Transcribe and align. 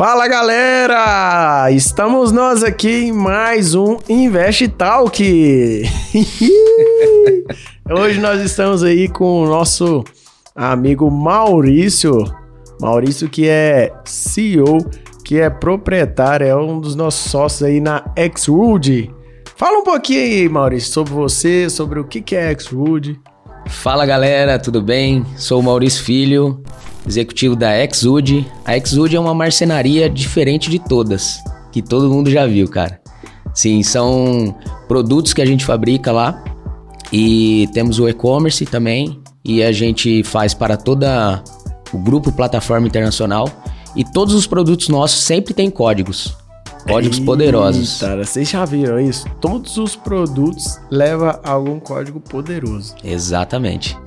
Fala 0.00 0.26
galera! 0.26 1.70
Estamos 1.70 2.32
nós 2.32 2.64
aqui 2.64 3.08
em 3.08 3.12
mais 3.12 3.74
um 3.74 3.98
Invest 4.08 4.66
Talk. 4.68 5.22
Hoje 7.84 8.18
nós 8.18 8.40
estamos 8.40 8.82
aí 8.82 9.10
com 9.10 9.42
o 9.42 9.46
nosso 9.46 10.02
amigo 10.56 11.10
Maurício. 11.10 12.24
Maurício 12.80 13.28
que 13.28 13.46
é 13.46 13.92
CEO, 14.06 14.78
que 15.22 15.38
é 15.38 15.50
proprietário, 15.50 16.46
é 16.46 16.56
um 16.56 16.80
dos 16.80 16.94
nossos 16.96 17.30
sócios 17.30 17.64
aí 17.64 17.78
na 17.78 18.02
Xwood. 18.34 19.14
Fala 19.54 19.80
um 19.80 19.84
pouquinho 19.84 20.22
aí, 20.22 20.48
Maurício, 20.48 20.94
sobre 20.94 21.12
você, 21.12 21.68
sobre 21.68 22.00
o 22.00 22.04
que 22.04 22.34
é 22.34 22.58
Xwood. 22.58 23.20
Fala 23.66 24.06
galera, 24.06 24.58
tudo 24.58 24.80
bem? 24.80 25.26
Sou 25.36 25.60
o 25.60 25.62
Maurício 25.62 26.02
Filho, 26.02 26.62
executivo 27.06 27.56
da 27.56 27.82
Exud. 27.82 28.46
A 28.64 28.76
Exud 28.76 29.14
é 29.14 29.20
uma 29.20 29.34
marcenaria 29.34 30.08
diferente 30.08 30.70
de 30.70 30.78
todas, 30.78 31.38
que 31.72 31.82
todo 31.82 32.08
mundo 32.08 32.30
já 32.30 32.46
viu, 32.46 32.68
cara. 32.68 33.00
Sim, 33.54 33.82
são 33.82 34.54
produtos 34.86 35.32
que 35.32 35.42
a 35.42 35.46
gente 35.46 35.64
fabrica 35.64 36.12
lá 36.12 36.42
e 37.12 37.68
temos 37.72 37.98
o 37.98 38.08
e-commerce 38.08 38.64
também 38.64 39.20
e 39.44 39.62
a 39.62 39.72
gente 39.72 40.22
faz 40.22 40.54
para 40.54 40.76
toda 40.76 41.42
o 41.92 41.98
grupo 41.98 42.30
Plataforma 42.30 42.86
Internacional 42.86 43.48
e 43.96 44.04
todos 44.04 44.34
os 44.34 44.46
produtos 44.46 44.88
nossos 44.88 45.22
sempre 45.22 45.52
têm 45.52 45.70
códigos. 45.70 46.36
Códigos 46.88 47.18
Eita, 47.18 47.26
poderosos. 47.26 48.00
Cara, 48.00 48.24
vocês 48.24 48.48
já 48.48 48.64
viram 48.64 48.98
isso? 48.98 49.28
Todos 49.40 49.76
os 49.76 49.96
produtos 49.96 50.78
levam 50.90 51.38
algum 51.44 51.78
código 51.78 52.20
poderoso. 52.20 52.94
Exatamente. 53.04 53.98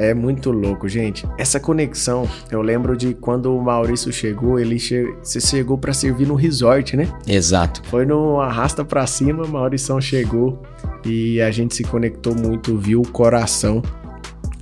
É 0.00 0.14
muito 0.14 0.52
louco, 0.52 0.88
gente. 0.88 1.26
Essa 1.36 1.58
conexão, 1.58 2.28
eu 2.52 2.62
lembro 2.62 2.96
de 2.96 3.14
quando 3.14 3.52
o 3.52 3.60
Maurício 3.60 4.12
chegou, 4.12 4.56
ele 4.56 4.78
che... 4.78 5.12
você 5.20 5.40
chegou 5.40 5.76
para 5.76 5.92
servir 5.92 6.24
no 6.24 6.36
resort, 6.36 6.96
né? 6.96 7.12
Exato. 7.26 7.82
Foi 7.88 8.06
no 8.06 8.40
arrasta 8.40 8.84
para 8.84 9.04
cima, 9.08 9.44
Maurição 9.44 10.00
chegou 10.00 10.62
e 11.04 11.40
a 11.40 11.50
gente 11.50 11.74
se 11.74 11.82
conectou 11.82 12.32
muito, 12.32 12.78
viu 12.78 13.00
o 13.00 13.08
coração. 13.08 13.82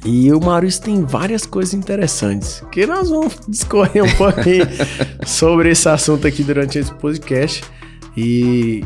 E 0.07 0.33
o 0.33 0.41
Maurício 0.41 0.83
tem 0.83 1.05
várias 1.05 1.45
coisas 1.45 1.75
interessantes 1.75 2.65
que 2.73 2.87
nós 2.87 3.11
vamos 3.11 3.39
discorrer 3.47 4.05
um 4.05 4.17
pouquinho 4.17 4.67
sobre 5.27 5.71
esse 5.71 5.87
assunto 5.87 6.27
aqui 6.27 6.43
durante 6.43 6.79
esse 6.79 6.95
podcast. 6.95 7.63
E 8.17 8.83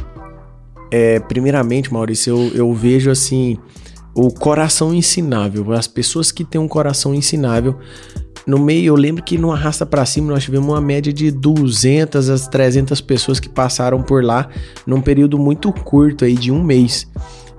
é, 0.91 1.21
primeiramente, 1.21 1.93
Maurício, 1.93 2.37
eu, 2.37 2.57
eu 2.57 2.75
vejo 2.75 3.09
assim 3.09 3.57
o 4.15 4.33
coração 4.33 4.95
ensinável. 4.95 5.73
As 5.73 5.87
pessoas 5.87 6.33
que 6.33 6.45
têm 6.45 6.61
um 6.61 6.69
coração 6.69 7.15
ensinável. 7.15 7.79
No 8.47 8.59
meio, 8.59 8.87
eu 8.87 8.97
lembro 8.97 9.23
que 9.23 9.37
no 9.37 9.53
Arrasta 9.53 9.85
para 9.85 10.05
Cima 10.07 10.33
nós 10.33 10.45
tivemos 10.45 10.69
uma 10.69 10.81
média 10.81 11.13
de 11.13 11.31
200 11.31 12.31
a 12.31 12.49
300 12.49 13.01
pessoas 13.01 13.39
que 13.39 13.49
passaram 13.49 14.03
por 14.03 14.25
lá 14.25 14.49
num 14.87 15.01
período 15.01 15.39
muito 15.39 15.73
curto 15.73 16.25
aí 16.25 16.35
de 16.35 16.51
um 16.51 16.63
mês. 16.63 17.07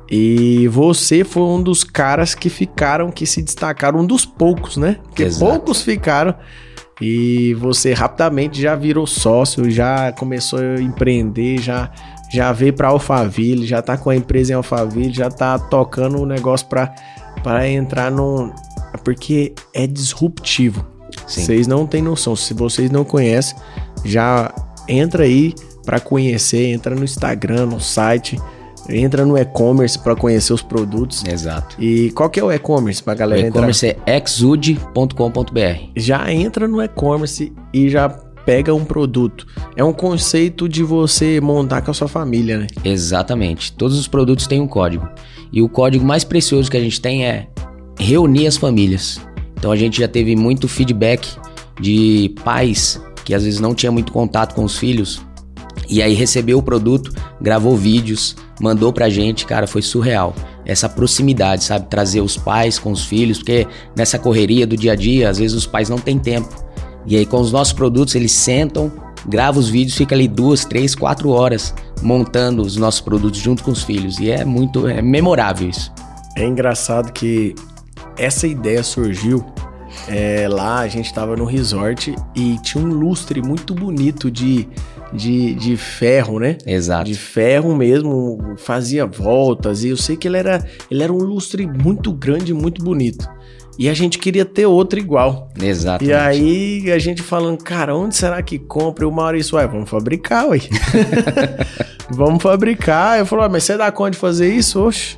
E 0.09 0.67
você 0.67 1.23
foi 1.23 1.43
um 1.43 1.63
dos 1.63 1.85
caras 1.85 2.35
que 2.35 2.49
ficaram, 2.49 3.09
que 3.11 3.25
se 3.25 3.41
destacaram, 3.41 4.01
um 4.01 4.05
dos 4.05 4.25
poucos, 4.25 4.75
né? 4.75 4.97
Porque 5.03 5.23
Exato. 5.23 5.49
poucos 5.49 5.81
ficaram. 5.81 6.35
E 6.99 7.53
você 7.55 7.93
rapidamente 7.93 8.61
já 8.61 8.75
virou 8.75 9.07
sócio, 9.07 9.71
já 9.71 10.11
começou 10.11 10.59
a 10.59 10.81
empreender, 10.81 11.59
já 11.59 11.89
já 12.31 12.51
veio 12.51 12.73
para 12.73 12.87
Alphaville, 12.87 13.65
já 13.65 13.81
tá 13.81 13.97
com 13.97 14.09
a 14.09 14.15
empresa 14.15 14.53
em 14.53 14.55
Alphaville, 14.55 15.13
já 15.13 15.29
tá 15.29 15.59
tocando 15.59 16.19
o 16.19 16.25
negócio 16.25 16.67
para 16.67 16.93
para 17.43 17.67
entrar 17.67 18.11
no 18.11 18.53
porque 19.03 19.53
é 19.73 19.87
disruptivo. 19.87 20.85
Sim. 21.27 21.41
Vocês 21.41 21.67
não 21.67 21.85
têm 21.87 22.01
noção. 22.01 22.35
Se 22.35 22.53
vocês 22.53 22.89
não 22.91 23.03
conhecem, 23.03 23.57
já 24.03 24.53
entra 24.87 25.23
aí 25.23 25.53
para 25.85 25.99
conhecer, 25.99 26.71
entra 26.71 26.93
no 26.93 27.03
Instagram, 27.03 27.65
no 27.65 27.79
site, 27.79 28.39
entra 28.89 29.25
no 29.25 29.37
e-commerce 29.37 29.97
para 29.97 30.15
conhecer 30.15 30.53
os 30.53 30.61
produtos. 30.61 31.23
Exato. 31.25 31.75
E 31.79 32.11
qual 32.11 32.29
que 32.29 32.39
é 32.39 32.43
o 32.43 32.51
e-commerce 32.51 33.01
para 33.01 33.13
O 33.13 33.17
galera 33.17 33.41
entrar? 33.41 33.59
e-commerce 33.59 33.85
é 34.05 34.17
exude.com.br. 34.17 35.91
Já 35.95 36.31
entra 36.31 36.67
no 36.67 36.81
e-commerce 36.81 37.51
e 37.73 37.89
já 37.89 38.09
pega 38.45 38.73
um 38.73 38.85
produto. 38.85 39.45
É 39.75 39.83
um 39.83 39.93
conceito 39.93 40.67
de 40.67 40.83
você 40.83 41.39
montar 41.41 41.81
com 41.81 41.91
a 41.91 41.93
sua 41.93 42.07
família, 42.07 42.59
né? 42.59 42.67
Exatamente. 42.83 43.73
Todos 43.73 43.97
os 43.97 44.07
produtos 44.07 44.47
têm 44.47 44.59
um 44.59 44.67
código. 44.67 45.07
E 45.51 45.61
o 45.61 45.69
código 45.69 46.05
mais 46.05 46.23
precioso 46.23 46.69
que 46.69 46.77
a 46.77 46.81
gente 46.81 46.99
tem 47.01 47.25
é 47.25 47.47
reunir 47.99 48.47
as 48.47 48.57
famílias. 48.57 49.19
Então 49.57 49.71
a 49.71 49.75
gente 49.75 49.99
já 49.99 50.07
teve 50.07 50.35
muito 50.35 50.67
feedback 50.67 51.27
de 51.79 52.33
pais 52.43 53.01
que 53.23 53.33
às 53.33 53.43
vezes 53.43 53.59
não 53.59 53.75
tinha 53.75 53.91
muito 53.91 54.11
contato 54.11 54.55
com 54.55 54.63
os 54.63 54.77
filhos 54.77 55.21
e 55.89 56.01
aí 56.01 56.13
recebeu 56.13 56.57
o 56.57 56.63
produto, 56.63 57.11
gravou 57.39 57.75
vídeos, 57.75 58.35
mandou 58.61 58.93
pra 58.93 59.09
gente, 59.09 59.45
cara, 59.45 59.67
foi 59.67 59.81
surreal. 59.81 60.33
Essa 60.65 60.87
proximidade, 60.87 61.63
sabe? 61.63 61.87
Trazer 61.89 62.21
os 62.21 62.37
pais 62.37 62.79
com 62.79 62.91
os 62.91 63.03
filhos, 63.03 63.39
porque 63.39 63.67
nessa 63.95 64.17
correria 64.17 64.65
do 64.65 64.77
dia 64.77 64.93
a 64.93 64.95
dia, 64.95 65.29
às 65.29 65.37
vezes 65.37 65.55
os 65.55 65.65
pais 65.65 65.89
não 65.89 65.97
têm 65.97 66.17
tempo. 66.17 66.49
E 67.05 67.15
aí 67.17 67.25
com 67.25 67.39
os 67.39 67.51
nossos 67.51 67.73
produtos, 67.73 68.15
eles 68.15 68.31
sentam, 68.31 68.91
gravam 69.25 69.59
os 69.59 69.69
vídeos, 69.69 69.97
fica 69.97 70.15
ali 70.15 70.27
duas, 70.27 70.65
três, 70.65 70.95
quatro 70.95 71.29
horas 71.29 71.73
montando 72.01 72.61
os 72.61 72.75
nossos 72.77 73.01
produtos 73.01 73.39
junto 73.39 73.63
com 73.63 73.71
os 73.71 73.83
filhos. 73.83 74.19
E 74.19 74.29
é 74.29 74.43
muito, 74.43 74.87
é 74.87 75.01
memorável 75.01 75.69
isso. 75.69 75.91
É 76.35 76.45
engraçado 76.45 77.11
que 77.11 77.55
essa 78.17 78.47
ideia 78.47 78.83
surgiu 78.83 79.45
é, 80.07 80.47
lá, 80.47 80.79
a 80.79 80.87
gente 80.87 81.13
tava 81.13 81.35
no 81.35 81.45
resort 81.45 82.15
e 82.35 82.57
tinha 82.59 82.83
um 82.83 82.87
lustre 82.87 83.41
muito 83.41 83.73
bonito 83.73 84.31
de, 84.31 84.67
de, 85.13 85.53
de 85.55 85.77
ferro, 85.77 86.39
né? 86.39 86.57
Exato. 86.65 87.05
De 87.05 87.15
ferro 87.15 87.75
mesmo, 87.75 88.55
fazia 88.57 89.05
voltas 89.05 89.83
e 89.83 89.89
eu 89.89 89.97
sei 89.97 90.15
que 90.15 90.27
ele 90.27 90.37
era, 90.37 90.65
ele 90.89 91.03
era 91.03 91.11
um 91.11 91.17
lustre 91.17 91.67
muito 91.67 92.11
grande, 92.13 92.53
muito 92.53 92.83
bonito. 92.83 93.27
E 93.79 93.89
a 93.89 93.93
gente 93.93 94.19
queria 94.19 94.45
ter 94.45 94.65
outro 94.65 94.99
igual. 94.99 95.49
Exatamente. 95.61 96.09
E 96.09 96.13
aí 96.13 96.91
a 96.91 96.99
gente 96.99 97.21
falando, 97.21 97.63
cara, 97.63 97.95
onde 97.95 98.15
será 98.15 98.41
que 98.41 98.59
compra? 98.59 99.05
E 99.05 99.07
o 99.07 99.11
Maurício, 99.11 99.57
ué, 99.57 99.67
vamos 99.67 99.89
fabricar, 99.89 100.47
ué. 100.47 100.59
vamos 102.11 102.43
fabricar. 102.43 103.19
Eu 103.19 103.25
falei, 103.25 103.47
mas 103.49 103.63
você 103.63 103.77
dá 103.77 103.91
conta 103.91 104.11
de 104.11 104.17
fazer 104.17 104.53
isso? 104.53 104.79
Oxe. 104.81 105.17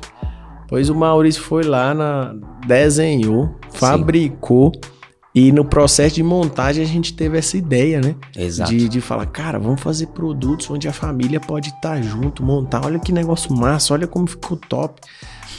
Pois 0.68 0.88
o 0.88 0.94
Maurício 0.94 1.42
foi 1.42 1.62
lá, 1.62 1.94
na, 1.94 2.34
desenhou, 2.66 3.54
fabricou. 3.72 4.72
Sim. 4.74 4.94
E 5.34 5.50
no 5.50 5.64
processo 5.64 6.14
de 6.14 6.22
montagem 6.22 6.84
a 6.84 6.86
gente 6.86 7.12
teve 7.12 7.36
essa 7.36 7.56
ideia, 7.56 8.00
né? 8.00 8.14
Exato. 8.36 8.70
De, 8.70 8.88
de 8.88 9.00
falar, 9.00 9.26
cara, 9.26 9.58
vamos 9.58 9.80
fazer 9.80 10.06
produtos 10.08 10.70
onde 10.70 10.86
a 10.86 10.92
família 10.92 11.40
pode 11.40 11.70
estar 11.70 12.00
junto, 12.00 12.40
montar. 12.40 12.86
Olha 12.86 13.00
que 13.00 13.10
negócio 13.12 13.52
massa, 13.52 13.94
olha 13.94 14.06
como 14.06 14.28
ficou 14.28 14.56
top. 14.56 15.00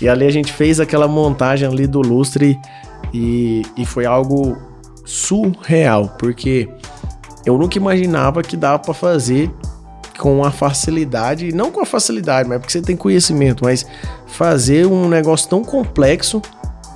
E 0.01 0.09
ali 0.09 0.25
a 0.25 0.31
gente 0.31 0.51
fez 0.51 0.79
aquela 0.79 1.07
montagem 1.07 1.67
ali 1.67 1.87
do 1.87 2.01
lustre 2.01 2.59
e, 3.13 3.61
e 3.77 3.85
foi 3.85 4.05
algo 4.05 4.57
surreal, 5.05 6.15
porque 6.19 6.67
eu 7.45 7.57
nunca 7.57 7.77
imaginava 7.77 8.41
que 8.41 8.57
dava 8.57 8.79
para 8.79 8.93
fazer 8.93 9.51
com 10.17 10.43
a 10.43 10.51
facilidade, 10.51 11.53
não 11.53 11.71
com 11.71 11.81
a 11.81 11.85
facilidade, 11.85 12.47
mas 12.47 12.59
porque 12.59 12.71
você 12.71 12.81
tem 12.81 12.95
conhecimento, 12.95 13.63
mas 13.63 13.85
fazer 14.27 14.85
um 14.87 15.07
negócio 15.07 15.49
tão 15.49 15.63
complexo 15.63 16.41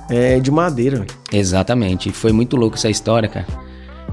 é, 0.08 0.40
de 0.40 0.50
madeira. 0.50 1.06
Exatamente, 1.32 2.10
foi 2.10 2.32
muito 2.32 2.56
louco 2.56 2.76
essa 2.76 2.90
história, 2.90 3.28
cara. 3.28 3.46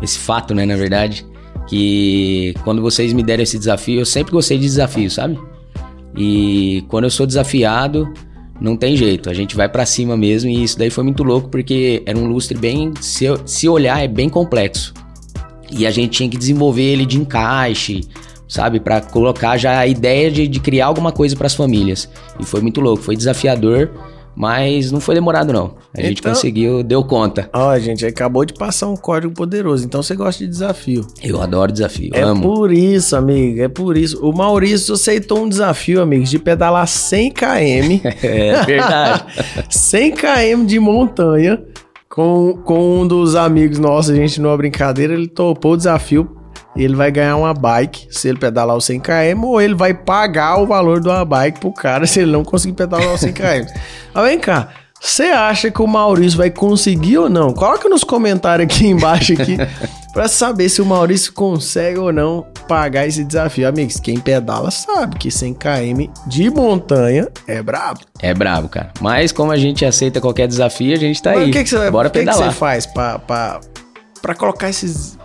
Esse 0.01 0.19
fato, 0.19 0.53
né, 0.53 0.65
na 0.65 0.75
verdade, 0.75 1.25
que 1.67 2.53
quando 2.63 2.81
vocês 2.81 3.11
me 3.13 3.23
deram 3.23 3.43
esse 3.43 3.57
desafio, 3.57 3.99
eu 3.99 4.05
sempre 4.05 4.31
gostei 4.31 4.57
de 4.57 4.65
desafio, 4.65 5.09
sabe? 5.09 5.39
E 6.15 6.85
quando 6.87 7.05
eu 7.05 7.09
sou 7.09 7.25
desafiado, 7.25 8.11
não 8.59 8.75
tem 8.75 8.95
jeito, 8.95 9.29
a 9.29 9.33
gente 9.33 9.55
vai 9.55 9.69
para 9.69 9.85
cima 9.85 10.17
mesmo 10.17 10.49
e 10.49 10.63
isso 10.63 10.77
daí 10.77 10.89
foi 10.89 11.03
muito 11.03 11.23
louco 11.23 11.49
porque 11.49 12.01
era 12.05 12.17
um 12.17 12.27
lustre 12.27 12.57
bem, 12.57 12.93
se, 12.99 13.25
se 13.45 13.69
olhar, 13.69 14.03
é 14.03 14.07
bem 14.07 14.29
complexo. 14.29 14.93
E 15.71 15.85
a 15.85 15.91
gente 15.91 16.11
tinha 16.11 16.29
que 16.29 16.37
desenvolver 16.37 16.83
ele 16.83 17.05
de 17.05 17.17
encaixe, 17.17 18.01
sabe? 18.47 18.79
para 18.79 19.01
colocar 19.01 19.57
já 19.57 19.79
a 19.79 19.87
ideia 19.87 20.31
de, 20.31 20.47
de 20.47 20.59
criar 20.59 20.87
alguma 20.87 21.11
coisa 21.11 21.35
para 21.35 21.47
as 21.47 21.53
famílias. 21.53 22.09
E 22.39 22.45
foi 22.45 22.61
muito 22.61 22.81
louco, 22.81 23.03
foi 23.03 23.15
desafiador, 23.15 23.91
mas 24.39 24.91
não 24.91 24.99
foi 24.99 25.15
demorado 25.15 25.51
não. 25.51 25.73
A 25.97 25.99
gente 26.01 26.19
Então- 26.19 26.31
conseguiu, 26.31 26.83
deu 26.83 27.03
conta. 27.03 27.49
Ó, 27.51 27.75
gente, 27.79 28.05
acabou 28.05 28.45
de 28.45 28.53
passar 28.53 28.87
um 28.87 28.95
código 28.95 29.33
poderoso, 29.33 29.83
então 29.83 30.03
você 30.03 30.15
gosta 30.15 30.43
de 30.43 30.49
desafio. 30.49 31.07
Eu 31.23 31.41
adoro 31.41 31.71
desafio, 31.71 32.11
É 32.13 32.21
amo. 32.21 32.43
por 32.43 32.71
isso, 32.71 33.15
amigo, 33.15 33.59
é 33.61 33.67
por 33.67 33.97
isso. 33.97 34.23
O 34.23 34.31
Maurício 34.31 34.93
aceitou 34.93 35.39
um 35.43 35.49
desafio, 35.49 35.99
amigos, 36.03 36.29
de 36.29 36.37
pedalar 36.37 36.87
100 36.87 37.31
km, 37.31 37.99
É 38.21 38.63
verdade. 38.63 39.23
100 39.71 40.11
km 40.11 40.65
de 40.67 40.79
montanha 40.79 41.59
com, 42.07 42.59
com 42.63 43.01
um 43.01 43.07
dos 43.07 43.33
amigos 43.35 43.79
nossos, 43.79 44.11
a 44.11 44.15
gente 44.15 44.39
numa 44.39 44.55
brincadeira, 44.55 45.13
ele 45.15 45.27
topou 45.27 45.73
o 45.73 45.77
desafio. 45.77 46.29
Ele 46.77 46.95
vai 46.95 47.11
ganhar 47.11 47.35
uma 47.35 47.53
bike 47.53 48.07
se 48.11 48.29
ele 48.29 48.37
pedalar 48.37 48.75
os 48.77 48.85
100 48.85 48.99
km 48.99 49.43
ou 49.43 49.59
ele 49.61 49.73
vai 49.73 49.93
pagar 49.93 50.59
o 50.59 50.67
valor 50.67 51.01
de 51.01 51.07
uma 51.07 51.25
bike 51.25 51.59
pro 51.59 51.71
cara 51.71 52.05
se 52.07 52.19
ele 52.19 52.31
não 52.31 52.43
conseguir 52.43 52.73
pedalar 52.73 53.13
os 53.13 53.19
100 53.21 53.33
km. 53.33 53.71
Mas 54.13 54.25
vem 54.25 54.39
cá, 54.39 54.69
você 54.99 55.25
acha 55.25 55.69
que 55.69 55.81
o 55.81 55.87
Maurício 55.87 56.37
vai 56.37 56.49
conseguir 56.49 57.17
ou 57.19 57.29
não? 57.29 57.53
Coloca 57.53 57.87
nos 57.87 58.03
comentários 58.03 58.65
aqui 58.65 58.85
embaixo 58.87 59.33
aqui 59.33 59.57
para 60.11 60.27
saber 60.27 60.69
se 60.69 60.81
o 60.81 60.85
Maurício 60.85 61.31
consegue 61.33 61.99
ou 61.99 62.11
não 62.11 62.45
pagar 62.67 63.05
esse 63.05 63.23
desafio. 63.23 63.67
Amigos, 63.67 63.99
quem 63.99 64.19
pedala 64.19 64.71
sabe 64.71 65.17
que 65.17 65.29
100 65.29 65.53
km 65.53 66.11
de 66.25 66.49
montanha 66.49 67.27
é 67.47 67.61
brabo. 67.61 68.01
É 68.19 68.33
brabo, 68.33 68.67
cara. 68.67 68.91
Mas 68.99 69.31
como 69.31 69.51
a 69.51 69.57
gente 69.57 69.85
aceita 69.85 70.19
qualquer 70.19 70.47
desafio, 70.47 70.93
a 70.93 70.99
gente 70.99 71.21
tá 71.21 71.31
Mas 71.31 71.43
aí. 71.43 71.49
O 71.49 71.53
que, 71.53 71.63
que 71.63 71.69
você, 71.69 71.91
Bora 71.91 72.07
o 72.07 72.11
que 72.11 72.19
que 72.19 72.25
pedalar. 72.25 72.51
você 72.51 72.57
faz 72.57 72.85
pra, 72.87 73.19
pra, 73.19 73.59
pra 74.19 74.33
colocar 74.33 74.69
esses, 74.69 75.17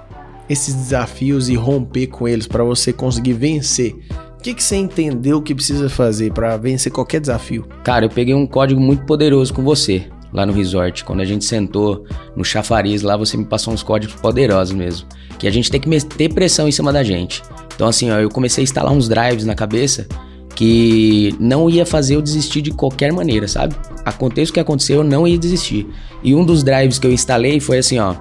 esses 0.48 0.74
desafios 0.74 1.48
e 1.48 1.54
romper 1.54 2.08
com 2.08 2.26
eles 2.26 2.46
pra 2.46 2.64
você 2.64 2.92
conseguir 2.92 3.34
vencer? 3.34 3.94
O 4.38 4.42
que, 4.42 4.54
que 4.54 4.62
você 4.62 4.76
entendeu 4.76 5.40
que 5.40 5.54
precisa 5.54 5.88
fazer 5.88 6.32
pra 6.32 6.56
vencer 6.56 6.90
qualquer 6.90 7.20
desafio? 7.20 7.66
Cara, 7.84 8.06
eu 8.06 8.10
peguei 8.10 8.34
um 8.34 8.46
código 8.46 8.80
muito 8.80 9.04
poderoso 9.06 9.54
com 9.54 9.62
você 9.62 10.06
lá 10.32 10.46
no 10.46 10.52
resort. 10.52 11.04
Quando 11.04 11.20
a 11.20 11.24
gente 11.24 11.44
sentou 11.44 12.04
no 12.34 12.44
chafariz 12.44 13.02
lá, 13.02 13.16
você 13.16 13.36
me 13.36 13.44
passou 13.44 13.72
uns 13.72 13.82
códigos 13.82 14.16
poderosos 14.16 14.74
mesmo. 14.74 15.06
Que 15.38 15.46
a 15.46 15.50
gente 15.50 15.70
tem 15.70 15.80
que 15.80 15.88
meter 15.88 16.32
pressão 16.32 16.66
em 16.66 16.72
cima 16.72 16.92
da 16.92 17.04
gente. 17.04 17.42
Então, 17.74 17.86
assim, 17.86 18.10
ó, 18.10 18.18
eu 18.18 18.28
comecei 18.28 18.62
a 18.62 18.64
instalar 18.64 18.92
uns 18.92 19.08
drives 19.08 19.44
na 19.44 19.54
cabeça 19.54 20.06
que 20.54 21.34
não 21.40 21.70
ia 21.70 21.86
fazer 21.86 22.16
eu 22.16 22.22
desistir 22.22 22.62
de 22.62 22.70
qualquer 22.70 23.12
maneira, 23.12 23.48
sabe? 23.48 23.74
Aconteça 24.04 24.50
o 24.50 24.54
que 24.54 24.60
aconteceu, 24.60 24.98
eu 24.98 25.04
não 25.04 25.26
ia 25.26 25.38
desistir. 25.38 25.86
E 26.22 26.34
um 26.34 26.44
dos 26.44 26.62
drives 26.62 26.98
que 26.98 27.06
eu 27.06 27.12
instalei 27.12 27.60
foi 27.60 27.78
assim, 27.78 27.98
ó. 27.98 28.14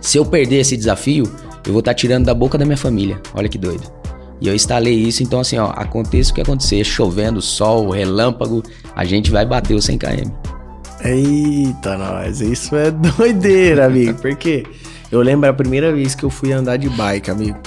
Se 0.00 0.18
eu 0.18 0.24
perder 0.24 0.60
esse 0.60 0.76
desafio, 0.76 1.24
eu 1.66 1.72
vou 1.72 1.80
estar 1.80 1.94
tirando 1.94 2.24
da 2.24 2.34
boca 2.34 2.56
da 2.56 2.64
minha 2.64 2.76
família. 2.76 3.20
Olha 3.34 3.48
que 3.48 3.58
doido. 3.58 3.90
E 4.40 4.48
eu 4.48 4.54
instalei 4.54 4.94
isso, 4.94 5.22
então 5.22 5.40
assim, 5.40 5.58
ó, 5.58 5.70
aconteça 5.74 6.30
o 6.30 6.34
que 6.34 6.40
acontecer, 6.40 6.84
chovendo, 6.84 7.40
sol, 7.40 7.90
relâmpago, 7.90 8.62
a 8.94 9.04
gente 9.04 9.30
vai 9.30 9.46
bater 9.46 9.74
o 9.74 9.80
100 9.80 9.98
km. 9.98 10.30
Eita, 11.02 11.96
nós, 11.96 12.40
isso 12.40 12.76
é 12.76 12.90
doideira, 12.92 13.86
amigo. 13.86 14.18
Porque 14.20 14.64
eu 15.10 15.20
lembro 15.22 15.48
a 15.48 15.52
primeira 15.52 15.92
vez 15.92 16.14
que 16.14 16.24
eu 16.24 16.30
fui 16.30 16.52
andar 16.52 16.76
de 16.76 16.88
bike, 16.88 17.30
amigo. 17.30 17.58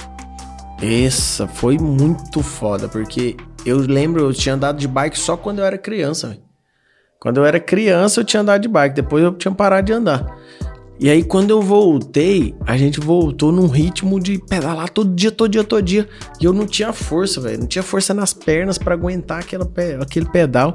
Essa 0.80 1.46
foi 1.46 1.76
muito 1.76 2.42
foda, 2.42 2.88
porque 2.88 3.36
eu 3.66 3.78
lembro, 3.78 4.24
eu 4.24 4.32
tinha 4.32 4.54
andado 4.54 4.78
de 4.78 4.88
bike 4.88 5.18
só 5.18 5.36
quando 5.36 5.58
eu 5.58 5.64
era 5.64 5.76
criança, 5.76 6.28
velho. 6.28 6.40
Quando 7.18 7.36
eu 7.36 7.44
era 7.44 7.60
criança, 7.60 8.20
eu 8.20 8.24
tinha 8.24 8.40
andado 8.40 8.62
de 8.62 8.68
bike, 8.68 8.94
depois 8.94 9.22
eu 9.22 9.32
tinha 9.34 9.52
parado 9.52 9.86
de 9.86 9.92
andar. 9.92 10.24
E 11.00 11.08
aí, 11.08 11.24
quando 11.24 11.48
eu 11.48 11.62
voltei, 11.62 12.54
a 12.66 12.76
gente 12.76 13.00
voltou 13.00 13.50
num 13.50 13.66
ritmo 13.66 14.20
de 14.20 14.38
pedalar 14.38 14.90
todo 14.90 15.14
dia, 15.14 15.32
todo 15.32 15.50
dia, 15.50 15.64
todo 15.64 15.82
dia. 15.82 16.06
E 16.38 16.44
eu 16.44 16.52
não 16.52 16.66
tinha 16.66 16.92
força, 16.92 17.40
velho. 17.40 17.60
Não 17.60 17.66
tinha 17.66 17.82
força 17.82 18.12
nas 18.12 18.34
pernas 18.34 18.76
para 18.76 18.92
aguentar 18.92 19.40
aquela, 19.40 19.66
aquele 19.98 20.26
pedal. 20.26 20.74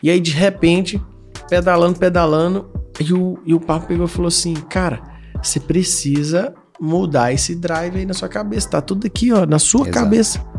E 0.00 0.08
aí, 0.08 0.20
de 0.20 0.30
repente, 0.30 1.02
pedalando, 1.48 1.98
pedalando, 1.98 2.70
e 3.00 3.12
o, 3.12 3.36
e 3.44 3.52
o 3.52 3.58
papo 3.58 3.88
pegou 3.88 4.06
e 4.06 4.08
falou 4.08 4.28
assim: 4.28 4.54
Cara, 4.54 5.02
você 5.42 5.58
precisa 5.58 6.54
mudar 6.80 7.32
esse 7.32 7.56
drive 7.56 7.98
aí 7.98 8.06
na 8.06 8.14
sua 8.14 8.28
cabeça. 8.28 8.70
Tá 8.70 8.80
tudo 8.80 9.08
aqui, 9.08 9.32
ó, 9.32 9.44
na 9.44 9.58
sua 9.58 9.88
Exato. 9.88 9.98
cabeça. 9.98 10.54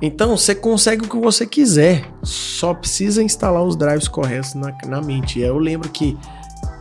Então, 0.00 0.36
você 0.36 0.54
consegue 0.54 1.04
o 1.04 1.08
que 1.08 1.16
você 1.16 1.44
quiser. 1.44 2.08
Só 2.22 2.72
precisa 2.72 3.20
instalar 3.20 3.64
os 3.64 3.74
drives 3.74 4.06
corretos 4.06 4.54
na, 4.54 4.72
na 4.86 5.00
mente. 5.00 5.40
E 5.40 5.42
aí 5.42 5.48
eu 5.48 5.58
lembro 5.58 5.88
que. 5.88 6.16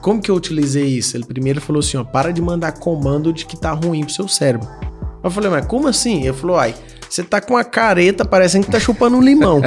Como 0.01 0.21
que 0.21 0.31
eu 0.31 0.36
utilizei 0.36 0.86
isso? 0.86 1.15
Ele 1.15 1.24
primeiro 1.24 1.62
falou 1.62 1.80
assim: 1.80 1.98
ó, 1.98 2.03
para 2.03 2.33
de 2.33 2.42
mandar 2.42 2.74
comando 2.74 3.31
de 3.31 3.45
que 3.45 3.56
tá 3.56 3.71
ruim 3.71 4.03
pro 4.03 4.13
seu 4.13 4.27
cérebro. 4.27 4.68
Eu 5.24 5.30
falei, 5.30 5.51
mas 5.51 5.65
como 5.68 5.88
assim? 5.88 6.24
Ele 6.24 6.33
falou, 6.33 6.57
ai, 6.57 6.74
você 7.07 7.24
tá 7.24 7.39
com 7.39 7.56
a 7.56 7.63
careta 7.63 8.25
parecendo 8.25 8.65
que 8.65 8.71
tá 8.71 8.80
chupando 8.80 9.18
um 9.18 9.21
limão. 9.21 9.62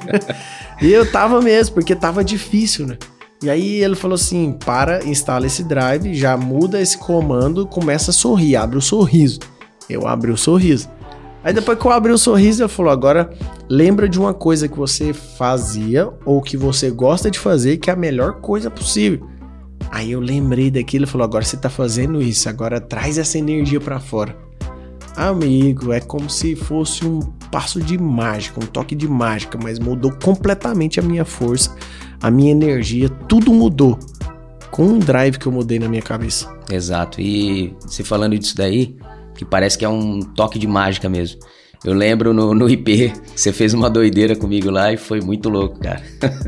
e 0.80 0.90
eu 0.90 1.10
tava 1.10 1.42
mesmo, 1.42 1.74
porque 1.74 1.94
tava 1.94 2.24
difícil, 2.24 2.86
né? 2.86 2.96
E 3.42 3.50
aí 3.50 3.82
ele 3.82 3.94
falou 3.94 4.14
assim: 4.14 4.52
para, 4.64 5.04
instala 5.04 5.46
esse 5.46 5.64
drive, 5.64 6.14
já 6.14 6.36
muda 6.36 6.80
esse 6.80 6.96
comando, 6.96 7.66
começa 7.66 8.10
a 8.10 8.14
sorrir, 8.14 8.56
abre 8.56 8.78
o 8.78 8.82
sorriso. 8.82 9.40
Eu 9.88 10.06
abri 10.06 10.30
o 10.30 10.36
sorriso. 10.36 10.88
Aí 11.42 11.52
depois 11.52 11.78
que 11.78 11.84
eu 11.84 11.90
abri 11.90 12.12
o 12.12 12.18
sorriso, 12.18 12.62
ele 12.62 12.68
falou: 12.68 12.92
agora 12.92 13.30
lembra 13.68 14.08
de 14.08 14.18
uma 14.18 14.32
coisa 14.32 14.68
que 14.68 14.76
você 14.76 15.12
fazia 15.12 16.10
ou 16.24 16.40
que 16.40 16.56
você 16.56 16.90
gosta 16.90 17.30
de 17.30 17.38
fazer, 17.38 17.78
que 17.78 17.90
é 17.90 17.92
a 17.92 17.96
melhor 17.96 18.40
coisa 18.40 18.70
possível. 18.70 19.26
Aí 19.90 20.12
eu 20.12 20.20
lembrei 20.20 20.70
daquilo 20.70 21.04
e 21.04 21.06
falou: 21.06 21.24
agora 21.24 21.44
você 21.44 21.56
tá 21.56 21.68
fazendo 21.68 22.22
isso, 22.22 22.48
agora 22.48 22.80
traz 22.80 23.18
essa 23.18 23.38
energia 23.38 23.80
pra 23.80 23.98
fora. 23.98 24.36
Amigo, 25.16 25.92
é 25.92 26.00
como 26.00 26.30
se 26.30 26.54
fosse 26.54 27.04
um 27.04 27.20
passo 27.50 27.80
de 27.80 27.98
mágica, 27.98 28.60
um 28.62 28.66
toque 28.66 28.94
de 28.94 29.08
mágica, 29.08 29.58
mas 29.60 29.78
mudou 29.78 30.12
completamente 30.12 31.00
a 31.00 31.02
minha 31.02 31.24
força, 31.24 31.74
a 32.22 32.30
minha 32.30 32.52
energia, 32.52 33.08
tudo 33.08 33.52
mudou. 33.52 33.98
Com 34.70 34.84
um 34.84 34.98
drive 34.98 35.36
que 35.36 35.46
eu 35.46 35.52
mudei 35.52 35.80
na 35.80 35.88
minha 35.88 36.00
cabeça. 36.00 36.48
Exato. 36.70 37.20
E 37.20 37.74
você 37.80 38.04
falando 38.04 38.38
disso 38.38 38.56
daí, 38.56 38.96
que 39.34 39.44
parece 39.44 39.76
que 39.76 39.84
é 39.84 39.88
um 39.88 40.20
toque 40.20 40.58
de 40.58 40.66
mágica 40.66 41.08
mesmo. 41.08 41.40
Eu 41.84 41.94
lembro 41.94 42.34
no, 42.34 42.54
no 42.54 42.68
IP, 42.68 43.12
você 43.34 43.52
fez 43.52 43.72
uma 43.72 43.88
doideira 43.88 44.36
comigo 44.36 44.70
lá 44.70 44.92
e 44.92 44.96
foi 44.96 45.20
muito 45.20 45.48
louco, 45.48 45.78
cara. 45.80 46.02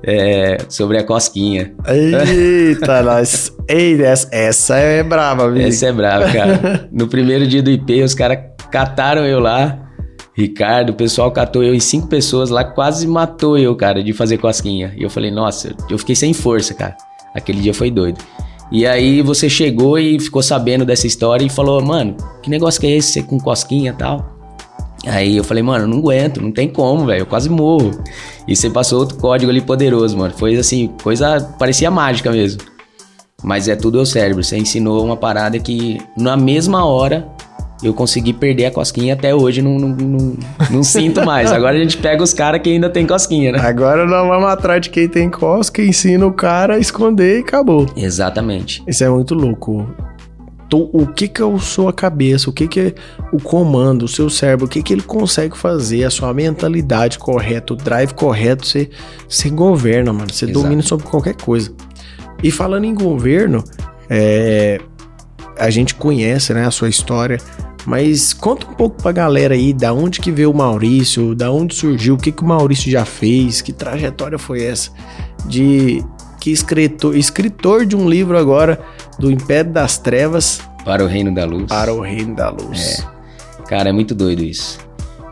É, 0.00 0.58
sobre 0.68 0.96
a 0.96 1.02
cosquinha. 1.02 1.74
Eita, 1.84 3.02
nós. 3.02 3.52
Ei, 3.68 4.00
essa, 4.00 4.76
é 4.76 5.02
brava, 5.02 5.46
amigo. 5.46 5.66
Essa 5.66 5.86
é 5.86 5.92
brava, 5.92 6.30
cara. 6.30 6.88
No 6.92 7.08
primeiro 7.08 7.44
dia 7.48 7.60
do 7.60 7.68
IP, 7.68 8.04
os 8.04 8.14
caras 8.14 8.38
cataram 8.70 9.26
eu 9.26 9.40
lá. 9.40 9.90
Ricardo, 10.36 10.90
o 10.90 10.94
pessoal 10.94 11.32
catou 11.32 11.64
eu 11.64 11.74
em 11.74 11.80
cinco 11.80 12.06
pessoas 12.06 12.48
lá, 12.48 12.62
quase 12.62 13.08
matou 13.08 13.58
eu, 13.58 13.74
cara, 13.74 14.00
de 14.00 14.12
fazer 14.12 14.38
cosquinha. 14.38 14.94
E 14.96 15.02
eu 15.02 15.10
falei, 15.10 15.32
nossa, 15.32 15.74
eu 15.90 15.98
fiquei 15.98 16.14
sem 16.14 16.32
força, 16.32 16.74
cara. 16.74 16.96
Aquele 17.34 17.60
dia 17.60 17.74
foi 17.74 17.90
doido. 17.90 18.20
E 18.70 18.86
aí 18.86 19.20
você 19.20 19.48
chegou 19.48 19.98
e 19.98 20.20
ficou 20.20 20.42
sabendo 20.42 20.84
dessa 20.84 21.08
história 21.08 21.44
e 21.44 21.48
falou, 21.48 21.82
mano, 21.82 22.16
que 22.40 22.48
negócio 22.48 22.80
que 22.80 22.86
é 22.86 22.96
esse, 22.96 23.14
você 23.14 23.22
com 23.24 23.40
cosquinha 23.40 23.90
e 23.90 23.94
tal? 23.94 24.37
Aí 25.08 25.36
eu 25.36 25.44
falei, 25.44 25.62
mano, 25.62 25.84
eu 25.84 25.88
não 25.88 25.98
aguento, 25.98 26.40
não 26.40 26.52
tem 26.52 26.68
como, 26.68 27.06
velho, 27.06 27.22
eu 27.22 27.26
quase 27.26 27.48
morro. 27.48 27.90
E 28.46 28.54
você 28.54 28.68
passou 28.68 29.00
outro 29.00 29.16
código 29.16 29.50
ali 29.50 29.60
poderoso, 29.60 30.16
mano. 30.16 30.34
Foi 30.36 30.56
assim, 30.56 30.90
coisa, 31.02 31.40
parecia 31.58 31.90
mágica 31.90 32.30
mesmo. 32.30 32.62
Mas 33.42 33.68
é 33.68 33.76
tudo 33.76 34.00
o 34.00 34.06
cérebro. 34.06 34.42
Você 34.42 34.56
ensinou 34.56 35.04
uma 35.04 35.16
parada 35.16 35.58
que 35.58 35.98
na 36.16 36.36
mesma 36.36 36.84
hora 36.84 37.26
eu 37.82 37.94
consegui 37.94 38.32
perder 38.32 38.66
a 38.66 38.70
cosquinha 38.70 39.14
até 39.14 39.34
hoje 39.34 39.62
não, 39.62 39.78
não, 39.78 39.88
não, 39.90 40.36
não 40.70 40.82
sinto 40.82 41.24
mais. 41.24 41.52
Agora 41.52 41.76
a 41.76 41.78
gente 41.78 41.96
pega 41.96 42.22
os 42.22 42.34
caras 42.34 42.60
que 42.60 42.70
ainda 42.70 42.90
tem 42.90 43.06
cosquinha, 43.06 43.52
né? 43.52 43.60
Agora 43.60 44.04
nós 44.04 44.26
vamos 44.26 44.48
atrás 44.48 44.80
de 44.80 44.90
quem 44.90 45.08
tem 45.08 45.30
cosca, 45.30 45.80
ensina 45.80 46.26
o 46.26 46.32
cara 46.32 46.74
a 46.74 46.78
esconder 46.78 47.38
e 47.38 47.40
acabou. 47.40 47.86
Exatamente. 47.96 48.82
Isso 48.86 49.04
é 49.04 49.08
muito 49.08 49.34
louco. 49.34 49.86
Então, 50.68 50.90
o 50.92 51.06
que 51.06 51.26
que 51.26 51.40
é 51.40 51.44
a 51.46 51.58
sua 51.58 51.94
cabeça, 51.94 52.50
o 52.50 52.52
que 52.52 52.68
que 52.68 52.78
é 52.78 52.94
o 53.32 53.40
comando, 53.40 54.04
o 54.04 54.08
seu 54.08 54.28
cérebro, 54.28 54.66
o 54.66 54.68
que 54.68 54.82
que 54.82 54.92
ele 54.92 55.00
consegue 55.00 55.56
fazer, 55.56 56.04
a 56.04 56.10
sua 56.10 56.34
mentalidade 56.34 57.18
correta, 57.18 57.72
o 57.72 57.76
drive 57.76 58.12
correto, 58.12 58.66
você, 58.66 58.90
você 59.26 59.48
governa, 59.48 60.12
mano. 60.12 60.30
Você 60.30 60.44
Exato. 60.44 60.60
domina 60.60 60.82
sobre 60.82 61.06
qualquer 61.06 61.36
coisa. 61.36 61.72
E 62.42 62.50
falando 62.50 62.84
em 62.84 62.94
governo, 62.94 63.64
é, 64.10 64.78
a 65.58 65.70
gente 65.70 65.94
conhece 65.94 66.52
né, 66.52 66.66
a 66.66 66.70
sua 66.70 66.90
história, 66.90 67.38
mas 67.86 68.34
conta 68.34 68.66
um 68.66 68.74
pouco 68.74 69.02
pra 69.02 69.10
galera 69.10 69.54
aí 69.54 69.72
da 69.72 69.94
onde 69.94 70.20
que 70.20 70.30
veio 70.30 70.50
o 70.50 70.54
Maurício, 70.54 71.34
da 71.34 71.50
onde 71.50 71.74
surgiu, 71.74 72.14
o 72.14 72.18
que 72.18 72.30
que 72.30 72.42
o 72.42 72.46
Maurício 72.46 72.90
já 72.90 73.06
fez, 73.06 73.62
que 73.62 73.72
trajetória 73.72 74.38
foi 74.38 74.64
essa 74.64 74.90
de 75.46 76.04
que 76.48 76.52
escritor, 76.52 77.16
escritor 77.16 77.84
de 77.84 77.94
um 77.94 78.08
livro 78.08 78.38
agora 78.38 78.80
do 79.18 79.30
Império 79.30 79.70
das 79.70 79.98
Trevas 79.98 80.60
Para 80.84 81.04
o 81.04 81.06
reino 81.06 81.34
da 81.34 81.44
luz. 81.44 81.66
para 81.66 81.92
o 81.92 82.00
Reino 82.00 82.34
da 82.34 82.48
Luz. 82.48 83.06
Cara, 83.66 83.90
é 83.90 83.92
muito 83.92 84.14
doido 84.14 84.42
isso. 84.42 84.78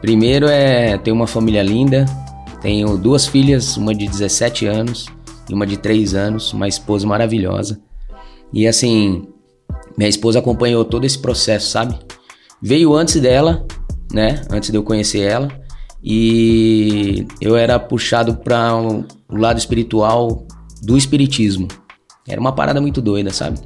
Primeiro 0.00 0.46
é 0.46 0.98
ter 0.98 1.12
uma 1.12 1.26
família 1.26 1.62
linda. 1.62 2.04
Tenho 2.60 2.98
duas 2.98 3.26
filhas, 3.26 3.76
uma 3.76 3.94
de 3.94 4.06
17 4.06 4.66
anos 4.66 5.06
e 5.48 5.54
uma 5.54 5.66
de 5.66 5.76
3 5.78 6.14
anos, 6.14 6.52
uma 6.52 6.68
esposa 6.68 7.06
maravilhosa. 7.06 7.80
E 8.52 8.66
assim, 8.66 9.26
minha 9.96 10.10
esposa 10.10 10.40
acompanhou 10.40 10.84
todo 10.84 11.04
esse 11.04 11.18
processo, 11.18 11.70
sabe? 11.70 11.98
Veio 12.60 12.94
antes 12.94 13.20
dela, 13.20 13.64
né? 14.12 14.42
Antes 14.50 14.70
de 14.70 14.76
eu 14.76 14.82
conhecer 14.82 15.20
ela. 15.20 15.48
E 16.04 17.26
eu 17.40 17.56
era 17.56 17.78
puxado 17.78 18.36
para 18.36 18.76
o 18.76 19.04
lado 19.30 19.58
espiritual 19.58 20.46
do 20.82 20.96
espiritismo. 20.96 21.68
Era 22.28 22.40
uma 22.40 22.52
parada 22.52 22.80
muito 22.80 23.00
doida, 23.00 23.32
sabe? 23.32 23.60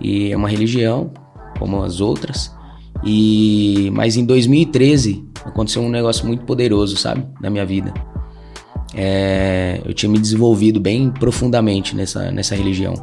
E 0.00 0.32
é 0.32 0.36
uma 0.36 0.48
religião, 0.48 1.10
como 1.58 1.82
as 1.82 2.00
outras. 2.00 2.52
E 3.04 3.90
mas 3.92 4.16
em 4.16 4.24
2013 4.24 5.24
aconteceu 5.44 5.82
um 5.82 5.88
negócio 5.88 6.26
muito 6.26 6.44
poderoso, 6.44 6.96
sabe, 6.96 7.26
na 7.40 7.50
minha 7.50 7.66
vida. 7.66 7.92
É, 8.94 9.80
eu 9.84 9.94
tinha 9.94 10.10
me 10.10 10.18
desenvolvido 10.18 10.78
bem 10.78 11.10
profundamente 11.10 11.96
nessa, 11.96 12.30
nessa 12.30 12.54
religião. 12.54 12.94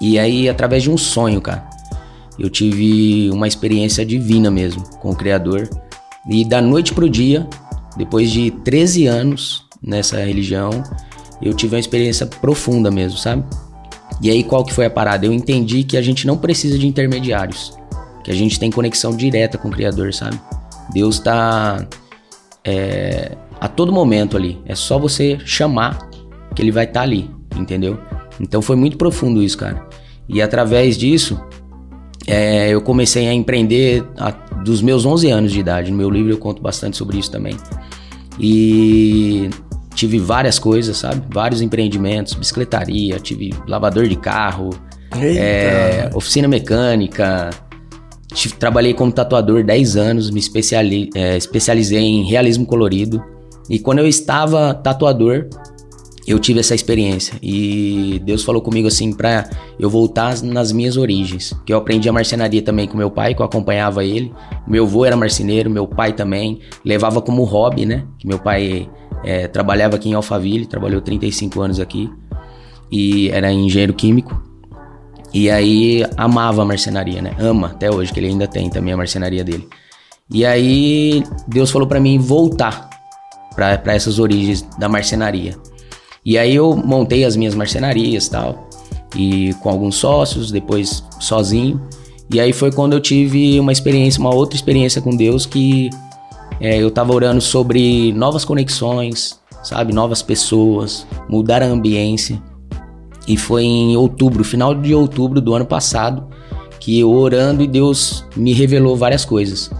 E 0.00 0.18
aí, 0.18 0.48
através 0.48 0.82
de 0.82 0.90
um 0.90 0.98
sonho, 0.98 1.40
cara, 1.40 1.68
eu 2.38 2.48
tive 2.48 3.30
uma 3.32 3.48
experiência 3.48 4.04
divina 4.04 4.50
mesmo 4.50 4.82
com 5.00 5.10
o 5.10 5.16
Criador. 5.16 5.68
E 6.30 6.44
da 6.44 6.60
noite 6.60 6.92
pro 6.92 7.08
dia, 7.08 7.48
depois 7.96 8.30
de 8.30 8.50
13 8.50 9.06
anos 9.06 9.64
nessa 9.82 10.18
religião, 10.18 10.70
eu 11.40 11.54
tive 11.54 11.74
uma 11.74 11.80
experiência 11.80 12.26
profunda 12.26 12.90
mesmo, 12.90 13.18
sabe? 13.18 13.44
E 14.20 14.30
aí 14.30 14.42
qual 14.42 14.64
que 14.64 14.74
foi 14.74 14.86
a 14.86 14.90
parada? 14.90 15.26
Eu 15.26 15.32
entendi 15.32 15.84
que 15.84 15.96
a 15.96 16.02
gente 16.02 16.26
não 16.26 16.36
precisa 16.36 16.78
de 16.78 16.86
intermediários, 16.86 17.76
que 18.24 18.30
a 18.30 18.34
gente 18.34 18.58
tem 18.58 18.70
conexão 18.70 19.16
direta 19.16 19.56
com 19.56 19.68
o 19.68 19.70
Criador, 19.70 20.12
sabe? 20.12 20.38
Deus 20.92 21.18
tá 21.18 21.86
é, 22.64 23.36
a 23.60 23.68
todo 23.68 23.92
momento 23.92 24.36
ali. 24.36 24.60
É 24.66 24.74
só 24.74 24.98
você 24.98 25.38
chamar 25.44 26.08
que 26.54 26.62
ele 26.62 26.72
vai 26.72 26.84
estar 26.84 27.00
tá 27.00 27.04
ali, 27.04 27.30
entendeu? 27.56 27.98
Então 28.40 28.62
foi 28.62 28.76
muito 28.76 28.96
profundo 28.96 29.42
isso, 29.42 29.58
cara. 29.58 29.86
E 30.28 30.42
através 30.42 30.96
disso, 30.96 31.40
é, 32.26 32.68
eu 32.68 32.80
comecei 32.82 33.28
a 33.28 33.32
empreender 33.32 34.04
a, 34.18 34.30
dos 34.30 34.82
meus 34.82 35.06
11 35.06 35.30
anos 35.30 35.52
de 35.52 35.60
idade. 35.60 35.90
No 35.90 35.96
meu 35.96 36.10
livro 36.10 36.32
eu 36.32 36.38
conto 36.38 36.60
bastante 36.60 36.96
sobre 36.96 37.18
isso 37.18 37.30
também. 37.30 37.56
E 38.38 39.48
tive 39.98 40.20
várias 40.20 40.60
coisas, 40.60 40.96
sabe? 40.96 41.22
Vários 41.28 41.60
empreendimentos, 41.60 42.34
bicicletaria, 42.34 43.18
tive 43.18 43.52
lavador 43.66 44.06
de 44.06 44.14
carro, 44.14 44.70
é, 45.20 46.08
oficina 46.14 46.46
mecânica. 46.46 47.50
Tive, 48.32 48.54
trabalhei 48.54 48.94
como 48.94 49.10
tatuador 49.10 49.64
10 49.64 49.96
anos, 49.96 50.30
me 50.30 50.38
especiali, 50.38 51.10
é, 51.16 51.36
especializei 51.36 51.98
em 51.98 52.22
realismo 52.24 52.64
colorido. 52.64 53.20
E 53.68 53.80
quando 53.80 53.98
eu 53.98 54.06
estava 54.06 54.72
tatuador, 54.72 55.48
eu 56.28 56.38
tive 56.38 56.60
essa 56.60 56.76
experiência 56.76 57.34
e 57.42 58.20
Deus 58.22 58.44
falou 58.44 58.62
comigo 58.62 58.86
assim 58.86 59.12
para 59.12 59.48
eu 59.80 59.90
voltar 59.90 60.40
nas 60.42 60.70
minhas 60.70 60.96
origens. 60.96 61.52
Que 61.66 61.72
eu 61.72 61.78
aprendi 61.78 62.08
a 62.08 62.12
marcenaria 62.12 62.62
também 62.62 62.86
com 62.86 62.96
meu 62.96 63.10
pai, 63.10 63.34
que 63.34 63.42
eu 63.42 63.46
acompanhava 63.46 64.04
ele. 64.04 64.32
Meu 64.64 64.84
avô 64.84 65.04
era 65.04 65.16
marceneiro, 65.16 65.68
meu 65.68 65.88
pai 65.88 66.12
também 66.12 66.60
levava 66.84 67.20
como 67.20 67.42
hobby, 67.42 67.84
né? 67.84 68.04
Que 68.18 68.28
meu 68.28 68.38
pai 68.38 68.88
é, 69.24 69.48
trabalhava 69.48 69.96
aqui 69.96 70.08
em 70.08 70.14
Alphaville, 70.14 70.66
trabalhou 70.66 71.00
35 71.00 71.60
anos 71.60 71.80
aqui 71.80 72.10
e 72.90 73.28
era 73.30 73.52
engenheiro 73.52 73.94
químico. 73.94 74.42
E 75.32 75.50
aí 75.50 76.04
amava 76.16 76.62
a 76.62 76.64
marcenaria, 76.64 77.20
né? 77.20 77.32
Ama 77.38 77.68
até 77.68 77.90
hoje, 77.90 78.12
que 78.12 78.20
ele 78.20 78.28
ainda 78.28 78.46
tem 78.46 78.70
também 78.70 78.94
a 78.94 78.96
marcenaria 78.96 79.44
dele. 79.44 79.68
E 80.30 80.44
aí 80.44 81.22
Deus 81.46 81.70
falou 81.70 81.86
para 81.86 82.00
mim 82.00 82.18
voltar 82.18 82.88
para 83.54 83.94
essas 83.94 84.18
origens 84.18 84.62
da 84.78 84.88
marcenaria. 84.88 85.56
E 86.24 86.38
aí 86.38 86.54
eu 86.54 86.76
montei 86.76 87.24
as 87.24 87.36
minhas 87.36 87.54
marcenarias 87.54 88.28
tal, 88.28 88.68
e 89.16 89.54
com 89.60 89.68
alguns 89.68 89.96
sócios, 89.96 90.50
depois 90.50 91.04
sozinho. 91.18 91.80
E 92.32 92.40
aí 92.40 92.52
foi 92.52 92.70
quando 92.70 92.92
eu 92.92 93.00
tive 93.00 93.58
uma 93.58 93.72
experiência, 93.72 94.20
uma 94.20 94.34
outra 94.34 94.54
experiência 94.54 95.00
com 95.00 95.16
Deus 95.16 95.46
que 95.46 95.90
é, 96.60 96.78
eu 96.78 96.90
tava 96.90 97.12
orando 97.12 97.40
sobre 97.40 98.12
novas 98.12 98.44
conexões, 98.44 99.38
sabe, 99.62 99.92
novas 99.92 100.22
pessoas, 100.22 101.06
mudar 101.28 101.62
a 101.62 101.66
ambiência. 101.66 102.42
E 103.26 103.36
foi 103.36 103.64
em 103.64 103.96
outubro, 103.96 104.42
final 104.42 104.74
de 104.74 104.94
outubro 104.94 105.40
do 105.40 105.54
ano 105.54 105.66
passado, 105.66 106.28
que 106.80 106.98
eu 106.98 107.10
orando 107.10 107.62
e 107.62 107.66
Deus 107.66 108.24
me 108.34 108.52
revelou 108.52 108.96
várias 108.96 109.24
coisas. 109.24 109.70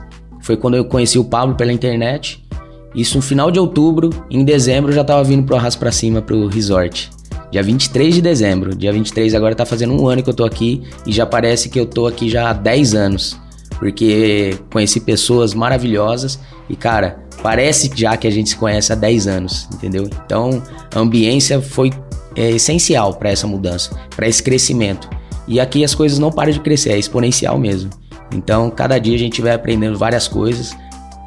Foi 0.42 0.56
quando 0.56 0.76
eu 0.76 0.84
conheci 0.84 1.18
o 1.18 1.24
Pablo 1.24 1.54
pela 1.54 1.72
internet 1.72 2.46
isso 2.94 3.16
no 3.16 3.22
final 3.22 3.50
de 3.50 3.58
outubro, 3.58 4.10
em 4.30 4.44
dezembro 4.44 4.90
eu 4.90 4.94
já 4.94 5.04
tava 5.04 5.22
vindo 5.22 5.44
pro 5.44 5.56
Arraso 5.56 5.78
pra 5.78 5.92
Cima, 5.92 6.22
pro 6.22 6.46
resort. 6.46 7.10
Dia 7.50 7.62
23 7.62 8.14
de 8.14 8.22
dezembro. 8.22 8.74
Dia 8.74 8.92
23 8.92 9.34
agora 9.34 9.54
tá 9.54 9.64
fazendo 9.64 9.94
um 9.94 10.08
ano 10.08 10.22
que 10.22 10.28
eu 10.28 10.34
tô 10.34 10.44
aqui 10.44 10.82
e 11.06 11.12
já 11.12 11.24
parece 11.24 11.68
que 11.68 11.78
eu 11.78 11.86
tô 11.86 12.06
aqui 12.06 12.28
já 12.28 12.50
há 12.50 12.52
10 12.52 12.94
anos. 12.94 13.38
Porque 13.78 14.58
conheci 14.72 15.00
pessoas 15.00 15.54
maravilhosas 15.54 16.38
e, 16.68 16.74
cara, 16.74 17.20
parece 17.42 17.90
já 17.94 18.16
que 18.16 18.26
a 18.26 18.30
gente 18.30 18.50
se 18.50 18.56
conhece 18.56 18.92
há 18.92 18.96
10 18.96 19.26
anos, 19.26 19.68
entendeu? 19.72 20.08
Então, 20.24 20.62
a 20.94 20.98
ambiência 20.98 21.60
foi 21.60 21.92
é, 22.34 22.50
essencial 22.50 23.14
para 23.14 23.30
essa 23.30 23.46
mudança, 23.46 23.96
para 24.14 24.26
esse 24.26 24.42
crescimento. 24.42 25.08
E 25.46 25.60
aqui 25.60 25.84
as 25.84 25.94
coisas 25.94 26.18
não 26.18 26.30
param 26.30 26.52
de 26.52 26.60
crescer, 26.60 26.90
é 26.90 26.98
exponencial 26.98 27.58
mesmo. 27.58 27.90
Então, 28.34 28.70
cada 28.70 28.98
dia 28.98 29.14
a 29.14 29.18
gente 29.18 29.40
vai 29.40 29.52
aprendendo 29.52 29.96
várias 29.96 30.28
coisas 30.28 30.76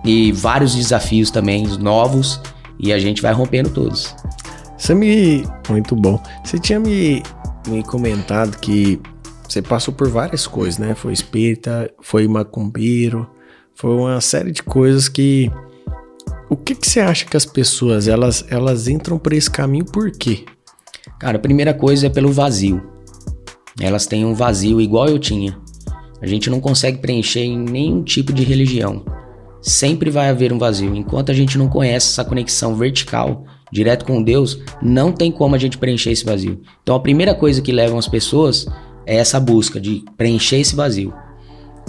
e 0.04 0.32
vários 0.32 0.76
desafios 0.76 1.32
também 1.32 1.66
novos 1.80 2.40
e 2.80 2.92
a 2.92 3.00
gente 3.00 3.22
vai 3.22 3.34
rompendo 3.34 3.70
todos. 3.70 4.16
Você 4.78 4.96
me. 4.96 5.46
Muito 5.70 5.96
bom. 5.96 6.22
Você 6.44 6.58
tinha 6.58 6.80
me, 6.80 7.22
me 7.68 7.84
comentado 7.84 8.58
que 8.58 9.00
você 9.52 9.62
passou 9.62 9.94
por 9.94 10.08
várias 10.08 10.48
coisas, 10.48 10.78
né? 10.78 10.96
Foi 10.96 11.12
espírita, 11.12 11.92
foi 12.02 12.28
macumbeiro, 12.28 13.30
foi 13.76 13.92
uma 13.92 14.22
série 14.22 14.52
de 14.52 14.64
coisas 14.64 15.10
que. 15.10 15.52
O 16.50 16.56
que, 16.56 16.76
que 16.76 16.88
você 16.88 17.00
acha 17.00 17.26
que 17.26 17.36
as 17.36 17.46
pessoas 17.46 18.08
elas, 18.08 18.46
elas 18.50 18.88
entram 18.88 19.18
por 19.18 19.34
esse 19.34 19.50
caminho 19.50 19.86
por 19.86 20.12
quê? 20.12 20.46
Cara, 21.20 21.38
a 21.38 21.42
primeira 21.42 21.74
coisa 21.74 22.08
é 22.08 22.10
pelo 22.10 22.32
vazio. 22.32 22.82
Elas 23.80 24.06
têm 24.06 24.26
um 24.26 24.34
vazio 24.34 24.80
igual 24.80 25.08
eu 25.08 25.18
tinha. 25.18 25.58
A 26.22 26.28
gente 26.28 26.50
não 26.50 26.60
consegue 26.60 27.00
preencher 27.00 27.42
em 27.42 27.58
nenhum 27.58 28.04
tipo 28.04 28.32
de 28.32 28.44
religião 28.44 29.04
sempre 29.62 30.10
vai 30.10 30.30
haver 30.30 30.52
um 30.52 30.58
vazio. 30.58 30.96
Enquanto 30.96 31.32
a 31.32 31.34
gente 31.34 31.58
não 31.58 31.70
conhece 31.70 32.08
essa 32.08 32.26
conexão 32.26 32.76
vertical, 32.76 33.46
direto 33.72 34.06
com 34.06 34.22
Deus, 34.22 34.60
não 34.82 35.12
tem 35.12 35.32
como 35.32 35.56
a 35.56 35.58
gente 35.58 35.78
preencher 35.78 36.12
esse 36.12 36.26
vazio. 36.26 36.60
Então 36.82 36.96
a 36.96 37.00
primeira 37.00 37.36
coisa 37.36 37.62
que 37.62 37.72
levam 37.72 38.00
as 38.00 38.08
pessoas 38.08 38.66
é 39.06 39.18
essa 39.18 39.40
busca 39.40 39.80
de 39.80 40.04
preencher 40.18 40.58
esse 40.58 40.76
vazio. 40.76 41.14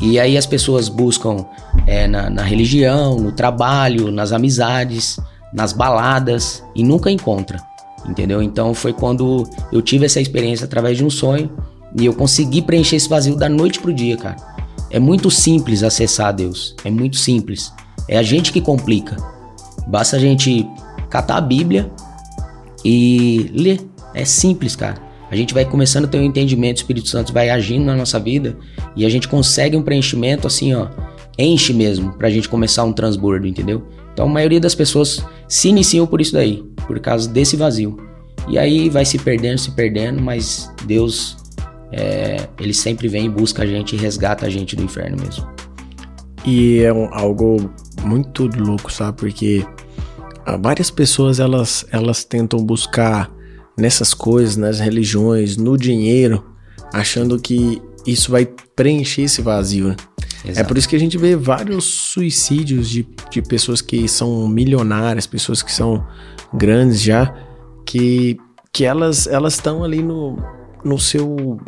E 0.00 0.19
aí 0.19 0.37
as 0.37 0.47
pessoas 0.47 0.88
buscam 0.88 1.45
é, 1.87 2.07
na, 2.07 2.31
na 2.31 2.42
religião, 2.42 3.16
no 3.16 3.33
trabalho, 3.33 4.11
nas 4.11 4.33
amizades, 4.33 5.19
nas 5.52 5.73
baladas 5.73 6.62
e 6.75 6.83
nunca 6.83 7.11
encontra, 7.11 7.59
entendeu? 8.07 8.42
Então 8.42 8.75
foi 8.75 8.92
quando 8.92 9.49
eu 9.71 9.83
tive 9.83 10.07
essa 10.07 10.21
experiência 10.21 10.64
através 10.64 10.97
de 10.97 11.04
um 11.04 11.11
sonho 11.11 11.50
e 11.99 12.07
eu 12.07 12.14
consegui 12.14 12.62
preencher 12.62 12.97
esse 12.97 13.09
vazio 13.09 13.37
da 13.37 13.49
noite 13.49 13.78
pro 13.78 13.92
dia, 13.92 14.16
cara. 14.16 14.37
É 14.90 14.99
muito 14.99 15.31
simples 15.31 15.83
acessar 15.83 16.35
Deus. 16.35 16.75
É 16.85 16.90
muito 16.90 17.16
simples. 17.16 17.73
É 18.09 18.19
a 18.19 18.23
gente 18.23 18.52
que 18.52 18.61
complica. 18.61 19.16
Basta 19.87 20.16
a 20.16 20.19
gente 20.19 20.69
catar 21.09 21.38
a 21.38 21.40
Bíblia 21.40 21.90
e 22.85 23.50
ler. 23.54 23.81
É 24.14 24.25
simples, 24.25 24.76
cara. 24.76 24.97
A 25.32 25.34
gente 25.34 25.54
vai 25.54 25.64
começando 25.64 26.04
a 26.04 26.08
ter 26.08 26.18
um 26.18 26.24
entendimento, 26.24 26.76
o 26.76 26.80
Espírito 26.80 27.08
Santo 27.08 27.32
vai 27.32 27.48
agindo 27.48 27.86
na 27.86 27.96
nossa 27.96 28.20
vida 28.20 28.54
e 28.94 29.06
a 29.06 29.08
gente 29.08 29.26
consegue 29.26 29.74
um 29.74 29.82
preenchimento 29.82 30.46
assim, 30.46 30.74
ó, 30.74 30.88
enche 31.38 31.72
mesmo 31.72 32.12
pra 32.12 32.28
gente 32.28 32.50
começar 32.50 32.84
um 32.84 32.92
transbordo, 32.92 33.46
entendeu? 33.46 33.82
Então 34.12 34.26
a 34.26 34.28
maioria 34.28 34.60
das 34.60 34.74
pessoas 34.74 35.24
se 35.48 35.70
iniciam 35.70 36.06
por 36.06 36.20
isso 36.20 36.34
daí, 36.34 36.62
por 36.86 37.00
causa 37.00 37.30
desse 37.30 37.56
vazio. 37.56 37.96
E 38.46 38.58
aí 38.58 38.90
vai 38.90 39.06
se 39.06 39.18
perdendo, 39.18 39.56
se 39.56 39.70
perdendo, 39.70 40.20
mas 40.20 40.70
Deus 40.84 41.38
é, 41.90 42.46
ele 42.60 42.74
sempre 42.74 43.08
vem 43.08 43.24
e 43.24 43.30
busca 43.30 43.62
a 43.62 43.66
gente 43.66 43.96
e 43.96 43.98
resgata 43.98 44.44
a 44.44 44.50
gente 44.50 44.76
do 44.76 44.82
inferno 44.82 45.16
mesmo. 45.18 45.48
E 46.44 46.80
é 46.80 46.92
um, 46.92 47.08
algo 47.10 47.72
muito 48.04 48.50
louco, 48.54 48.92
sabe? 48.92 49.16
Porque 49.16 49.66
ah, 50.44 50.58
várias 50.58 50.90
pessoas 50.90 51.40
elas, 51.40 51.86
elas 51.90 52.22
tentam 52.22 52.62
buscar 52.62 53.30
nessas 53.76 54.14
coisas, 54.14 54.57
nas 54.57 54.81
religiões, 54.81 55.57
no 55.57 55.76
dinheiro, 55.76 56.45
achando 56.93 57.38
que 57.38 57.81
isso 58.07 58.31
vai 58.31 58.47
preencher 58.75 59.23
esse 59.23 59.41
vazio. 59.43 59.88
Né? 59.88 59.97
É 60.45 60.64
por 60.64 60.76
isso 60.76 60.88
que 60.88 60.97
a 60.97 60.99
gente 60.99 61.17
vê 61.17 61.37
vários 61.37 61.85
suicídios 61.85 62.88
de, 62.88 63.07
de 63.31 63.41
pessoas 63.43 63.81
que 63.81 64.09
são 64.09 64.49
milionárias, 64.49 65.26
pessoas 65.26 65.62
que 65.62 65.73
são 65.73 66.05
grandes 66.52 67.00
já, 67.00 67.33
que, 67.87 68.37
que 68.73 68.85
elas 68.85 69.26
elas 69.26 69.55
estão 69.55 69.85
ali 69.85 70.02
no, 70.02 70.37
no 70.85 70.99
seu 70.99 71.61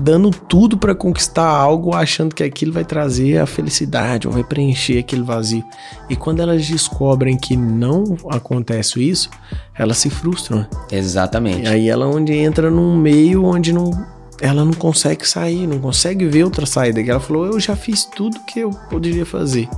dando 0.00 0.30
tudo 0.30 0.76
para 0.76 0.94
conquistar 0.94 1.46
algo, 1.46 1.94
achando 1.94 2.34
que 2.34 2.42
aquilo 2.42 2.72
vai 2.72 2.84
trazer 2.84 3.38
a 3.38 3.46
felicidade 3.46 4.26
ou 4.26 4.32
vai 4.32 4.44
preencher 4.44 4.98
aquele 4.98 5.22
vazio. 5.22 5.64
E 6.08 6.16
quando 6.16 6.40
elas 6.40 6.66
descobrem 6.66 7.36
que 7.36 7.56
não 7.56 8.16
acontece 8.30 9.06
isso, 9.06 9.30
elas 9.74 9.98
se 9.98 10.10
frustram. 10.10 10.66
Exatamente. 10.90 11.62
E 11.62 11.68
aí 11.68 11.88
ela 11.88 12.06
onde 12.06 12.32
entra 12.32 12.70
num 12.70 12.96
meio 12.96 13.44
onde 13.44 13.72
não 13.72 13.90
ela 14.38 14.66
não 14.66 14.72
consegue 14.74 15.26
sair, 15.26 15.66
não 15.66 15.78
consegue 15.78 16.26
ver 16.26 16.44
outra 16.44 16.66
saída. 16.66 17.00
E 17.00 17.08
ela 17.08 17.20
falou: 17.20 17.46
"Eu 17.46 17.58
já 17.58 17.74
fiz 17.74 18.04
tudo 18.04 18.40
que 18.40 18.60
eu 18.60 18.70
poderia 18.90 19.24
fazer. 19.24 19.68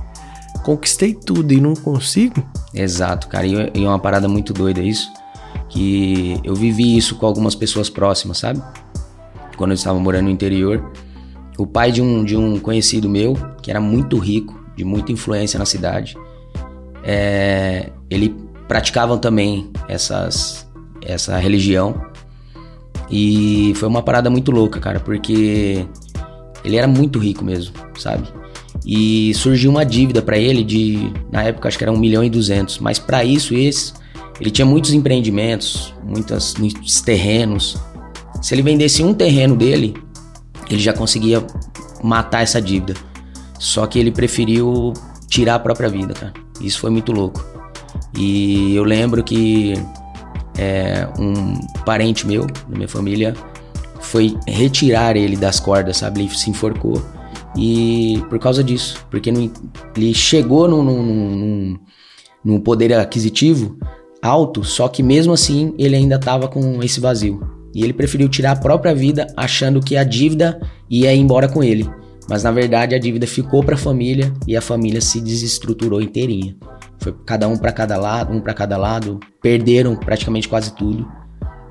Conquistei 0.63 1.13
tudo 1.13 1.53
e 1.53 1.61
não 1.61 1.73
consigo". 1.73 2.43
Exato, 2.73 3.27
cara. 3.27 3.47
E 3.47 3.55
é 3.73 3.87
uma 3.87 3.99
parada 3.99 4.27
muito 4.27 4.53
doida 4.53 4.81
isso, 4.81 5.11
que 5.69 6.39
eu 6.43 6.55
vivi 6.55 6.97
isso 6.97 7.15
com 7.15 7.25
algumas 7.25 7.55
pessoas 7.55 7.89
próximas, 7.89 8.37
sabe? 8.39 8.61
Quando 9.59 9.71
eu 9.71 9.75
estava 9.75 9.99
morando 9.99 10.23
no 10.23 10.31
interior. 10.31 10.89
O 11.57 11.67
pai 11.67 11.91
de 11.91 12.01
um, 12.01 12.23
de 12.23 12.37
um 12.37 12.57
conhecido 12.57 13.09
meu, 13.09 13.37
que 13.61 13.69
era 13.69 13.81
muito 13.81 14.17
rico, 14.17 14.57
de 14.73 14.85
muita 14.85 15.11
influência 15.11 15.59
na 15.59 15.65
cidade, 15.65 16.15
é, 17.03 17.89
ele 18.09 18.33
praticavam 18.69 19.17
também 19.17 19.69
essas, 19.89 20.65
essa 21.01 21.37
religião. 21.37 22.01
E 23.11 23.73
foi 23.75 23.89
uma 23.89 24.01
parada 24.01 24.29
muito 24.29 24.49
louca, 24.49 24.79
cara, 24.79 25.01
porque 25.01 25.85
ele 26.63 26.77
era 26.77 26.87
muito 26.87 27.19
rico 27.19 27.43
mesmo, 27.43 27.73
sabe? 27.97 28.29
E 28.85 29.33
surgiu 29.33 29.71
uma 29.71 29.83
dívida 29.83 30.21
para 30.21 30.37
ele 30.37 30.63
de, 30.63 31.11
na 31.29 31.43
época 31.43 31.67
acho 31.67 31.77
que 31.77 31.83
era 31.83 31.91
um 31.91 31.99
milhão 31.99 32.23
e 32.23 32.29
duzentos, 32.29 32.79
mas 32.79 32.97
para 32.97 33.25
isso 33.25 33.53
esse, 33.53 33.91
ele 34.39 34.51
tinha 34.51 34.65
muitos 34.65 34.93
empreendimentos, 34.93 35.93
muitas, 36.01 36.55
muitos 36.55 37.01
terrenos, 37.01 37.77
Se 38.41 38.55
ele 38.55 38.61
vendesse 38.61 39.03
um 39.03 39.13
terreno 39.13 39.55
dele, 39.55 39.95
ele 40.69 40.79
já 40.79 40.93
conseguia 40.93 41.45
matar 42.03 42.43
essa 42.43 42.61
dívida. 42.61 42.93
Só 43.57 43.85
que 43.85 43.99
ele 43.99 44.11
preferiu 44.11 44.93
tirar 45.27 45.55
a 45.55 45.59
própria 45.59 45.89
vida, 45.89 46.13
cara. 46.13 46.33
Isso 46.61 46.79
foi 46.79 46.89
muito 46.89 47.11
louco. 47.11 47.45
E 48.17 48.75
eu 48.75 48.83
lembro 48.83 49.23
que 49.23 49.73
é, 50.57 51.07
um 51.19 51.59
parente 51.85 52.25
meu, 52.25 52.45
da 52.45 52.75
minha 52.75 52.87
família, 52.87 53.33
foi 53.99 54.37
retirar 54.47 55.15
ele 55.15 55.35
das 55.35 55.59
cordas, 55.59 55.97
sabe? 55.97 56.21
Ele 56.21 56.29
se 56.35 56.49
enforcou. 56.49 57.01
E 57.55 58.23
por 58.29 58.39
causa 58.39 58.63
disso, 58.63 59.05
porque 59.09 59.31
não, 59.31 59.51
ele 59.95 60.13
chegou 60.13 60.67
num, 60.67 60.83
num, 60.83 61.03
num, 61.03 61.79
num 62.43 62.59
poder 62.59 62.93
aquisitivo 62.93 63.77
alto, 64.21 64.63
só 64.63 64.87
que 64.87 65.01
mesmo 65.01 65.33
assim 65.33 65.73
ele 65.77 65.95
ainda 65.95 66.15
estava 66.15 66.47
com 66.47 66.81
esse 66.83 66.99
vazio. 66.99 67.58
E 67.73 67.83
ele 67.83 67.93
preferiu 67.93 68.27
tirar 68.27 68.51
a 68.51 68.55
própria 68.55 68.93
vida 68.95 69.27
achando 69.37 69.79
que 69.79 69.95
a 69.95 70.03
dívida 70.03 70.59
ia 70.89 71.13
embora 71.13 71.47
com 71.47 71.63
ele. 71.63 71.89
Mas 72.27 72.43
na 72.43 72.51
verdade 72.51 72.93
a 72.93 72.99
dívida 72.99 73.25
ficou 73.25 73.63
para 73.63 73.75
a 73.75 73.77
família 73.77 74.33
e 74.47 74.55
a 74.55 74.61
família 74.61 75.01
se 75.01 75.19
desestruturou 75.19 76.01
inteirinha. 76.01 76.55
Foi 76.99 77.15
cada 77.25 77.47
um 77.47 77.57
para 77.57 77.71
cada 77.71 77.97
lado, 77.97 78.35
um 78.35 78.41
para 78.41 78.53
cada 78.53 78.77
lado, 78.77 79.19
perderam 79.41 79.95
praticamente 79.95 80.47
quase 80.47 80.75
tudo. 80.75 81.09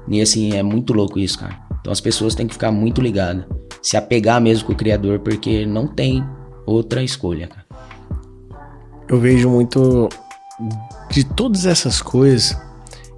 E 0.09 0.21
assim, 0.21 0.55
é 0.55 0.63
muito 0.63 0.93
louco 0.93 1.19
isso, 1.19 1.39
cara. 1.39 1.59
Então 1.81 1.93
as 1.93 2.01
pessoas 2.01 2.35
têm 2.35 2.47
que 2.47 2.55
ficar 2.55 2.73
muito 2.73 3.01
ligadas, 3.01 3.45
se 3.83 3.97
apegar 3.97 4.41
mesmo 4.41 4.67
com 4.67 4.73
o 4.73 4.77
criador 4.77 5.21
porque 5.21 5.65
não 5.65 5.87
tem 5.87 6.25
outra 6.67 7.03
escolha, 7.03 7.47
cara. 7.47 7.67
Eu 9.09 9.21
vejo 9.21 9.49
muito 9.49 10.09
de 11.11 11.25
todas 11.25 11.67
essas 11.67 12.03
coisas, 12.03 12.59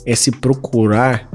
é 0.05 0.15
se 0.15 0.31
procurar, 0.31 1.30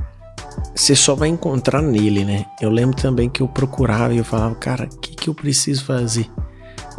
você 0.75 0.93
só 0.93 1.15
vai 1.15 1.29
encontrar 1.29 1.81
nele, 1.81 2.25
né? 2.25 2.45
Eu 2.59 2.69
lembro 2.69 2.95
também 2.95 3.29
que 3.29 3.41
eu 3.41 3.47
procurava 3.47 4.13
e 4.13 4.17
eu 4.17 4.25
falava, 4.25 4.53
cara, 4.55 4.89
o 4.91 4.97
que, 4.99 5.15
que 5.15 5.29
eu 5.29 5.33
preciso 5.33 5.85
fazer? 5.85 6.29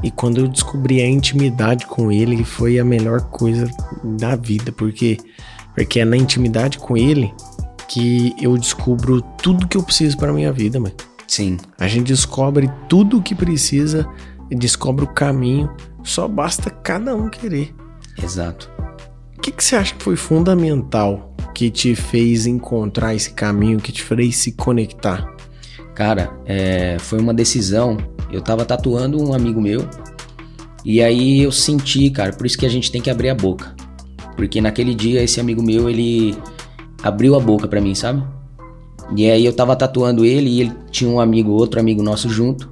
E 0.03 0.11
quando 0.11 0.39
eu 0.39 0.49
descobri 0.49 1.03
a 1.03 1.09
intimidade 1.09 1.87
com 1.87 2.11
ele, 2.11 2.43
foi 2.43 2.79
a 2.79 2.85
melhor 2.85 3.21
coisa 3.23 3.71
da 4.03 4.35
vida, 4.35 4.73
porque, 4.73 5.19
porque 5.75 6.01
é 6.01 6.05
na 6.05 6.17
intimidade 6.17 6.79
com 6.79 6.97
ele 6.97 7.33
que 7.87 8.35
eu 8.41 8.57
descubro 8.57 9.21
tudo 9.43 9.69
que 9.69 9.77
eu 9.77 9.83
preciso 9.83 10.17
para 10.17 10.33
minha 10.33 10.53
vida, 10.53 10.81
mano. 10.81 10.95
Sim. 11.29 11.59
A 11.79 11.87
gente 11.87 12.07
descobre 12.07 12.71
tudo 12.89 13.19
o 13.19 13.23
que 13.23 13.35
precisa, 13.35 14.09
descobre 14.51 15.05
o 15.05 15.09
caminho, 15.09 15.71
só 16.03 16.27
basta 16.27 16.71
cada 16.71 17.15
um 17.15 17.29
querer. 17.29 17.75
Exato. 18.23 18.71
O 19.37 19.41
que, 19.41 19.53
que 19.53 19.63
você 19.63 19.77
acha 19.77 19.95
que 19.95 20.03
foi 20.03 20.17
fundamental 20.17 21.36
que 21.57 21.71
te 21.71 21.95
fez 21.95 22.47
encontrar 22.47 23.15
esse 23.15 23.31
caminho, 23.31 23.81
que 23.81 23.91
te 23.91 24.03
fez 24.03 24.37
se 24.37 24.53
conectar? 24.53 25.35
Cara, 25.95 26.39
é, 26.45 26.99
foi 26.99 27.19
uma 27.19 27.33
decisão. 27.33 27.97
Eu 28.31 28.43
tava 28.43 28.63
tatuando 28.67 29.19
um 29.19 29.33
amigo 29.33 29.59
meu 29.59 29.89
e 30.85 31.03
aí 31.03 31.43
eu 31.43 31.51
senti, 31.51 32.11
cara, 32.11 32.35
por 32.35 32.45
isso 32.45 32.59
que 32.59 32.67
a 32.67 32.69
gente 32.69 32.93
tem 32.93 33.01
que 33.01 33.09
abrir 33.09 33.31
a 33.31 33.35
boca. 33.35 33.75
Porque 34.37 34.61
naquele 34.61 34.95
dia 34.95 35.23
esse 35.23 35.41
amigo 35.41 35.63
meu, 35.63 35.89
ele 35.89 36.37
abriu 37.03 37.35
a 37.35 37.41
boca 37.41 37.67
para 37.67 37.81
mim, 37.81 37.95
sabe? 37.95 38.23
E 39.17 39.31
aí 39.31 39.43
eu 39.43 39.53
tava 39.55 39.75
tatuando 39.75 40.27
ele 40.27 40.51
e 40.51 40.61
ele 40.61 40.73
tinha 40.91 41.09
um 41.09 41.19
amigo, 41.19 41.53
outro 41.53 41.81
amigo 41.81 42.03
nosso 42.03 42.29
junto. 42.29 42.69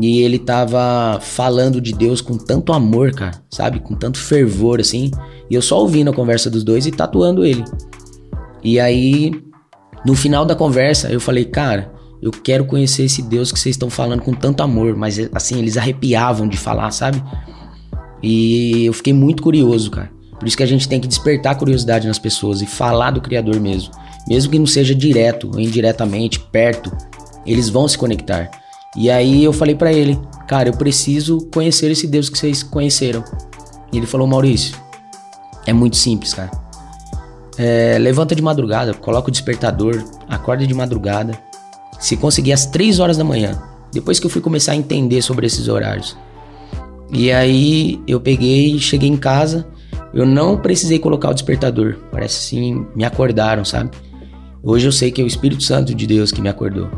E 0.00 0.20
ele 0.22 0.40
tava 0.40 1.20
falando 1.20 1.80
de 1.80 1.92
Deus 1.92 2.20
com 2.20 2.36
tanto 2.36 2.72
amor, 2.72 3.12
cara, 3.12 3.40
sabe? 3.48 3.78
Com 3.78 3.94
tanto 3.94 4.18
fervor, 4.18 4.80
assim. 4.80 5.12
E 5.48 5.54
eu 5.54 5.62
só 5.62 5.78
ouvindo 5.78 6.10
a 6.10 6.14
conversa 6.14 6.50
dos 6.50 6.64
dois 6.64 6.86
e 6.86 6.90
tatuando 6.90 7.44
ele. 7.44 7.62
E 8.62 8.78
aí, 8.78 9.32
no 10.04 10.14
final 10.14 10.44
da 10.44 10.54
conversa, 10.54 11.08
eu 11.10 11.20
falei, 11.20 11.44
cara, 11.44 11.92
eu 12.22 12.30
quero 12.30 12.64
conhecer 12.64 13.04
esse 13.04 13.22
Deus 13.22 13.50
que 13.50 13.58
vocês 13.58 13.74
estão 13.74 13.88
falando 13.88 14.22
com 14.22 14.32
tanto 14.32 14.62
amor. 14.62 14.94
Mas, 14.96 15.18
assim, 15.34 15.58
eles 15.58 15.76
arrepiavam 15.76 16.46
de 16.48 16.56
falar, 16.56 16.90
sabe? 16.90 17.22
E 18.22 18.84
eu 18.84 18.92
fiquei 18.92 19.12
muito 19.12 19.42
curioso, 19.42 19.90
cara. 19.90 20.10
Por 20.38 20.46
isso 20.46 20.56
que 20.56 20.62
a 20.62 20.66
gente 20.66 20.88
tem 20.88 21.00
que 21.00 21.08
despertar 21.08 21.52
a 21.52 21.54
curiosidade 21.54 22.06
nas 22.06 22.18
pessoas 22.18 22.62
e 22.62 22.66
falar 22.66 23.10
do 23.10 23.20
Criador 23.20 23.60
mesmo. 23.60 23.92
Mesmo 24.28 24.50
que 24.50 24.58
não 24.58 24.66
seja 24.66 24.94
direto 24.94 25.50
ou 25.52 25.60
indiretamente, 25.60 26.40
perto, 26.40 26.90
eles 27.46 27.68
vão 27.68 27.86
se 27.86 27.96
conectar. 27.96 28.50
E 28.96 29.10
aí 29.10 29.44
eu 29.44 29.52
falei 29.52 29.74
para 29.74 29.92
ele, 29.92 30.18
cara, 30.48 30.68
eu 30.68 30.72
preciso 30.72 31.46
conhecer 31.52 31.90
esse 31.90 32.06
Deus 32.06 32.28
que 32.28 32.38
vocês 32.38 32.62
conheceram. 32.62 33.22
E 33.92 33.96
ele 33.96 34.06
falou, 34.06 34.26
Maurício, 34.26 34.76
é 35.66 35.72
muito 35.72 35.96
simples, 35.96 36.34
cara. 36.34 36.50
É, 37.58 37.98
levanta 37.98 38.34
de 38.34 38.42
madrugada, 38.42 38.94
coloca 38.94 39.28
o 39.28 39.30
despertador, 39.30 40.02
acorda 40.28 40.66
de 40.66 40.74
madrugada. 40.74 41.38
Se 41.98 42.16
conseguir 42.16 42.52
às 42.52 42.66
3 42.66 42.98
horas 42.98 43.16
da 43.16 43.24
manhã. 43.24 43.60
Depois 43.92 44.18
que 44.18 44.26
eu 44.26 44.30
fui 44.30 44.40
começar 44.40 44.72
a 44.72 44.76
entender 44.76 45.20
sobre 45.20 45.46
esses 45.46 45.68
horários. 45.68 46.16
E 47.12 47.30
aí 47.32 48.00
eu 48.06 48.20
peguei, 48.20 48.78
cheguei 48.78 49.08
em 49.08 49.16
casa, 49.16 49.66
eu 50.14 50.24
não 50.24 50.56
precisei 50.56 50.98
colocar 50.98 51.30
o 51.30 51.34
despertador. 51.34 51.96
Parece 52.10 52.38
assim, 52.38 52.86
me 52.94 53.04
acordaram, 53.04 53.64
sabe? 53.64 53.90
Hoje 54.62 54.86
eu 54.86 54.92
sei 54.92 55.10
que 55.10 55.20
é 55.20 55.24
o 55.24 55.26
Espírito 55.26 55.62
Santo 55.62 55.94
de 55.94 56.06
Deus 56.06 56.30
que 56.30 56.40
me 56.40 56.48
acordou. 56.48 56.88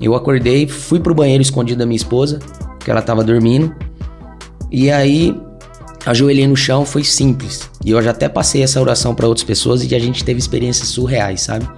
Eu 0.00 0.14
acordei, 0.14 0.68
fui 0.68 1.00
pro 1.00 1.14
banheiro 1.14 1.42
escondido 1.42 1.78
da 1.78 1.86
minha 1.86 1.96
esposa, 1.96 2.38
que 2.78 2.90
ela 2.90 3.02
tava 3.02 3.24
dormindo. 3.24 3.74
E 4.70 4.90
aí 4.90 5.34
ajoelhei 6.08 6.46
no 6.46 6.56
chão, 6.56 6.84
foi 6.84 7.04
simples. 7.04 7.68
E 7.84 7.90
eu 7.90 8.02
já 8.02 8.10
até 8.10 8.28
passei 8.28 8.62
essa 8.62 8.80
oração 8.80 9.14
para 9.14 9.28
outras 9.28 9.44
pessoas 9.44 9.82
e 9.82 9.94
a 9.94 9.98
gente 9.98 10.24
teve 10.24 10.38
experiências 10.38 10.88
surreais, 10.88 11.42
sabe? 11.42 11.68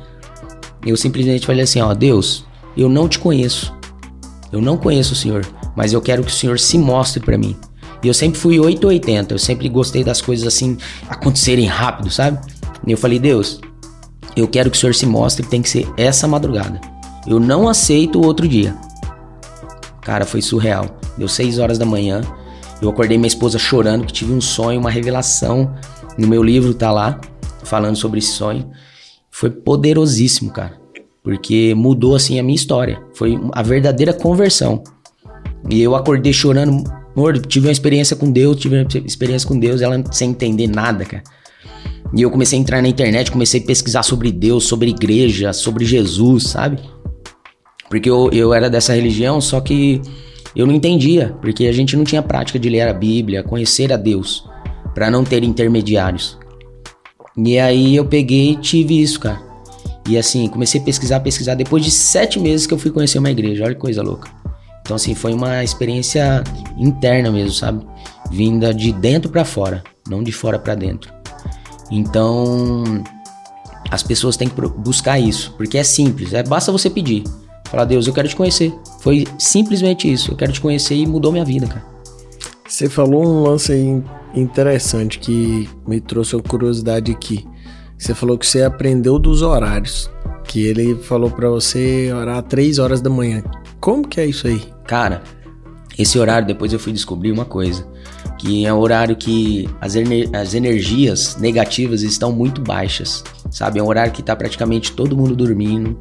Eu 0.86 0.96
simplesmente 0.96 1.46
falei 1.46 1.62
assim, 1.62 1.80
ó, 1.80 1.92
Deus, 1.94 2.44
eu 2.76 2.88
não 2.88 3.08
te 3.08 3.18
conheço. 3.18 3.74
Eu 4.52 4.60
não 4.60 4.76
conheço 4.76 5.12
o 5.12 5.16
Senhor, 5.16 5.46
mas 5.76 5.92
eu 5.92 6.00
quero 6.00 6.22
que 6.22 6.30
o 6.30 6.34
Senhor 6.34 6.58
se 6.58 6.78
mostre 6.78 7.20
para 7.20 7.36
mim. 7.36 7.56
E 8.02 8.08
eu 8.08 8.14
sempre 8.14 8.38
fui 8.38 8.58
880, 8.58 9.34
eu 9.34 9.38
sempre 9.38 9.68
gostei 9.68 10.02
das 10.02 10.22
coisas 10.22 10.46
assim 10.46 10.78
acontecerem 11.08 11.66
rápido, 11.66 12.10
sabe? 12.10 12.40
E 12.86 12.92
eu 12.92 12.96
falei, 12.96 13.18
Deus, 13.18 13.60
eu 14.36 14.48
quero 14.48 14.70
que 14.70 14.76
o 14.76 14.80
Senhor 14.80 14.94
se 14.94 15.06
mostre, 15.06 15.46
tem 15.46 15.60
que 15.60 15.68
ser 15.68 15.86
essa 15.96 16.26
madrugada. 16.26 16.80
Eu 17.26 17.38
não 17.38 17.68
aceito 17.68 18.24
outro 18.24 18.48
dia. 18.48 18.74
Cara, 20.00 20.24
foi 20.24 20.40
surreal. 20.40 20.86
Deu 21.18 21.28
6 21.28 21.58
horas 21.58 21.78
da 21.78 21.84
manhã. 21.84 22.22
Eu 22.80 22.88
acordei 22.88 23.18
minha 23.18 23.28
esposa 23.28 23.58
chorando 23.58 24.06
que 24.06 24.12
tive 24.12 24.32
um 24.32 24.40
sonho, 24.40 24.80
uma 24.80 24.90
revelação. 24.90 25.74
No 26.16 26.26
meu 26.26 26.42
livro 26.42 26.72
tá 26.72 26.90
lá, 26.90 27.20
falando 27.62 27.96
sobre 27.96 28.18
esse 28.18 28.32
sonho. 28.32 28.70
Foi 29.30 29.50
poderosíssimo, 29.50 30.50
cara. 30.50 30.80
Porque 31.22 31.74
mudou 31.74 32.14
assim 32.14 32.38
a 32.38 32.42
minha 32.42 32.56
história. 32.56 33.02
Foi 33.14 33.38
a 33.52 33.62
verdadeira 33.62 34.12
conversão. 34.12 34.82
E 35.68 35.80
eu 35.80 35.94
acordei 35.94 36.32
chorando. 36.32 36.84
Amor, 37.14 37.38
tive 37.38 37.66
uma 37.66 37.72
experiência 37.72 38.16
com 38.16 38.30
Deus, 38.30 38.56
tive 38.56 38.76
uma 38.76 38.86
experiência 39.04 39.46
com 39.46 39.58
Deus, 39.58 39.82
ela 39.82 40.02
sem 40.10 40.30
entender 40.30 40.66
nada, 40.66 41.04
cara. 41.04 41.22
E 42.14 42.22
eu 42.22 42.30
comecei 42.30 42.58
a 42.58 42.62
entrar 42.62 42.80
na 42.80 42.88
internet, 42.88 43.30
comecei 43.30 43.60
a 43.60 43.64
pesquisar 43.64 44.02
sobre 44.02 44.32
Deus, 44.32 44.64
sobre 44.64 44.90
igreja, 44.90 45.52
sobre 45.52 45.84
Jesus, 45.84 46.44
sabe? 46.44 46.78
Porque 47.88 48.08
eu, 48.08 48.30
eu 48.32 48.54
era 48.54 48.70
dessa 48.70 48.94
religião, 48.94 49.40
só 49.40 49.60
que 49.60 50.00
eu 50.54 50.66
não 50.66 50.74
entendia, 50.74 51.34
porque 51.40 51.66
a 51.66 51.72
gente 51.72 51.96
não 51.96 52.04
tinha 52.04 52.22
prática 52.22 52.58
de 52.58 52.68
ler 52.68 52.88
a 52.88 52.92
Bíblia, 52.92 53.42
conhecer 53.42 53.92
a 53.92 53.96
Deus, 53.96 54.44
para 54.94 55.10
não 55.10 55.24
ter 55.24 55.42
intermediários. 55.44 56.38
E 57.36 57.58
aí 57.58 57.96
eu 57.96 58.04
peguei 58.04 58.52
e 58.52 58.56
tive 58.56 59.00
isso, 59.00 59.20
cara. 59.20 59.40
E 60.08 60.18
assim, 60.18 60.48
comecei 60.48 60.80
a 60.80 60.84
pesquisar, 60.84 61.20
pesquisar. 61.20 61.54
Depois 61.54 61.84
de 61.84 61.90
sete 61.90 62.40
meses 62.40 62.66
que 62.66 62.74
eu 62.74 62.78
fui 62.78 62.90
conhecer 62.90 63.18
uma 63.18 63.30
igreja, 63.30 63.64
olha 63.64 63.74
que 63.74 63.80
coisa 63.80 64.02
louca. 64.02 64.28
Então, 64.82 64.96
assim, 64.96 65.14
foi 65.14 65.32
uma 65.32 65.62
experiência 65.62 66.42
interna 66.76 67.30
mesmo, 67.30 67.52
sabe? 67.52 67.86
Vinda 68.30 68.74
de 68.74 68.92
dentro 68.92 69.30
para 69.30 69.44
fora, 69.44 69.84
não 70.08 70.22
de 70.22 70.32
fora 70.32 70.58
para 70.58 70.74
dentro. 70.74 71.12
Então, 71.92 73.04
as 73.90 74.02
pessoas 74.02 74.36
têm 74.36 74.48
que 74.48 74.60
buscar 74.60 75.18
isso, 75.20 75.54
porque 75.56 75.78
é 75.78 75.84
simples, 75.84 76.32
é 76.32 76.42
basta 76.42 76.72
você 76.72 76.90
pedir. 76.90 77.22
Falar, 77.66 77.84
Deus, 77.84 78.06
eu 78.06 78.12
quero 78.12 78.26
te 78.26 78.34
conhecer. 78.34 78.74
Foi 79.00 79.26
simplesmente 79.38 80.10
isso. 80.10 80.32
Eu 80.32 80.36
quero 80.36 80.52
te 80.52 80.60
conhecer 80.60 80.94
e 80.94 81.06
mudou 81.06 81.32
minha 81.32 81.44
vida, 81.44 81.66
cara. 81.66 81.84
Você 82.68 82.88
falou 82.88 83.26
um 83.26 83.42
lance 83.42 83.72
aí 83.72 84.02
interessante 84.34 85.18
que 85.18 85.68
me 85.86 86.00
trouxe 86.00 86.36
uma 86.36 86.42
curiosidade 86.42 87.10
aqui. 87.10 87.46
Você 87.98 88.14
falou 88.14 88.38
que 88.38 88.46
você 88.46 88.62
aprendeu 88.62 89.18
dos 89.18 89.42
horários. 89.42 90.10
Que 90.44 90.66
ele 90.66 90.94
falou 90.96 91.30
para 91.30 91.48
você 91.48 92.12
orar 92.12 92.42
três 92.42 92.78
horas 92.78 93.00
da 93.00 93.10
manhã. 93.10 93.42
Como 93.80 94.06
que 94.06 94.20
é 94.20 94.26
isso 94.26 94.46
aí? 94.46 94.62
Cara, 94.86 95.22
esse 95.98 96.18
horário 96.18 96.46
depois 96.46 96.72
eu 96.72 96.78
fui 96.78 96.92
descobrir 96.92 97.32
uma 97.32 97.44
coisa. 97.44 97.86
Que 98.38 98.66
é 98.66 98.72
um 98.72 98.78
horário 98.78 99.16
que 99.16 99.68
as, 99.80 99.94
ener 99.94 100.28
as 100.34 100.54
energias 100.54 101.36
negativas 101.36 102.02
estão 102.02 102.32
muito 102.32 102.60
baixas. 102.60 103.24
Sabe? 103.50 103.78
É 103.78 103.82
um 103.82 103.88
horário 103.88 104.12
que 104.12 104.22
tá 104.22 104.34
praticamente 104.36 104.92
todo 104.92 105.16
mundo 105.16 105.34
dormindo 105.34 105.98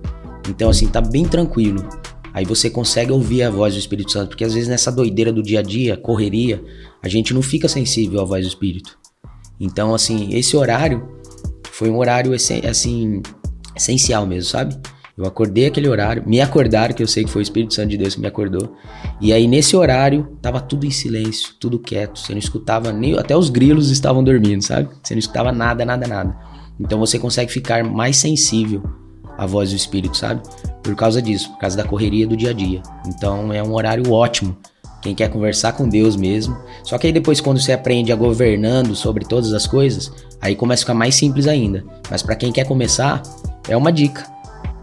então, 0.50 0.70
assim, 0.70 0.88
tá 0.88 1.00
bem 1.00 1.26
tranquilo. 1.26 1.88
Aí 2.34 2.46
você 2.46 2.70
consegue 2.70 3.12
ouvir 3.12 3.44
a 3.44 3.50
voz 3.50 3.74
do 3.74 3.80
Espírito 3.80 4.12
Santo, 4.12 4.30
porque 4.30 4.44
às 4.44 4.54
vezes 4.54 4.70
nessa 4.70 4.92
doideira 4.92 5.32
do 5.32 5.42
dia 5.42 5.60
a 5.60 5.64
dia, 5.64 5.98
correria, 5.98 6.64
a 7.02 7.08
gente 7.08 7.34
não 7.34 7.42
fica 7.42 7.68
sensível 7.68 8.22
à 8.22 8.24
voz 8.24 8.46
do 8.46 8.50
Espírito. 8.50 8.98
Então, 9.60 9.94
assim, 9.94 10.34
esse 10.34 10.56
horário 10.56 11.08
foi 11.72 11.90
um 11.90 11.98
horário 11.98 12.34
assim, 12.34 13.22
essencial 13.76 14.26
mesmo, 14.26 14.50
sabe? 14.50 14.78
Eu 15.18 15.26
acordei 15.26 15.66
aquele 15.66 15.90
horário, 15.90 16.24
me 16.26 16.40
acordaram, 16.40 16.94
que 16.94 17.04
eu 17.04 17.08
sei 17.08 17.26
que 17.26 17.30
foi 17.30 17.42
o 17.42 17.44
Espírito 17.44 17.74
Santo 17.74 17.90
de 17.90 17.98
Deus 17.98 18.16
que 18.16 18.22
me 18.22 18.28
acordou. 18.28 18.74
E 19.20 19.34
aí, 19.34 19.48
nesse 19.48 19.76
horário, 19.76 20.38
tava 20.42 20.62
tudo 20.62 20.86
em 20.86 20.92
silêncio, 20.92 21.56
tudo 21.60 21.78
quieto. 21.78 22.20
Você 22.20 22.32
não 22.32 22.40
escutava 22.40 22.94
nem. 22.94 23.18
Até 23.20 23.36
os 23.36 23.50
grilos 23.50 23.92
estavam 23.92 24.24
dormindo, 24.24 24.62
sabe? 24.62 24.88
Você 25.04 25.14
não 25.14 25.20
escutava 25.20 25.52
nada, 25.52 25.84
nada, 25.84 26.08
nada. 26.08 26.38
Então 26.80 26.98
você 26.98 27.20
consegue 27.20 27.52
ficar 27.52 27.84
mais 27.84 28.16
sensível 28.16 28.82
à 29.38 29.46
voz 29.46 29.72
do 29.72 29.76
Espírito, 29.76 30.16
sabe? 30.16 30.42
Por 30.84 30.96
causa 30.96 31.22
disso, 31.22 31.52
por 31.52 31.60
causa 31.60 31.78
da 31.78 31.84
correria 31.84 32.26
do 32.28 32.38
dia 32.38 32.52
a 32.52 32.54
dia. 32.54 32.82
Então 33.08 33.52
é 33.54 33.62
um 33.62 33.74
horário 33.74 34.12
ótimo. 34.12 34.58
Quem 35.02 35.16
quer 35.16 35.30
conversar 35.30 35.74
com 35.74 35.88
Deus 35.88 36.16
mesmo. 36.16 36.58
Só 36.84 36.98
que 36.98 37.08
aí 37.08 37.14
depois, 37.14 37.40
quando 37.40 37.60
você 37.60 37.72
aprende 37.72 38.12
a 38.12 38.16
governando 38.16 38.96
sobre 38.96 39.24
todas 39.26 39.54
as 39.54 39.66
coisas, 39.66 40.12
aí 40.42 40.56
começa 40.56 40.82
a 40.82 40.84
ficar 40.84 40.94
mais 40.94 41.16
simples 41.16 41.48
ainda. 41.48 41.86
Mas 42.10 42.22
para 42.22 42.36
quem 42.36 42.52
quer 42.52 42.66
começar, 42.66 43.22
é 43.68 43.78
uma 43.78 43.92
dica 43.92 44.26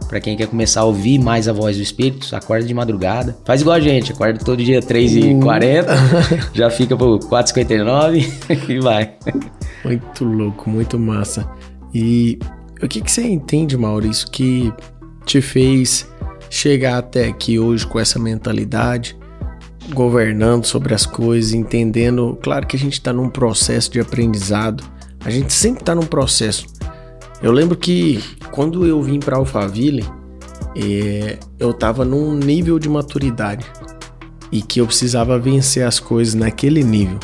para 0.09 0.21
quem 0.21 0.37
quer 0.37 0.47
começar 0.47 0.83
a 0.83 0.85
ouvir 0.85 1.19
mais 1.19 1.49
a 1.49 1.53
voz 1.53 1.77
do 1.77 1.83
Espírito, 1.83 2.35
acorda 2.35 2.67
de 2.67 2.73
madrugada. 2.73 3.37
Faz 3.45 3.61
igual 3.61 3.77
a 3.77 3.81
gente, 3.81 4.13
acorda 4.13 4.39
todo 4.39 4.63
dia 4.63 4.81
3h40, 4.81 5.85
hum. 5.85 6.51
já 6.55 6.71
fica 6.71 6.97
pro 6.97 7.19
4h59 7.19 8.69
e 8.69 8.81
vai. 8.81 9.15
Muito 9.85 10.25
louco, 10.25 10.71
muito 10.71 10.99
massa. 10.99 11.49
E 11.93 12.39
o 12.83 12.89
que, 12.89 13.01
que 13.01 13.11
você 13.11 13.27
entende, 13.27 13.77
Maurício, 13.77 14.31
que 14.31 14.73
te 15.27 15.43
fez 15.43 16.09
chegar 16.49 16.99
até 16.99 17.27
aqui 17.27 17.59
hoje 17.59 17.87
com 17.87 17.99
essa 17.99 18.19
mentalidade, 18.19 19.19
governando 19.93 20.65
sobre 20.65 20.95
as 20.95 21.05
coisas, 21.05 21.53
entendendo. 21.53 22.39
Claro 22.43 22.67
que 22.67 22.77
a 22.77 22.79
gente 22.79 22.95
está 22.95 23.13
num 23.13 23.29
processo 23.29 23.91
de 23.91 24.01
aprendizado, 24.01 24.85
a 25.25 25.31
gente 25.31 25.53
sempre 25.53 25.83
está 25.83 25.95
num 25.95 26.07
processo. 26.07 26.67
Eu 27.43 27.53
lembro 27.53 27.77
que 27.77 28.23
quando 28.53 28.87
eu 28.87 29.03
vim 29.03 29.19
para 29.19 29.37
Alphaville, 29.37 30.05
é, 30.77 31.39
eu 31.59 31.71
estava 31.73 32.05
num 32.05 32.35
nível 32.35 32.79
de 32.79 32.89
maturidade 32.89 33.67
e 34.53 34.63
que 34.63 34.81
eu 34.81 34.87
precisava 34.87 35.39
vencer 35.39 35.85
as 35.85 35.99
coisas 35.99 36.35
naquele 36.35 36.83
nível. 36.83 37.19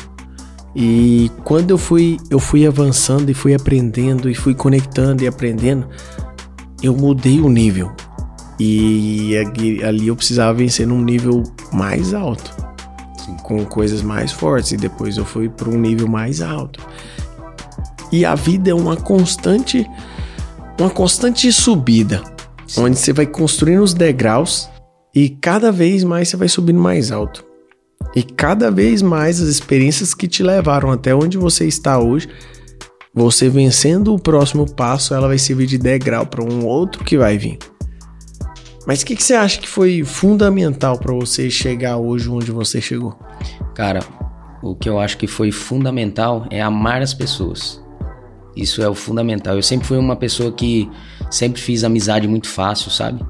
E 0.75 1.31
quando 1.43 1.69
eu 1.71 1.77
fui, 1.77 2.17
eu 2.29 2.39
fui 2.39 2.65
avançando 2.65 3.29
e 3.29 3.33
fui 3.33 3.53
aprendendo 3.53 4.29
e 4.29 4.33
fui 4.33 4.55
conectando 4.55 5.23
e 5.23 5.27
aprendendo, 5.27 5.87
eu 6.83 6.95
mudei 6.95 7.39
o 7.39 7.49
nível. 7.49 7.91
E 8.59 9.35
ali 9.83 10.07
eu 10.07 10.15
precisava 10.15 10.53
vencer 10.53 10.85
num 10.85 11.01
nível 11.01 11.41
mais 11.71 12.13
alto, 12.13 12.53
com 13.41 13.65
coisas 13.65 14.01
mais 14.01 14.31
fortes. 14.31 14.73
E 14.73 14.77
depois 14.77 15.17
eu 15.17 15.25
fui 15.25 15.49
para 15.49 15.69
um 15.69 15.79
nível 15.79 16.07
mais 16.07 16.41
alto. 16.41 16.79
E 18.11 18.25
a 18.25 18.35
vida 18.35 18.69
é 18.69 18.73
uma 18.73 18.95
constante 18.95 19.89
uma 20.79 20.89
constante 20.89 21.51
subida, 21.53 22.21
Sim. 22.67 22.81
onde 22.81 22.97
você 22.97 23.13
vai 23.13 23.27
construindo 23.27 23.83
os 23.83 23.93
degraus 23.93 24.67
e 25.13 25.29
cada 25.29 25.71
vez 25.71 26.03
mais 26.03 26.29
você 26.29 26.37
vai 26.37 26.47
subindo 26.47 26.79
mais 26.79 27.11
alto. 27.11 27.45
E 28.15 28.21
cada 28.21 28.69
vez 28.69 29.01
mais 29.01 29.39
as 29.39 29.47
experiências 29.47 30.13
que 30.13 30.27
te 30.27 30.43
levaram 30.43 30.91
até 30.91 31.15
onde 31.15 31.37
você 31.37 31.65
está 31.65 31.99
hoje, 31.99 32.27
você 33.13 33.47
vencendo 33.47 34.13
o 34.13 34.19
próximo 34.19 34.65
passo, 34.73 35.13
ela 35.13 35.27
vai 35.27 35.37
servir 35.37 35.67
de 35.67 35.77
degrau 35.77 36.25
para 36.25 36.43
um 36.43 36.65
outro 36.65 37.03
que 37.03 37.17
vai 37.17 37.37
vir. 37.37 37.59
Mas 38.87 39.01
o 39.01 39.05
que, 39.05 39.15
que, 39.15 39.23
você 39.23 39.35
acha 39.35 39.59
que 39.59 39.67
foi 39.67 40.03
fundamental 40.03 40.97
para 40.97 41.13
você 41.13 41.49
chegar 41.49 41.97
hoje 41.97 42.29
onde 42.29 42.51
você 42.51 42.81
chegou? 42.81 43.17
Cara, 43.73 44.01
o 44.61 44.75
que 44.75 44.89
eu 44.89 44.99
acho 44.99 45.17
que 45.17 45.27
foi 45.27 45.51
fundamental 45.51 46.45
é 46.49 46.61
amar 46.61 47.01
as 47.01 47.13
pessoas. 47.13 47.81
Isso 48.55 48.81
é 48.81 48.89
o 48.89 48.95
fundamental. 48.95 49.55
Eu 49.55 49.63
sempre 49.63 49.87
fui 49.87 49.97
uma 49.97 50.15
pessoa 50.15 50.51
que 50.51 50.89
sempre 51.29 51.61
fiz 51.61 51.83
amizade 51.83 52.27
muito 52.27 52.47
fácil, 52.47 52.91
sabe? 52.91 53.23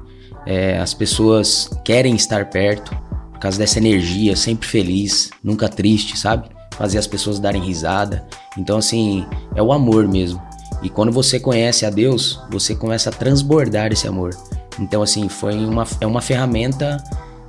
É, 0.46 0.78
as 0.78 0.92
pessoas 0.92 1.70
querem 1.84 2.14
estar 2.14 2.50
perto 2.50 2.94
por 3.32 3.38
causa 3.38 3.58
dessa 3.58 3.78
energia, 3.78 4.36
sempre 4.36 4.66
feliz, 4.66 5.30
nunca 5.42 5.68
triste, 5.68 6.18
sabe? 6.18 6.48
Fazer 6.76 6.98
as 6.98 7.06
pessoas 7.06 7.38
darem 7.38 7.62
risada. 7.62 8.26
Então, 8.58 8.78
assim, 8.78 9.26
é 9.54 9.62
o 9.62 9.72
amor 9.72 10.06
mesmo. 10.08 10.40
E 10.82 10.88
quando 10.88 11.12
você 11.12 11.40
conhece 11.40 11.86
a 11.86 11.90
Deus, 11.90 12.40
você 12.50 12.74
começa 12.74 13.10
a 13.10 13.12
transbordar 13.12 13.92
esse 13.92 14.06
amor. 14.06 14.36
Então, 14.78 15.02
assim, 15.02 15.28
foi 15.28 15.64
uma, 15.64 15.86
é 16.00 16.06
uma 16.06 16.20
ferramenta 16.20 17.02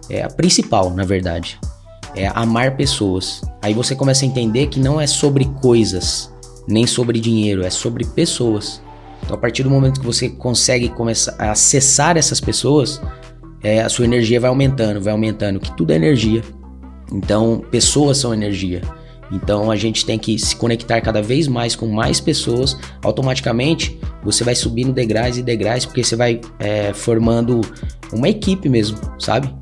é, 0.10 0.24
a 0.24 0.30
principal, 0.30 0.92
na 0.92 1.04
verdade. 1.04 1.60
É 2.16 2.28
amar 2.28 2.78
pessoas. 2.78 3.42
Aí 3.62 3.74
você 3.74 3.96
começa 3.96 4.24
a 4.24 4.28
entender 4.28 4.68
que 4.68 4.80
não 4.80 5.02
é 5.02 5.08
sobre 5.08 5.46
coisas, 5.62 6.32
nem 6.68 6.88
sobre 6.88 7.20
dinheiro, 7.20 7.66
é 7.66 7.70
sobre 7.70 8.06
pessoas. 8.06 8.82
Então, 9.24 9.36
a 9.36 9.40
partir 9.40 9.64
do 9.64 9.70
momento 9.70 10.00
que 10.00 10.06
você 10.06 10.30
consegue 10.30 10.88
começar 10.90 11.36
a 11.40 11.52
acessar 11.52 12.16
essas 12.16 12.40
pessoas, 12.40 13.02
é, 13.64 13.82
a 13.82 13.90
sua 13.90 14.06
energia 14.06 14.40
vai 14.40 14.50
aumentando, 14.50 15.02
vai 15.02 15.12
aumentando, 15.12 15.60
que 15.60 15.76
tudo 15.76 15.92
é 15.92 15.96
energia. 15.96 16.44
Então, 17.12 17.64
pessoas 17.72 18.18
são 18.18 18.34
energia. 18.34 18.82
Então, 19.32 19.72
a 19.72 19.76
gente 19.76 20.06
tem 20.06 20.20
que 20.20 20.38
se 20.38 20.56
conectar 20.56 21.02
cada 21.02 21.22
vez 21.22 21.48
mais 21.48 21.76
com 21.76 21.88
mais 21.88 22.20
pessoas. 22.20 22.78
Automaticamente, 23.04 24.00
você 24.24 24.44
vai 24.44 24.56
subindo 24.56 24.94
degraus 24.94 25.38
e 25.38 25.44
degraus, 25.44 25.86
porque 25.86 26.04
você 26.04 26.16
vai 26.16 26.40
é, 26.60 26.94
formando 26.94 27.62
uma 28.14 28.30
equipe 28.30 28.70
mesmo, 28.70 28.98
sabe? 29.20 29.54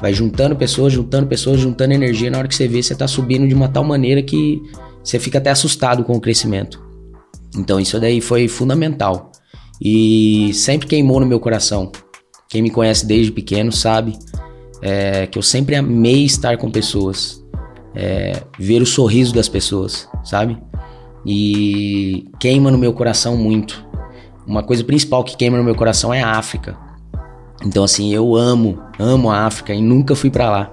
Vai 0.00 0.12
juntando 0.12 0.54
pessoas, 0.54 0.92
juntando 0.92 1.26
pessoas, 1.26 1.60
juntando 1.60 1.94
energia. 1.94 2.30
Na 2.30 2.38
hora 2.38 2.48
que 2.48 2.54
você 2.54 2.68
vê, 2.68 2.82
você 2.82 2.92
está 2.92 3.08
subindo 3.08 3.48
de 3.48 3.54
uma 3.54 3.68
tal 3.68 3.84
maneira 3.84 4.22
que 4.22 4.60
você 5.02 5.18
fica 5.18 5.38
até 5.38 5.50
assustado 5.50 6.04
com 6.04 6.14
o 6.14 6.20
crescimento. 6.20 6.84
Então 7.56 7.80
isso 7.80 7.98
daí 7.98 8.20
foi 8.20 8.48
fundamental 8.48 9.32
e 9.80 10.50
sempre 10.52 10.86
queimou 10.86 11.20
no 11.20 11.26
meu 11.26 11.40
coração. 11.40 11.90
Quem 12.48 12.62
me 12.62 12.70
conhece 12.70 13.06
desde 13.06 13.32
pequeno 13.32 13.72
sabe 13.72 14.12
é, 14.82 15.26
que 15.26 15.38
eu 15.38 15.42
sempre 15.42 15.74
amei 15.74 16.24
estar 16.24 16.56
com 16.58 16.70
pessoas, 16.70 17.42
é, 17.96 18.42
ver 18.58 18.82
o 18.82 18.86
sorriso 18.86 19.34
das 19.34 19.48
pessoas, 19.48 20.08
sabe? 20.22 20.58
E 21.24 22.28
queima 22.38 22.70
no 22.70 22.78
meu 22.78 22.92
coração 22.92 23.36
muito. 23.36 23.84
Uma 24.46 24.62
coisa 24.62 24.84
principal 24.84 25.24
que 25.24 25.36
queima 25.36 25.58
no 25.58 25.64
meu 25.64 25.74
coração 25.74 26.14
é 26.14 26.22
a 26.22 26.32
África. 26.32 26.76
Então 27.64 27.82
assim, 27.82 28.12
eu 28.12 28.36
amo, 28.36 28.78
amo 28.98 29.30
a 29.30 29.46
África 29.46 29.74
e 29.74 29.80
nunca 29.80 30.14
fui 30.14 30.30
para 30.30 30.50
lá 30.50 30.70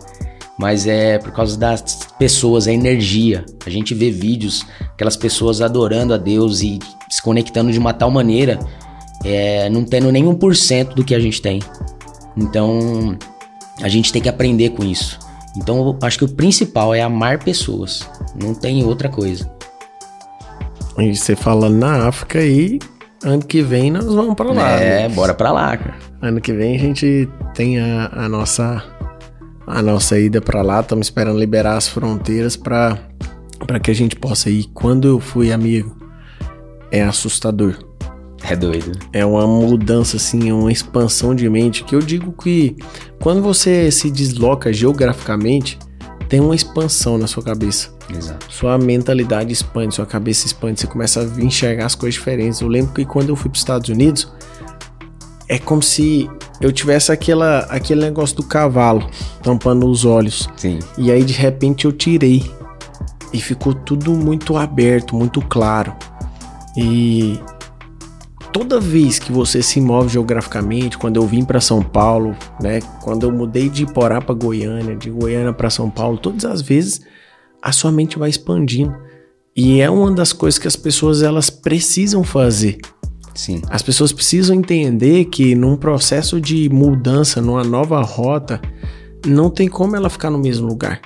mas 0.58 0.86
é 0.88 1.18
por 1.18 1.32
causa 1.32 1.58
das 1.58 2.08
pessoas, 2.18 2.68
a 2.68 2.72
energia. 2.72 3.46
A 3.66 3.70
gente 3.70 3.94
vê 3.94 4.12
vídeos, 4.12 4.66
aquelas 4.94 5.18
pessoas 5.18 5.62
adorando 5.62 6.14
a 6.14 6.18
Deus 6.18 6.62
e 6.62 6.80
se 7.10 7.22
conectando 7.22 7.72
de 7.72 7.80
uma 7.80 7.94
tal 7.94 8.12
maneira, 8.12 8.60
é, 9.24 9.70
não 9.70 9.84
tendo 9.84 10.12
nem 10.12 10.28
um 10.28 10.36
por 10.36 10.56
cento 10.56 10.96
do 10.96 11.04
que 11.04 11.16
a 11.16 11.20
gente 11.20 11.42
tem. 11.42 11.60
Então, 12.38 13.18
a 13.82 13.88
gente 13.88 14.12
tem 14.12 14.22
que 14.22 14.30
aprender 14.30 14.70
com 14.70 14.84
isso. 14.84 15.20
Então, 15.58 15.98
acho 16.02 16.18
que 16.18 16.26
o 16.26 16.30
principal 16.30 16.94
é 16.94 17.02
amar 17.02 17.40
pessoas, 17.44 18.08
não 18.42 18.54
tem 18.54 18.84
outra 18.84 19.10
coisa. 19.10 19.50
E 20.98 21.16
você 21.16 21.36
falando 21.36 21.78
na 21.78 22.08
África 22.08 22.40
aí, 22.40 22.80
ano 23.24 23.44
que 23.44 23.62
vem 23.62 23.92
nós 23.92 24.06
vamos 24.06 24.36
para 24.36 24.52
lá. 24.52 24.72
É, 24.72 25.08
né? 25.08 25.10
bora 25.10 25.34
para 25.34 25.52
lá, 25.52 25.76
cara. 25.78 25.96
Ano 26.22 26.40
que 26.40 26.54
vem 26.54 26.76
a 26.76 26.80
gente 26.80 27.28
tem 27.54 27.80
a, 27.80 28.10
a 28.14 28.30
nossa 28.30 28.84
a 29.66 29.82
nossa 29.82 30.20
ida 30.20 30.42
para 30.42 30.62
lá. 30.62 30.82
Estamos 30.82 31.08
esperando 31.08 31.40
liberar 31.40 31.78
as 31.78 31.88
fronteiras 31.88 32.56
para 32.56 32.98
para 33.66 33.80
que 33.80 33.90
a 33.90 33.96
gente 33.96 34.16
possa 34.16 34.50
ir. 34.50 34.66
Quando 34.74 35.08
eu 35.08 35.20
fui 35.20 35.52
amigo, 35.52 35.96
é 36.92 37.02
assustador. 37.02 37.78
É 38.44 38.56
doido. 38.56 38.92
É 39.12 39.26
uma 39.26 39.48
mudança 39.48 40.18
assim, 40.18 40.52
uma 40.52 40.72
expansão 40.72 41.34
de 41.34 41.50
mente 41.50 41.84
que 41.84 41.96
eu 41.96 42.00
digo 42.00 42.34
que 42.34 42.76
quando 43.22 43.42
você 43.42 43.90
se 43.90 44.12
desloca 44.12 44.74
geograficamente, 44.74 45.80
tem 46.28 46.40
uma 46.40 46.56
expansão 46.56 47.18
na 47.18 47.26
sua 47.26 47.42
cabeça. 47.42 47.94
Exato. 48.10 48.46
Sua 48.52 48.78
mentalidade 48.78 49.54
expande, 49.54 49.96
sua 49.96 50.06
cabeça 50.06 50.46
expande, 50.46 50.80
você 50.80 50.88
começa 50.88 51.22
a 51.22 51.42
enxergar 51.42 51.86
as 51.86 51.96
coisas 51.96 52.16
diferentes. 52.16 52.60
Eu 52.60 52.68
lembro 52.68 52.94
que 52.94 53.06
quando 53.06 53.30
eu 53.30 53.36
fui 53.36 53.50
para 53.50 53.56
os 53.56 53.62
Estados 53.62 53.90
Unidos, 53.90 54.32
é 55.48 55.58
como 55.58 55.82
se 55.82 56.30
eu 56.60 56.72
tivesse 56.72 57.12
aquela, 57.12 57.60
aquele 57.70 58.02
negócio 58.02 58.36
do 58.36 58.44
cavalo 58.44 59.10
tampando 59.42 59.88
os 59.88 60.06
olhos. 60.06 60.50
Sim. 60.58 60.80
E 60.98 61.12
aí 61.12 61.24
de 61.24 61.34
repente 61.34 61.86
eu 61.86 61.92
tirei 61.92 62.52
e 63.32 63.40
ficou 63.40 63.74
tudo 63.74 64.12
muito 64.12 64.58
aberto, 64.58 65.16
muito 65.16 65.42
claro. 65.42 65.94
E 66.76 67.40
toda 68.54 68.80
vez 68.80 69.18
que 69.18 69.32
você 69.32 69.64
se 69.64 69.82
move 69.82 70.10
geograficamente, 70.10 70.98
quando 70.98 71.18
eu 71.18 71.26
vim 71.26 71.44
para 71.44 71.60
São 71.60 71.82
Paulo, 71.82 72.36
né, 72.62 72.80
quando 73.02 73.24
eu 73.24 73.32
mudei 73.32 73.68
de 73.68 73.84
Iporá 73.84 74.22
para 74.22 74.36
Goiânia, 74.36 74.96
de 74.96 75.10
Goiânia 75.10 75.52
para 75.52 75.72
São 75.72 75.90
Paulo, 75.90 76.18
todas 76.20 76.46
as 76.46 76.62
vezes 76.62 77.02
a 77.62 77.72
sua 77.72 77.92
mente 77.92 78.18
vai 78.18 78.30
expandindo. 78.30 78.96
E 79.56 79.82
é 79.82 79.90
uma 79.90 80.12
das 80.12 80.32
coisas 80.32 80.60
que 80.60 80.68
as 80.68 80.76
pessoas 80.76 81.24
elas 81.24 81.50
precisam 81.50 82.24
fazer. 82.24 82.78
Sim. 83.34 83.62
As 83.70 83.82
pessoas 83.82 84.14
precisam 84.14 84.56
entender 84.56 85.26
que 85.26 85.56
num 85.56 85.76
processo 85.76 86.40
de 86.40 86.70
mudança, 86.70 87.42
numa 87.42 87.64
nova 87.64 88.02
rota, 88.02 88.62
não 89.26 89.50
tem 89.50 89.68
como 89.68 89.96
ela 89.96 90.10
ficar 90.10 90.30
no 90.30 90.38
mesmo 90.38 90.68
lugar. 90.68 91.02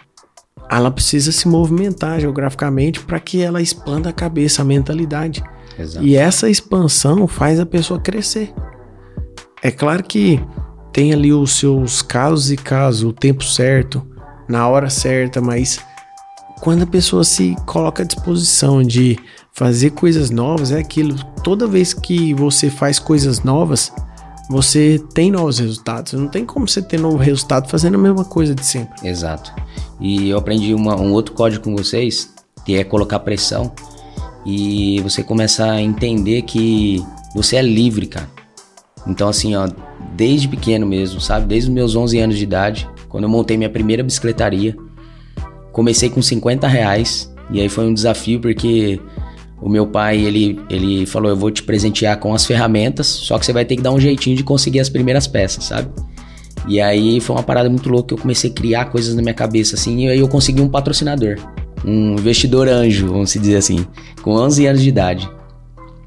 Ela 0.70 0.92
precisa 0.92 1.32
se 1.32 1.48
movimentar 1.48 2.20
geograficamente 2.20 3.00
para 3.00 3.20
que 3.20 3.42
ela 3.42 3.62
expanda 3.62 4.10
a 4.10 4.14
cabeça, 4.14 4.62
a 4.62 4.66
mentalidade. 4.66 5.42
Exato. 5.78 6.06
E 6.06 6.16
essa 6.16 6.50
expansão 6.50 7.28
faz 7.28 7.60
a 7.60 7.66
pessoa 7.66 8.00
crescer. 8.00 8.54
é 9.62 9.72
claro 9.72 10.04
que 10.04 10.40
tem 10.92 11.14
ali 11.14 11.32
os 11.32 11.52
seus 11.52 12.02
casos 12.02 12.52
e 12.52 12.58
casos, 12.58 13.04
o 13.04 13.14
tempo 13.14 13.44
certo, 13.44 14.06
na 14.48 14.68
hora 14.68 14.90
certa, 14.90 15.40
mas 15.40 15.80
quando 16.60 16.84
a 16.84 16.88
pessoa 16.88 17.24
se 17.24 17.56
coloca 17.66 18.04
à 18.04 18.06
disposição 18.06 18.82
de 18.82 19.18
fazer 19.54 19.92
coisas 19.92 20.30
novas, 20.30 20.72
é 20.72 20.80
aquilo. 20.80 21.16
Toda 21.44 21.68
vez 21.68 21.94
que 21.94 22.34
você 22.34 22.70
faz 22.70 22.98
coisas 22.98 23.44
novas, 23.44 23.92
você 24.50 25.00
tem 25.14 25.32
novos 25.32 25.60
resultados. 25.60 26.14
Não 26.14 26.28
tem 26.28 26.46
como 26.46 26.68
você 26.68 26.82
ter 26.82 27.00
novo 27.00 27.18
resultado 27.18 27.70
fazendo 27.70 27.96
a 27.96 28.00
mesma 28.00 28.26
coisa 28.26 28.56
de 28.56 28.66
sempre. 28.66 29.08
Exato. 29.08 29.54
E 30.00 30.30
eu 30.30 30.38
aprendi 30.38 30.74
uma, 30.74 30.96
um 30.96 31.12
outro 31.12 31.36
código 31.36 31.64
com 31.64 31.76
vocês, 31.76 32.34
que 32.66 32.76
é 32.76 32.84
colocar 32.84 33.20
pressão. 33.20 33.72
E 34.48 35.02
você 35.02 35.22
começa 35.22 35.70
a 35.70 35.82
entender 35.82 36.44
que 36.44 37.04
você 37.36 37.58
é 37.58 37.62
livre, 37.62 38.08
cara. 38.08 38.30
Então, 39.06 39.28
assim, 39.28 39.54
ó, 39.56 39.68
desde 40.16 40.48
pequeno 40.48 40.88
mesmo, 40.88 41.20
sabe? 41.20 41.46
Desde 41.46 41.70
os 41.70 41.74
meus 41.74 41.98
11 41.98 42.18
anos 42.20 42.38
de 42.38 42.44
idade, 42.44 42.90
quando 43.10 43.26
eu 43.26 43.30
montei 43.30 43.58
minha 43.58 43.70
primeira 43.70 44.02
bicicletaria, 44.02 44.74
comecei 45.74 46.10
com 46.10 46.22
50 46.22 46.66
reais. 46.66 47.30
E 47.52 47.60
aí 47.60 47.68
foi 47.68 47.88
um 47.88 47.94
desafio 47.94 48.40
porque 48.40 49.02
o 49.62 49.68
meu 49.68 49.86
pai, 49.86 50.18
ele, 50.18 50.62
ele 50.70 51.06
falou, 51.06 51.30
eu 51.30 51.36
vou 51.36 51.52
te 51.52 51.64
presentear 51.64 52.18
com 52.18 52.34
as 52.34 52.46
ferramentas, 52.46 53.06
só 53.08 53.38
que 53.38 53.46
você 53.46 53.52
vai 53.52 53.66
ter 53.66 53.76
que 53.76 53.82
dar 53.82 53.92
um 53.92 54.00
jeitinho 54.00 54.38
de 54.38 54.44
conseguir 54.44 54.80
as 54.80 54.88
primeiras 54.88 55.28
peças, 55.28 55.66
sabe? 55.66 55.90
E 56.68 56.80
aí 56.80 57.20
foi 57.20 57.36
uma 57.36 57.44
parada 57.44 57.70
muito 57.70 57.90
louca 57.90 58.10
que 58.10 58.14
eu 58.14 58.18
comecei 58.18 58.50
a 58.50 58.54
criar 58.54 58.86
coisas 58.86 59.14
na 59.14 59.22
minha 59.22 59.34
cabeça, 59.34 59.76
assim, 59.76 60.06
e 60.06 60.10
aí 60.10 60.20
eu 60.20 60.28
consegui 60.28 60.62
um 60.62 60.70
patrocinador, 60.70 61.38
um 61.86 62.14
investidor 62.14 62.68
anjo, 62.68 63.08
vamos 63.08 63.34
dizer 63.34 63.58
assim, 63.58 63.86
com 64.22 64.32
11 64.32 64.66
anos 64.66 64.82
de 64.82 64.90
idade. 64.90 65.30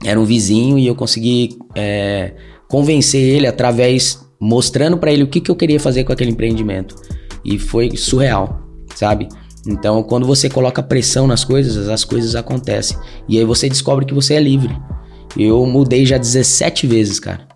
Era 0.04 0.18
um 0.18 0.24
vizinho 0.24 0.78
e 0.78 0.86
eu 0.86 0.94
consegui 0.94 1.56
é, 1.74 2.32
convencer 2.68 3.20
ele 3.20 3.46
através, 3.46 4.26
mostrando 4.40 4.96
para 4.96 5.12
ele 5.12 5.22
o 5.22 5.26
que, 5.26 5.40
que 5.40 5.50
eu 5.50 5.56
queria 5.56 5.78
fazer 5.78 6.04
com 6.04 6.12
aquele 6.12 6.30
empreendimento. 6.30 6.96
E 7.44 7.58
foi 7.58 7.96
surreal, 7.96 8.62
sabe? 8.94 9.28
Então, 9.66 10.02
quando 10.02 10.26
você 10.26 10.48
coloca 10.48 10.82
pressão 10.82 11.26
nas 11.26 11.44
coisas, 11.44 11.88
as 11.88 12.04
coisas 12.04 12.34
acontecem. 12.34 12.96
E 13.28 13.38
aí 13.38 13.44
você 13.44 13.68
descobre 13.68 14.06
que 14.06 14.14
você 14.14 14.34
é 14.34 14.40
livre. 14.40 14.74
Eu 15.36 15.64
mudei 15.66 16.06
já 16.06 16.16
17 16.16 16.86
vezes, 16.86 17.20
cara. 17.20 17.46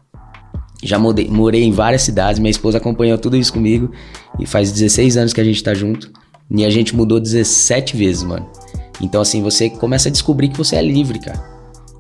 Já 0.83 0.99
mudei, 0.99 1.29
morei 1.29 1.63
em 1.63 1.73
várias 1.73 2.03
cidades, 2.03 2.39
minha 2.39 2.51
esposa 2.51 2.77
acompanhou 2.77 3.17
tudo 3.17 3.37
isso 3.37 3.53
comigo. 3.53 3.91
E 4.39 4.47
faz 4.47 4.71
16 4.71 5.17
anos 5.17 5.33
que 5.33 5.41
a 5.41 5.45
gente 5.45 5.63
tá 5.63 5.73
junto. 5.73 6.13
E 6.51 6.65
a 6.65 6.71
gente 6.71 6.95
mudou 6.95 7.19
17 7.19 7.97
vezes, 7.97 8.23
mano. 8.23 8.47
Então, 9.01 9.21
assim, 9.21 9.43
você 9.43 9.69
começa 9.69 10.09
a 10.09 10.13
descobrir 10.13 10.49
que 10.49 10.59
você 10.59 10.77
é 10.77 10.83
livre, 10.83 11.19
cara. 11.19 11.55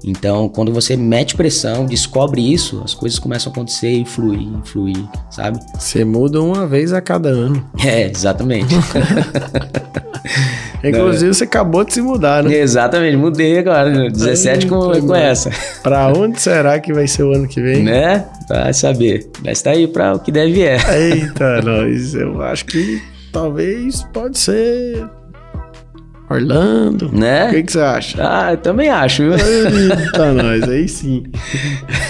Então, 0.06 0.50
quando 0.50 0.70
você 0.70 0.96
mete 0.96 1.34
pressão, 1.34 1.86
descobre 1.86 2.52
isso, 2.52 2.82
as 2.84 2.92
coisas 2.92 3.18
começam 3.18 3.50
a 3.50 3.52
acontecer 3.54 3.90
e 3.90 4.04
fluir, 4.04 4.48
fluir, 4.64 5.02
sabe? 5.30 5.58
Você 5.78 6.04
muda 6.04 6.42
uma 6.42 6.66
vez 6.66 6.92
a 6.92 7.00
cada 7.00 7.30
ano. 7.30 7.64
É, 7.84 8.10
exatamente. 8.10 8.74
Inclusive, 10.82 11.32
você 11.34 11.44
acabou 11.44 11.84
de 11.84 11.94
se 11.94 12.02
mudar, 12.02 12.42
né? 12.42 12.54
Exatamente, 12.54 13.16
mudei 13.16 13.58
agora, 13.58 14.10
17 14.10 14.66
com, 14.66 14.90
com 15.00 15.14
essa. 15.14 15.50
Pra 15.82 16.12
onde 16.12 16.40
será 16.40 16.78
que 16.78 16.92
vai 16.92 17.06
ser 17.06 17.22
o 17.22 17.32
ano 17.34 17.48
que 17.48 17.60
vem? 17.60 17.82
Né? 17.82 18.26
Vai 18.48 18.72
saber. 18.74 19.30
Mas 19.42 19.62
tá 19.62 19.70
aí 19.70 19.86
pra 19.86 20.14
o 20.14 20.18
que 20.18 20.30
deve 20.30 20.62
é. 20.62 20.76
Eita, 20.98 21.62
nós. 21.62 22.14
Eu 22.14 22.42
acho 22.42 22.66
que 22.66 23.02
talvez 23.34 24.04
pode 24.12 24.38
ser 24.38 25.10
Orlando. 26.30 27.10
Né? 27.12 27.48
O 27.48 27.50
que, 27.50 27.62
que 27.64 27.72
você 27.72 27.80
acha? 27.80 28.18
Ah, 28.20 28.52
eu 28.52 28.56
também 28.56 28.88
acho. 28.88 29.24
Eita, 29.24 30.32
nós, 30.32 30.62
aí 30.62 30.88
sim. 30.88 31.24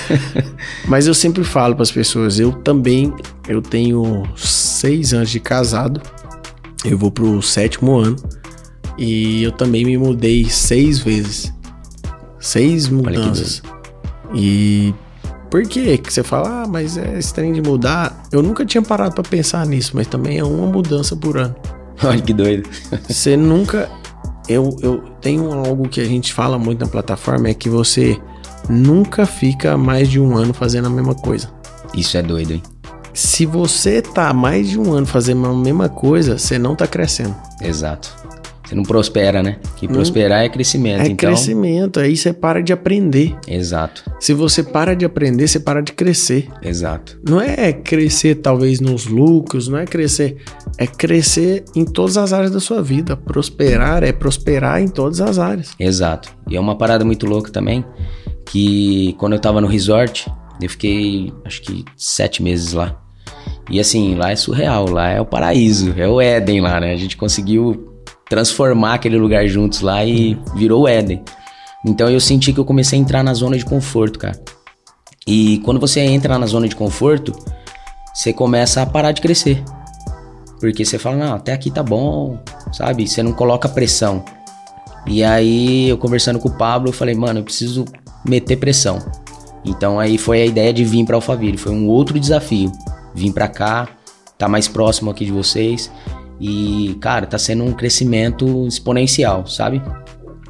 Mas 0.87 1.07
eu 1.07 1.15
sempre 1.15 1.43
falo 1.43 1.75
para 1.75 1.83
as 1.83 1.91
pessoas, 1.91 2.39
eu 2.39 2.53
também, 2.53 3.13
eu 3.49 3.63
tenho 3.63 4.23
seis 4.37 5.15
anos 5.15 5.31
de 5.31 5.41
casado, 5.41 6.01
eu 6.85 6.97
vou 6.97 7.11
pro 7.11 7.41
sétimo 7.41 7.97
ano 7.97 8.17
e 8.99 9.43
eu 9.43 9.51
também 9.51 9.85
me 9.85 9.97
mudei 9.97 10.45
seis 10.45 10.99
vezes, 10.99 11.53
seis 12.39 12.87
mudanças. 12.89 13.63
E 14.35 14.95
por 15.55 15.63
que 15.69 15.97
que 15.99 16.13
você 16.13 16.25
fala, 16.25 16.65
ah, 16.65 16.67
mas 16.67 16.97
é 16.97 17.17
estranho 17.17 17.55
de 17.55 17.63
mudar? 17.63 18.25
Eu 18.33 18.43
nunca 18.43 18.67
tinha 18.67 18.83
parado 18.83 19.15
para 19.15 19.23
pensar 19.23 19.65
nisso, 19.65 19.93
mas 19.95 20.09
também 20.09 20.37
é 20.37 20.43
uma 20.43 20.67
mudança 20.67 21.15
por 21.15 21.39
ano. 21.39 21.55
Olha 22.03 22.21
que 22.21 22.33
doido. 22.33 22.69
Você 23.09 23.37
nunca 23.37 23.89
eu, 24.49 24.77
eu 24.83 25.05
tenho 25.21 25.53
algo 25.53 25.89
que 25.89 26.01
a 26.01 26.05
gente 26.07 26.35
fala 26.35 26.59
muito 26.59 26.81
na 26.81 26.89
plataforma 26.89 27.51
é 27.51 27.55
que 27.55 27.69
você 27.69 28.21
nunca 28.69 29.27
fica 29.27 29.79
mais 29.79 30.11
de 30.11 30.19
um 30.19 30.37
ano 30.37 30.53
fazendo 30.53 30.89
a 30.89 30.91
mesma 30.91 31.15
coisa. 31.15 31.49
Isso 31.97 32.19
é 32.19 32.23
doido, 32.23 32.55
hein? 32.55 32.63
Se 33.13 33.47
você 33.47 34.03
tá 34.03 34.33
mais 34.33 34.69
de 34.69 34.77
um 34.77 34.93
ano 34.93 35.07
fazendo 35.07 35.47
a 35.47 35.55
mesma 35.55 35.89
coisa, 35.89 36.37
você 36.37 36.59
não 36.59 36.75
tá 36.75 36.89
crescendo. 36.89 37.37
Exato. 37.63 38.24
Você 38.65 38.75
não 38.75 38.83
prospera, 38.83 39.43
né? 39.43 39.59
Que 39.77 39.87
prosperar 39.87 40.43
é 40.43 40.49
crescimento. 40.49 41.03
É 41.03 41.09
então... 41.09 41.31
crescimento, 41.31 42.01
aí 42.01 42.17
você 42.17 42.33
para 42.33 42.63
de 42.63 42.73
aprender. 42.73 43.37
Exato. 43.47 44.11
Se 44.19 44.33
você 44.33 44.63
para 44.63 44.97
de 44.97 45.05
aprender, 45.05 45.47
você 45.47 45.61
para 45.61 45.83
de 45.83 45.93
crescer. 45.93 46.49
Exato. 46.63 47.21
Não 47.29 47.41
é 47.41 47.73
crescer 47.73 48.37
talvez 48.37 48.81
nos 48.81 49.07
lucros, 49.07 49.69
não 49.69 49.79
é 49.79 49.85
crescer, 49.85 50.39
é 50.79 50.87
crescer 50.87 51.65
em 51.77 51.85
todas 51.85 52.17
as 52.17 52.33
áreas 52.33 52.51
da 52.51 52.61
sua 52.61 52.83
vida. 52.83 53.17
Prosperar 53.17 54.03
é 54.03 54.13
prosperar 54.13 54.81
em 54.81 54.89
todas 54.89 55.21
as 55.21 55.39
áreas. 55.39 55.73
Exato. 55.79 56.31
E 56.49 56.57
é 56.57 56.61
uma 56.61 56.77
parada 56.77 57.05
muito 57.05 57.27
louca 57.27 57.51
também, 57.51 57.85
que 58.47 59.15
quando 59.19 59.35
eu 59.35 59.39
tava 59.39 59.61
no 59.61 59.67
resort, 59.67 60.27
eu 60.61 60.71
fiquei 60.71 61.33
acho 61.45 61.61
que 61.61 61.85
sete 61.97 62.43
meses 62.43 62.73
lá. 62.73 62.99
E 63.71 63.79
assim, 63.79 64.15
lá 64.15 64.31
é 64.31 64.37
surreal, 64.37 64.89
lá 64.89 65.11
é 65.11 65.21
o 65.21 65.27
paraíso, 65.27 65.95
é 65.97 66.09
o 66.09 66.21
Éden 66.21 66.61
lá, 66.61 66.81
né? 66.81 66.93
A 66.93 66.97
gente 66.97 67.17
conseguiu 67.17 67.94
transformar 68.29 68.95
aquele 68.95 69.17
lugar 69.17 69.47
juntos 69.47 69.81
lá 69.81 70.05
e 70.05 70.39
virou 70.55 70.83
o 70.83 70.89
Éden. 70.89 71.23
Então 71.85 72.09
eu 72.09 72.21
senti 72.21 72.53
que 72.53 72.59
eu 72.59 72.65
comecei 72.65 72.99
a 72.99 73.03
entrar 73.03 73.23
na 73.23 73.35
zona 73.35 73.59
de 73.59 73.65
conforto, 73.65 74.19
cara. 74.19 74.41
E 75.27 75.59
quando 75.65 75.81
você 75.81 76.01
entra 76.01 76.39
na 76.39 76.47
zona 76.47 76.69
de 76.69 76.77
conforto, 76.77 77.33
você 78.15 78.33
começa 78.33 78.83
a 78.83 78.87
parar 78.87 79.13
de 79.13 79.21
crescer. 79.21 79.63
Porque 80.61 80.85
você 80.85 80.99
fala, 80.99 81.17
não, 81.17 81.35
até 81.35 81.53
aqui 81.53 81.71
tá 81.71 81.83
bom, 81.83 82.39
sabe? 82.73 83.07
Você 83.07 83.23
não 83.23 83.33
coloca 83.33 83.69
pressão. 83.69 84.25
E 85.07 85.23
aí 85.23 85.89
eu 85.89 85.99
conversando 85.99 86.39
com 86.39 86.49
o 86.49 86.57
Pablo, 86.57 86.89
eu 86.89 86.93
falei, 86.93 87.15
mano, 87.15 87.41
eu 87.41 87.45
preciso 87.45 87.85
meter 88.25 88.57
pressão. 88.57 88.99
Então 89.65 90.01
aí 90.01 90.17
foi 90.17 90.43
a 90.43 90.47
ideia 90.47 90.73
de 90.73 90.85
vir 90.85 91.05
para 91.05 91.17
Alphaville, 91.17 91.59
foi 91.59 91.73
um 91.73 91.87
outro 91.89 92.19
desafio. 92.19 92.73
Vim 93.15 93.31
para 93.31 93.49
cá, 93.49 93.89
tá 94.39 94.49
mais 94.49 94.69
próximo 94.69 95.11
aqui 95.11 95.25
de 95.27 95.33
vocês 95.33 95.91
e, 96.41 96.97
cara, 97.01 97.27
tá 97.27 97.39
sendo 97.39 97.65
um 97.65 97.73
crescimento 97.73 98.67
exponencial, 98.67 99.47
sabe? 99.47 99.83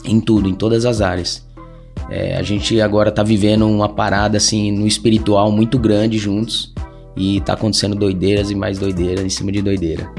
Em 0.05 0.20
tudo, 0.20 0.49
em 0.49 0.55
todas 0.55 0.85
as 0.85 1.01
áreas. 1.01 1.44
É, 2.11 2.37
a 2.37 2.42
gente 2.42 2.81
agora 2.81 3.11
tá 3.11 3.23
vivendo 3.23 3.66
uma 3.66 3.88
parada 3.88 4.37
assim 4.37 4.70
no 4.70 4.87
espiritual 4.87 5.51
muito 5.51 5.79
grande 5.79 6.18
juntos 6.18 6.75
e 7.16 7.40
tá 7.40 7.55
acontecendo 7.55 7.94
doideiras 7.94 8.51
e 8.51 8.55
mais 8.55 8.79
doideiras 8.79 9.25
em 9.25 9.29
cima 9.29 9.51
de 9.51 9.62
doideira. 9.62 10.11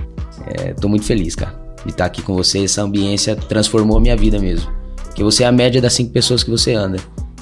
É, 0.46 0.74
tô 0.74 0.88
muito 0.88 1.06
feliz, 1.06 1.36
cara, 1.36 1.54
de 1.84 1.92
estar 1.92 2.04
tá 2.04 2.06
aqui 2.06 2.22
com 2.22 2.34
você. 2.34 2.64
Essa 2.64 2.82
ambiência 2.82 3.36
transformou 3.36 3.98
a 3.98 4.02
minha 4.02 4.16
vida 4.16 4.40
mesmo. 4.40 4.72
Que 5.14 5.24
você 5.24 5.44
é 5.44 5.48
a 5.48 5.52
média 5.52 5.82
das 5.82 5.94
cinco 5.94 6.12
pessoas 6.12 6.44
que 6.44 6.50
você 6.50 6.74
anda. 6.74 6.98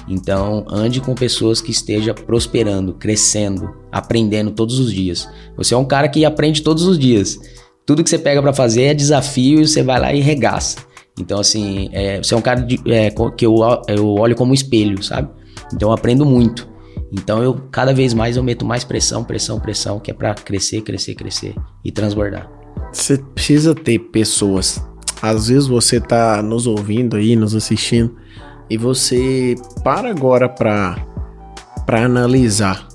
Então, 0.06 0.66
ande 0.68 1.00
com 1.00 1.14
pessoas 1.14 1.60
que 1.60 1.70
estejam 1.70 2.14
prosperando, 2.14 2.92
crescendo, 2.92 3.74
aprendendo 3.90 4.50
todos 4.50 4.78
os 4.78 4.92
dias. 4.92 5.28
Você 5.56 5.72
é 5.72 5.76
um 5.76 5.84
cara 5.84 6.08
que 6.08 6.24
aprende 6.24 6.62
todos 6.62 6.86
os 6.86 6.98
dias. 6.98 7.40
Tudo 7.86 8.02
que 8.02 8.08
você 8.08 8.18
pega 8.18 8.40
para 8.40 8.52
fazer 8.52 8.82
é 8.84 8.94
desafio 8.94 9.60
e 9.60 9.66
você 9.66 9.82
vai 9.82 10.00
lá 10.00 10.12
e 10.12 10.20
regaça. 10.20 10.78
Então, 11.18 11.38
assim, 11.38 11.90
é, 11.92 12.22
você 12.22 12.34
é 12.34 12.36
um 12.36 12.40
cara 12.40 12.60
de, 12.60 12.80
é, 12.86 13.10
que 13.36 13.44
eu, 13.46 13.56
eu 13.86 14.06
olho 14.08 14.34
como 14.34 14.52
um 14.52 14.54
espelho, 14.54 15.02
sabe? 15.02 15.28
Então, 15.72 15.90
eu 15.90 15.94
aprendo 15.94 16.24
muito. 16.24 16.68
Então, 17.12 17.42
eu 17.42 17.54
cada 17.70 17.92
vez 17.92 18.12
mais 18.14 18.36
eu 18.36 18.42
meto 18.42 18.64
mais 18.64 18.84
pressão, 18.84 19.22
pressão, 19.22 19.60
pressão, 19.60 20.00
que 20.00 20.10
é 20.10 20.14
para 20.14 20.34
crescer, 20.34 20.80
crescer, 20.80 21.14
crescer 21.14 21.54
e 21.84 21.92
transbordar. 21.92 22.50
Você 22.92 23.18
precisa 23.18 23.74
ter 23.74 23.98
pessoas. 23.98 24.82
Às 25.22 25.48
vezes 25.48 25.68
você 25.68 26.00
tá 26.00 26.42
nos 26.42 26.66
ouvindo 26.66 27.16
aí, 27.16 27.36
nos 27.36 27.54
assistindo, 27.54 28.16
e 28.68 28.76
você 28.76 29.54
para 29.82 30.10
agora 30.10 30.48
para 30.48 30.96
para 31.86 32.04
analisar 32.04 32.88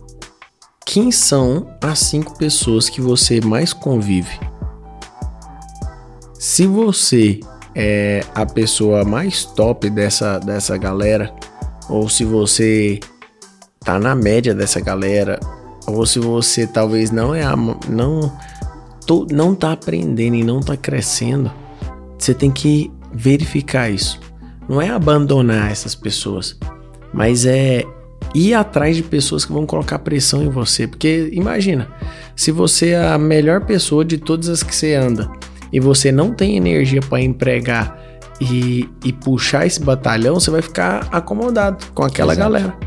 quem 0.85 1.11
são 1.11 1.67
as 1.81 1.99
cinco 1.99 2.37
pessoas 2.37 2.89
que 2.89 2.99
você 2.99 3.39
mais 3.39 3.71
convive. 3.71 4.39
Se 6.39 6.65
você 6.65 7.41
é 7.75 8.23
a 8.33 8.45
pessoa 8.45 9.03
mais 9.03 9.43
top 9.43 9.89
dessa, 9.89 10.39
dessa 10.39 10.77
galera, 10.77 11.35
ou 11.89 12.07
se 12.07 12.23
você 12.23 12.97
tá 13.81 13.99
na 13.99 14.15
média 14.15 14.55
dessa 14.55 14.79
galera, 14.79 15.37
ou 15.85 16.05
se 16.05 16.17
você 16.17 16.65
talvez 16.65 17.11
não 17.11 17.35
é 17.35 17.43
a, 17.43 17.57
não 17.89 18.31
tô, 19.05 19.27
não 19.29 19.53
tá 19.53 19.73
aprendendo 19.73 20.35
e 20.37 20.43
não 20.45 20.61
tá 20.61 20.77
crescendo, 20.77 21.51
você 22.17 22.33
tem 22.33 22.49
que 22.49 22.89
verificar 23.13 23.89
isso. 23.89 24.17
Não 24.69 24.81
é 24.81 24.89
abandonar 24.89 25.69
essas 25.69 25.93
pessoas, 25.93 26.57
mas 27.13 27.45
é 27.45 27.83
ir 28.33 28.53
atrás 28.53 28.95
de 28.95 29.03
pessoas 29.03 29.43
que 29.43 29.51
vão 29.51 29.65
colocar 29.65 29.99
pressão 29.99 30.41
em 30.41 30.49
você. 30.49 30.87
Porque 30.87 31.29
imagina, 31.33 31.89
se 32.33 32.49
você 32.49 32.91
é 32.91 33.09
a 33.09 33.17
melhor 33.17 33.65
pessoa 33.65 34.05
de 34.05 34.17
todas 34.17 34.47
as 34.47 34.63
que 34.63 34.73
você 34.73 34.95
anda 34.95 35.29
e 35.71 35.79
você 35.79 36.11
não 36.11 36.33
tem 36.33 36.57
energia 36.57 37.01
para 37.01 37.21
empregar 37.21 37.99
e, 38.41 38.87
e, 39.03 39.11
puxar 39.11 39.65
esse 39.65 39.81
batalhão, 39.81 40.39
você 40.39 40.49
vai 40.49 40.61
ficar 40.61 41.07
acomodado 41.11 41.85
com 41.93 42.03
aquela 42.03 42.33
Exato. 42.33 42.51
galera. 42.51 42.77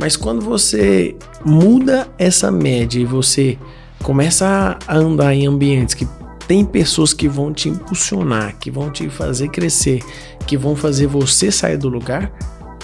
Mas 0.00 0.16
quando 0.16 0.40
você 0.40 1.16
muda 1.44 2.08
essa 2.18 2.50
média 2.50 3.00
e 3.00 3.04
você 3.04 3.56
começa 4.02 4.76
a 4.86 4.96
andar 4.96 5.34
em 5.34 5.46
ambientes 5.46 5.94
que 5.94 6.06
tem 6.46 6.64
pessoas 6.64 7.12
que 7.12 7.28
vão 7.28 7.52
te 7.52 7.68
impulsionar, 7.68 8.56
que 8.58 8.70
vão 8.70 8.90
te 8.90 9.08
fazer 9.08 9.48
crescer, 9.48 10.02
que 10.46 10.56
vão 10.56 10.74
fazer 10.74 11.06
você 11.06 11.52
sair 11.52 11.76
do 11.76 11.88
lugar, 11.88 12.32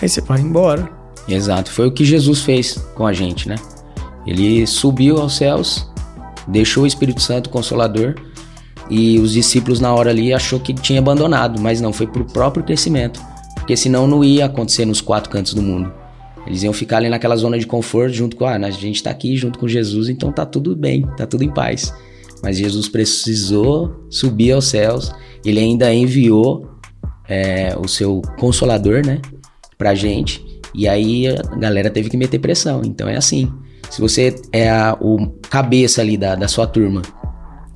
aí 0.00 0.08
você 0.08 0.20
vai 0.20 0.40
embora. 0.40 0.88
Exato, 1.26 1.70
foi 1.70 1.86
o 1.86 1.92
que 1.92 2.04
Jesus 2.04 2.42
fez 2.42 2.74
com 2.94 3.06
a 3.06 3.12
gente, 3.12 3.48
né? 3.48 3.56
Ele 4.26 4.66
subiu 4.66 5.18
aos 5.18 5.36
céus, 5.36 5.90
deixou 6.46 6.84
o 6.84 6.86
Espírito 6.86 7.22
Santo 7.22 7.48
Consolador 7.48 8.14
e 8.90 9.18
os 9.18 9.32
discípulos 9.32 9.80
na 9.80 9.94
hora 9.94 10.10
ali 10.10 10.32
achou 10.32 10.60
que 10.60 10.74
tinha 10.74 10.98
abandonado, 10.98 11.60
mas 11.60 11.80
não, 11.80 11.92
foi 11.92 12.06
pro 12.06 12.24
próprio 12.24 12.64
crescimento, 12.64 13.20
porque 13.54 13.76
senão 13.76 14.06
não 14.06 14.22
ia 14.22 14.46
acontecer 14.46 14.84
nos 14.84 15.00
quatro 15.00 15.30
cantos 15.30 15.54
do 15.54 15.62
mundo. 15.62 15.92
Eles 16.46 16.62
iam 16.62 16.72
ficar 16.72 16.98
ali 16.98 17.08
naquela 17.08 17.36
zona 17.36 17.58
de 17.58 17.66
conforto 17.66 18.12
junto 18.12 18.36
com, 18.36 18.44
ah, 18.44 18.54
a 18.56 18.70
gente 18.70 19.02
tá 19.02 19.10
aqui 19.10 19.36
junto 19.36 19.58
com 19.58 19.66
Jesus, 19.66 20.08
então 20.08 20.30
tá 20.30 20.44
tudo 20.44 20.76
bem, 20.76 21.02
tá 21.16 21.26
tudo 21.26 21.42
em 21.42 21.50
paz. 21.50 21.94
Mas 22.42 22.58
Jesus 22.58 22.88
precisou 22.88 24.06
subir 24.10 24.52
aos 24.52 24.66
céus, 24.66 25.10
ele 25.44 25.58
ainda 25.58 25.92
enviou 25.92 26.68
é, 27.26 27.74
o 27.78 27.88
seu 27.88 28.20
consolador, 28.38 29.04
né, 29.04 29.22
pra 29.78 29.94
gente, 29.94 30.44
e 30.74 30.86
aí 30.86 31.28
a 31.28 31.56
galera 31.56 31.88
teve 31.88 32.10
que 32.10 32.16
meter 32.16 32.38
pressão. 32.38 32.82
Então 32.84 33.08
é 33.08 33.16
assim, 33.16 33.50
se 33.88 34.00
você 34.00 34.34
é 34.52 34.68
a, 34.68 34.96
o 35.00 35.28
cabeça 35.48 36.02
ali 36.02 36.16
da, 36.16 36.34
da 36.34 36.48
sua 36.48 36.66
turma, 36.66 37.00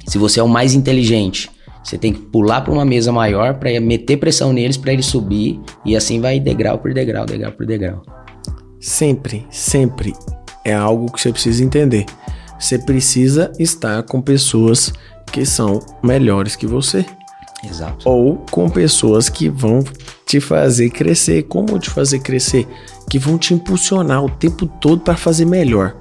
se 0.08 0.16
você 0.16 0.40
é 0.40 0.42
o 0.42 0.48
mais 0.48 0.74
inteligente, 0.74 1.50
você 1.84 1.98
tem 1.98 2.12
que 2.12 2.20
pular 2.20 2.62
para 2.62 2.72
uma 2.72 2.84
mesa 2.84 3.12
maior 3.12 3.54
para 3.54 3.78
meter 3.80 4.16
pressão 4.16 4.52
neles 4.52 4.76
para 4.76 4.92
eles 4.92 5.06
subir 5.06 5.60
e 5.84 5.94
assim 5.94 6.20
vai 6.20 6.40
degrau 6.40 6.78
por 6.78 6.92
degrau, 6.94 7.26
degrau 7.26 7.52
por 7.52 7.66
degrau. 7.66 8.02
Sempre, 8.80 9.46
sempre 9.50 10.14
é 10.64 10.72
algo 10.72 11.12
que 11.12 11.20
você 11.20 11.30
precisa 11.30 11.62
entender. 11.62 12.06
Você 12.58 12.78
precisa 12.78 13.52
estar 13.58 14.02
com 14.02 14.20
pessoas 14.20 14.92
que 15.30 15.44
são 15.44 15.78
melhores 16.02 16.56
que 16.56 16.66
você. 16.66 17.04
Exato. 17.62 18.08
Ou 18.08 18.44
com 18.50 18.68
pessoas 18.68 19.28
que 19.28 19.48
vão 19.48 19.84
te 20.24 20.40
fazer 20.40 20.90
crescer. 20.90 21.44
Como 21.44 21.78
te 21.78 21.90
fazer 21.90 22.20
crescer? 22.20 22.66
Que 23.10 23.18
vão 23.18 23.36
te 23.36 23.52
impulsionar 23.52 24.24
o 24.24 24.30
tempo 24.30 24.66
todo 24.66 25.02
para 25.02 25.16
fazer 25.16 25.44
melhor. 25.44 25.96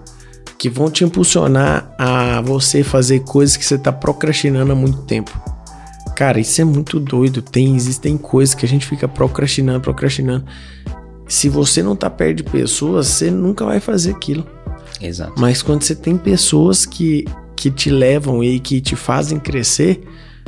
Que 0.58 0.70
vão 0.70 0.90
te 0.90 1.04
impulsionar 1.04 1.94
a 1.98 2.42
você 2.42 2.84
fazer 2.84 3.20
coisas 3.22 3.56
que 3.56 3.66
você 3.66 3.76
está 3.76 3.92
procrastinando 3.92 4.72
há 4.72 4.76
muito 4.76 5.04
tempo. 5.04 5.32
Cara, 6.16 6.40
isso 6.40 6.60
é 6.60 6.64
muito 6.64 7.00
doido. 7.00 7.42
Tem, 7.42 7.76
existem 7.76 8.18
coisas 8.18 8.56
que 8.56 8.66
a 8.66 8.70
gente 8.70 8.86
fica 8.86 9.08
procrastinando, 9.08 9.82
procrastinando 9.82 10.46
se 11.28 11.50
você 11.50 11.84
não 11.84 11.96
tá 11.96 12.10
perto 12.10 12.38
de 12.38 12.44
pessoas, 12.44 13.08
você 13.08 13.30
nunca 13.30 13.66
vai 13.66 13.80
fazer 13.80 14.12
aquilo. 14.12 14.46
Exato. 15.02 15.34
Mas 15.38 15.62
quando 15.62 15.84
você 15.84 15.94
tem 15.94 16.18
pessoas 16.18 16.86
que, 16.86 17.26
que 17.56 17.70
te 17.70 17.90
levam 17.90 18.44
e 18.44 18.60
que 18.60 18.80
te 18.80 18.96
fazem 18.96 19.40
crescer, 19.40 20.02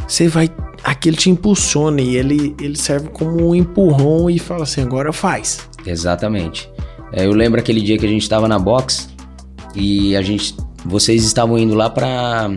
você 0.08 0.28
vai. 0.28 0.50
Aquilo 0.84 1.18
te 1.18 1.30
impulsiona 1.30 2.02
e 2.02 2.16
ele, 2.16 2.56
ele 2.60 2.78
serve 2.78 3.10
como 3.10 3.50
um 3.50 3.54
empurrão 3.54 4.30
e 4.30 4.40
fala 4.40 4.64
assim: 4.64 4.82
agora 4.82 5.12
faz. 5.12 5.68
Exatamente. 5.86 6.70
É, 7.12 7.26
eu 7.26 7.32
lembro 7.32 7.60
aquele 7.60 7.82
dia 7.82 7.98
que 7.98 8.06
a 8.06 8.10
gente 8.10 8.22
estava 8.22 8.48
na 8.48 8.58
box 8.58 9.10
e 9.76 10.16
a 10.16 10.22
gente. 10.22 10.56
Vocês 10.86 11.24
estavam 11.24 11.58
indo 11.58 11.76
lá 11.76 11.90
pra. 11.90 12.50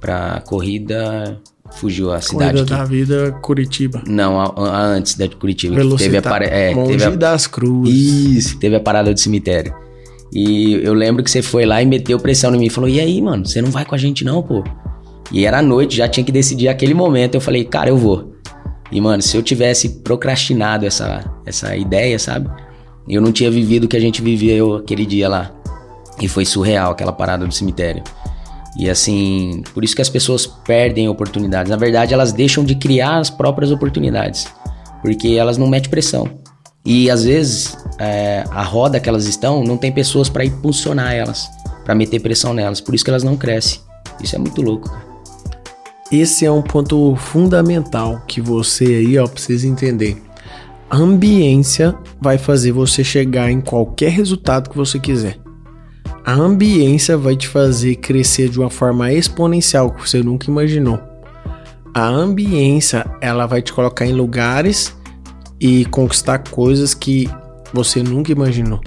pra 0.00 0.40
corrida 0.46 1.40
Fugiu 1.76 2.12
a 2.12 2.20
cidade. 2.20 2.52
Corrida 2.52 2.76
da 2.76 2.84
Vida, 2.84 3.32
Curitiba. 3.42 4.02
Não, 4.06 4.40
a, 4.40 4.44
a 4.56 4.86
antes 4.86 5.14
da 5.14 5.26
de 5.26 5.36
Curitiba. 5.36 5.76
teve 5.98 6.16
a, 6.16 6.22
é, 6.44 6.74
teve 6.74 7.04
a, 7.04 7.10
das 7.10 7.46
Cruzes. 7.46 7.94
Isso, 7.94 8.58
teve 8.58 8.76
a 8.76 8.80
parada 8.80 9.12
do 9.12 9.20
cemitério. 9.20 9.74
E 10.32 10.74
eu 10.82 10.94
lembro 10.94 11.22
que 11.22 11.30
você 11.30 11.42
foi 11.42 11.66
lá 11.66 11.82
e 11.82 11.86
meteu 11.86 12.18
pressão 12.18 12.54
em 12.54 12.58
mim 12.58 12.66
e 12.66 12.70
falou: 12.70 12.88
E 12.88 12.98
aí, 12.98 13.20
mano, 13.20 13.44
você 13.44 13.60
não 13.60 13.70
vai 13.70 13.84
com 13.84 13.94
a 13.94 13.98
gente 13.98 14.24
não, 14.24 14.42
pô? 14.42 14.64
E 15.30 15.44
era 15.44 15.60
noite, 15.60 15.96
já 15.96 16.08
tinha 16.08 16.24
que 16.24 16.32
decidir 16.32 16.68
aquele 16.68 16.94
momento. 16.94 17.34
Eu 17.34 17.40
falei: 17.40 17.64
Cara, 17.64 17.90
eu 17.90 17.96
vou. 17.96 18.32
E, 18.90 19.00
mano, 19.00 19.20
se 19.20 19.36
eu 19.36 19.42
tivesse 19.42 20.00
procrastinado 20.00 20.86
essa, 20.86 21.30
essa 21.44 21.76
ideia, 21.76 22.18
sabe? 22.18 22.48
Eu 23.08 23.20
não 23.20 23.32
tinha 23.32 23.50
vivido 23.50 23.84
o 23.84 23.88
que 23.88 23.96
a 23.96 24.00
gente 24.00 24.20
viveu 24.20 24.76
aquele 24.76 25.06
dia 25.06 25.28
lá. 25.28 25.52
E 26.20 26.28
foi 26.28 26.44
surreal 26.44 26.92
aquela 26.92 27.12
parada 27.12 27.46
do 27.46 27.52
cemitério. 27.52 28.02
E 28.78 28.90
assim, 28.90 29.62
por 29.72 29.84
isso 29.84 29.94
que 29.94 30.02
as 30.02 30.08
pessoas 30.08 30.46
perdem 30.46 31.08
oportunidades. 31.08 31.70
Na 31.70 31.76
verdade, 31.76 32.12
elas 32.12 32.32
deixam 32.32 32.64
de 32.64 32.74
criar 32.74 33.18
as 33.18 33.30
próprias 33.30 33.70
oportunidades, 33.70 34.46
porque 35.02 35.28
elas 35.28 35.56
não 35.56 35.66
metem 35.66 35.90
pressão. 35.90 36.28
E 36.84 37.10
às 37.10 37.24
vezes 37.24 37.76
é, 37.98 38.44
a 38.50 38.62
roda 38.62 39.00
que 39.00 39.08
elas 39.08 39.26
estão 39.26 39.64
não 39.64 39.76
tem 39.76 39.90
pessoas 39.90 40.28
para 40.28 40.44
impulsionar 40.44 41.12
elas, 41.12 41.48
para 41.84 41.94
meter 41.94 42.20
pressão 42.20 42.52
nelas. 42.52 42.80
Por 42.80 42.94
isso 42.94 43.04
que 43.04 43.10
elas 43.10 43.24
não 43.24 43.36
crescem. 43.36 43.80
Isso 44.22 44.36
é 44.36 44.38
muito 44.38 44.60
louco. 44.60 44.88
Cara. 44.90 45.06
Esse 46.12 46.44
é 46.44 46.52
um 46.52 46.62
ponto 46.62 47.16
fundamental 47.16 48.22
que 48.28 48.40
você 48.40 48.84
aí 48.84 49.18
ó 49.18 49.26
precisa 49.26 49.66
entender. 49.66 50.22
A 50.88 50.96
ambiência 50.98 51.98
vai 52.20 52.38
fazer 52.38 52.70
você 52.70 53.02
chegar 53.02 53.50
em 53.50 53.60
qualquer 53.60 54.10
resultado 54.10 54.70
que 54.70 54.76
você 54.76 55.00
quiser. 55.00 55.36
A 56.24 56.32
ambiência 56.32 57.18
vai 57.18 57.34
te 57.34 57.48
fazer 57.48 57.96
crescer 57.96 58.48
de 58.48 58.60
uma 58.60 58.70
forma 58.70 59.12
exponencial 59.12 59.90
que 59.90 60.08
você 60.08 60.22
nunca 60.22 60.48
imaginou. 60.48 61.00
A 61.92 62.06
ambiência, 62.06 63.04
ela 63.20 63.46
vai 63.46 63.62
te 63.62 63.72
colocar 63.72 64.06
em 64.06 64.12
lugares 64.12 64.96
e 65.60 65.84
conquistar 65.86 66.38
coisas 66.50 66.94
que 66.94 67.28
você 67.72 68.00
nunca 68.00 68.30
imaginou. 68.30 68.80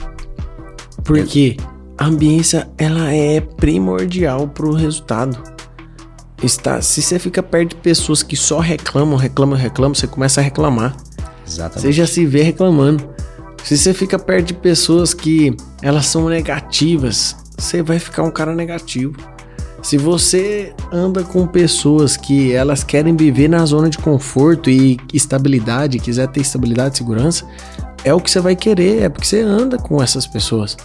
Porque 1.03 1.57
a 1.97 2.05
ambiência, 2.05 2.69
ela 2.77 3.11
é 3.11 3.41
primordial 3.41 4.47
para 4.47 4.65
o 4.65 4.73
resultado. 4.73 5.37
Está, 6.41 6.81
se 6.81 7.01
você 7.01 7.19
fica 7.19 7.43
perto 7.43 7.71
de 7.71 7.75
pessoas 7.75 8.23
que 8.23 8.37
só 8.37 8.59
reclamam, 8.59 9.17
reclamam, 9.17 9.57
reclamam, 9.57 9.93
você 9.93 10.07
começa 10.07 10.39
a 10.39 10.43
reclamar. 10.43 10.95
Exatamente. 11.49 11.81
Você 11.81 11.91
já 11.91 12.05
se 12.05 12.25
vê 12.25 12.43
reclamando. 12.43 13.09
Se 13.63 13.77
você 13.77 13.93
fica 13.93 14.17
perto 14.17 14.47
de 14.47 14.53
pessoas 14.53 15.13
que 15.13 15.55
elas 15.81 16.05
são 16.05 16.29
negativas, 16.29 17.35
você 17.57 17.81
vai 17.81 17.99
ficar 17.99 18.23
um 18.23 18.31
cara 18.31 18.55
negativo. 18.55 19.15
Se 19.81 19.97
você 19.97 20.73
anda 20.91 21.23
com 21.23 21.47
pessoas 21.47 22.17
que 22.17 22.51
elas 22.51 22.83
querem 22.83 23.15
viver 23.15 23.47
na 23.47 23.65
zona 23.65 23.89
de 23.89 23.97
conforto 23.97 24.69
e 24.69 24.97
estabilidade, 25.13 25.99
quiser 25.99 26.27
ter 26.27 26.41
estabilidade 26.41 26.95
e 26.95 26.97
segurança, 26.97 27.45
é 28.03 28.13
o 28.13 28.19
que 28.19 28.29
você 28.29 28.39
vai 28.39 28.55
querer, 28.55 29.03
é 29.03 29.09
porque 29.09 29.25
você 29.25 29.41
anda 29.41 29.77
com 29.77 30.01
essas 30.01 30.27
pessoas. 30.27 30.75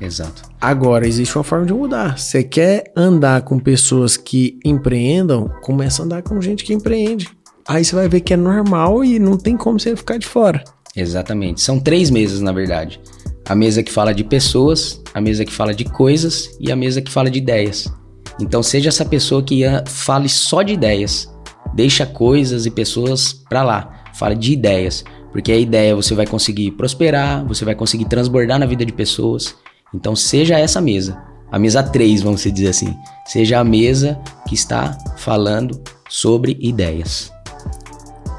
Exato. 0.00 0.42
Agora, 0.60 1.06
existe 1.06 1.36
uma 1.36 1.44
forma 1.44 1.64
de 1.66 1.72
mudar. 1.72 2.18
Você 2.18 2.42
quer 2.42 2.92
andar 2.96 3.42
com 3.42 3.58
pessoas 3.58 4.16
que 4.16 4.58
empreendam, 4.64 5.48
começa 5.62 6.02
a 6.02 6.04
andar 6.04 6.22
com 6.22 6.40
gente 6.40 6.64
que 6.64 6.74
empreende. 6.74 7.30
Aí 7.66 7.84
você 7.84 7.94
vai 7.94 8.08
ver 8.08 8.20
que 8.20 8.34
é 8.34 8.36
normal 8.36 9.04
e 9.04 9.18
não 9.18 9.38
tem 9.38 9.56
como 9.56 9.80
você 9.80 9.96
ficar 9.96 10.18
de 10.18 10.26
fora. 10.26 10.62
Exatamente. 10.94 11.60
São 11.60 11.80
três 11.80 12.10
mesas, 12.10 12.40
na 12.40 12.52
verdade. 12.52 13.00
A 13.46 13.54
mesa 13.54 13.82
que 13.82 13.90
fala 13.90 14.14
de 14.14 14.22
pessoas, 14.22 15.02
a 15.12 15.20
mesa 15.20 15.44
que 15.44 15.52
fala 15.52 15.74
de 15.74 15.84
coisas 15.84 16.56
e 16.60 16.70
a 16.70 16.76
mesa 16.76 17.02
que 17.02 17.10
fala 17.10 17.30
de 17.30 17.38
ideias. 17.38 17.92
Então 18.40 18.62
seja 18.62 18.88
essa 18.88 19.04
pessoa 19.04 19.42
que 19.42 19.62
fale 19.86 20.28
só 20.28 20.62
de 20.62 20.72
ideias. 20.72 21.32
Deixa 21.74 22.06
coisas 22.06 22.66
e 22.66 22.70
pessoas 22.70 23.32
para 23.32 23.62
lá. 23.62 24.04
Fale 24.14 24.34
de 24.34 24.52
ideias. 24.52 25.04
Porque 25.32 25.50
a 25.50 25.58
ideia 25.58 25.96
você 25.96 26.14
vai 26.14 26.26
conseguir 26.26 26.70
prosperar, 26.72 27.44
você 27.44 27.64
vai 27.64 27.74
conseguir 27.74 28.04
transbordar 28.04 28.58
na 28.58 28.66
vida 28.66 28.84
de 28.84 28.92
pessoas. 28.92 29.56
Então 29.92 30.14
seja 30.14 30.58
essa 30.58 30.80
mesa. 30.80 31.20
A 31.50 31.58
mesa 31.58 31.82
3, 31.82 32.22
vamos 32.22 32.42
dizer 32.42 32.68
assim. 32.68 32.94
Seja 33.26 33.58
a 33.58 33.64
mesa 33.64 34.18
que 34.48 34.54
está 34.54 34.96
falando 35.16 35.82
sobre 36.08 36.56
ideias. 36.60 37.33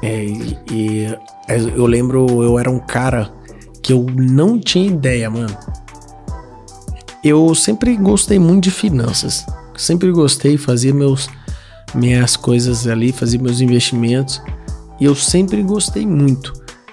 É, 0.06 0.24
e, 0.24 0.56
e 0.70 1.18
eu 1.74 1.84
lembro, 1.84 2.40
eu 2.40 2.60
era 2.60 2.70
um 2.70 2.78
cara 2.78 3.28
que 3.82 3.92
eu 3.92 4.06
não 4.14 4.56
tinha 4.56 4.86
ideia, 4.86 5.28
mano. 5.28 5.56
Eu 7.24 7.52
sempre 7.56 7.96
gostei 7.96 8.38
muito 8.38 8.64
de 8.64 8.70
finanças. 8.70 9.44
Sempre 9.76 10.12
gostei, 10.12 10.56
fazia 10.56 10.94
meus 10.94 11.28
minhas 11.92 12.36
coisas 12.36 12.86
ali, 12.86 13.10
fazia 13.10 13.40
meus 13.40 13.60
investimentos. 13.60 14.40
E 15.00 15.04
eu 15.04 15.14
sempre 15.16 15.60
gostei 15.64 16.06
muito. 16.06 16.52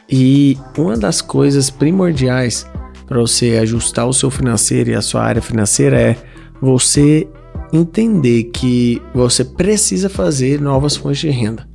E 0.10 0.58
uma 0.76 0.98
das 0.98 1.22
coisas 1.22 1.70
primordiais 1.70 2.66
para 3.06 3.20
você 3.20 3.60
ajustar 3.62 4.08
o 4.08 4.14
seu 4.14 4.32
financeiro 4.32 4.90
e 4.90 4.96
a 4.96 5.04
sua 5.04 5.22
área 5.22 5.42
financeira 5.42 6.02
é 6.02 6.18
você 6.60 7.28
entender 7.72 8.46
que 8.46 9.00
você 9.14 9.46
precisa 9.46 10.10
fazer 10.10 10.60
novas 10.60 10.96
fontes 10.96 11.20
de 11.20 11.30
renda. 11.30 11.73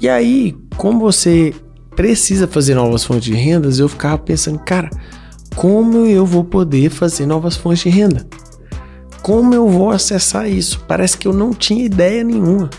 E 0.00 0.08
aí, 0.08 0.56
como 0.76 1.00
você 1.00 1.54
precisa 1.94 2.48
fazer 2.48 2.74
novas 2.74 3.04
fontes 3.04 3.24
de 3.24 3.34
rendas, 3.34 3.78
eu 3.78 3.88
ficava 3.88 4.16
pensando, 4.16 4.58
cara, 4.58 4.88
como 5.54 6.06
eu 6.06 6.24
vou 6.24 6.42
poder 6.42 6.90
fazer 6.90 7.26
novas 7.26 7.56
fontes 7.56 7.82
de 7.82 7.90
renda? 7.90 8.26
Como 9.22 9.54
eu 9.54 9.68
vou 9.68 9.90
acessar 9.90 10.48
isso? 10.48 10.82
Parece 10.88 11.18
que 11.18 11.28
eu 11.28 11.32
não 11.32 11.52
tinha 11.52 11.84
ideia 11.84 12.24
nenhuma. 12.24 12.70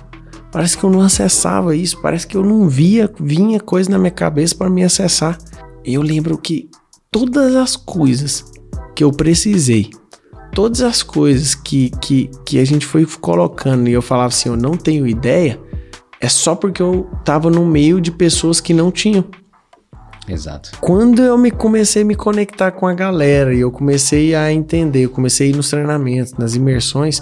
Parece 0.52 0.78
que 0.78 0.84
eu 0.84 0.90
não 0.90 1.02
acessava 1.02 1.76
isso, 1.76 2.02
parece 2.02 2.28
que 2.28 2.36
eu 2.36 2.44
não 2.44 2.68
via, 2.68 3.10
vinha 3.20 3.60
coisa 3.60 3.90
na 3.90 3.98
minha 3.98 4.12
cabeça 4.12 4.56
para 4.56 4.70
me 4.70 4.84
acessar. 4.84 5.38
Eu 5.86 6.02
lembro 6.02 6.38
que 6.38 6.70
todas 7.10 7.56
as 7.56 7.76
coisas 7.76 8.44
que 8.94 9.04
eu 9.04 9.12
precisei, 9.12 9.92
todas 10.54 10.82
as 10.82 11.04
coisas 11.04 11.56
que, 11.56 11.92
que, 12.02 12.30
que 12.46 12.60
a 12.60 12.66
gente 12.66 12.86
foi 12.86 13.06
colocando 13.06 13.88
e 13.88 13.94
eu 13.94 14.02
falava 14.02 14.28
assim, 14.28 14.50
eu 14.50 14.58
não 14.58 14.76
tenho 14.76 15.08
ideia, 15.08 15.58
é 16.22 16.30
só 16.30 16.56
porque 16.56 16.82
eu 16.82 17.10
tava 17.26 17.50
no 17.50 17.66
meio 17.66 18.00
de 18.00 18.12
pessoas 18.12 18.62
que 18.62 18.74
não 18.74 18.92
tinham. 18.92 19.26
Exato. 20.30 20.72
Quando 20.80 21.22
eu 21.22 21.38
me 21.38 21.50
comecei 21.52 22.04
a 22.04 22.06
me 22.06 22.16
conectar 22.16 22.72
com 22.72 22.88
a 22.88 22.94
galera 22.94 23.54
e 23.54 23.60
eu 23.60 23.72
comecei 23.72 24.36
a 24.36 24.54
entender, 24.54 25.06
eu 25.06 25.10
comecei 25.10 25.48
a 25.48 25.50
ir 25.50 25.56
nos 25.56 25.70
treinamentos, 25.70 26.34
nas 26.34 26.56
imersões, 26.56 27.22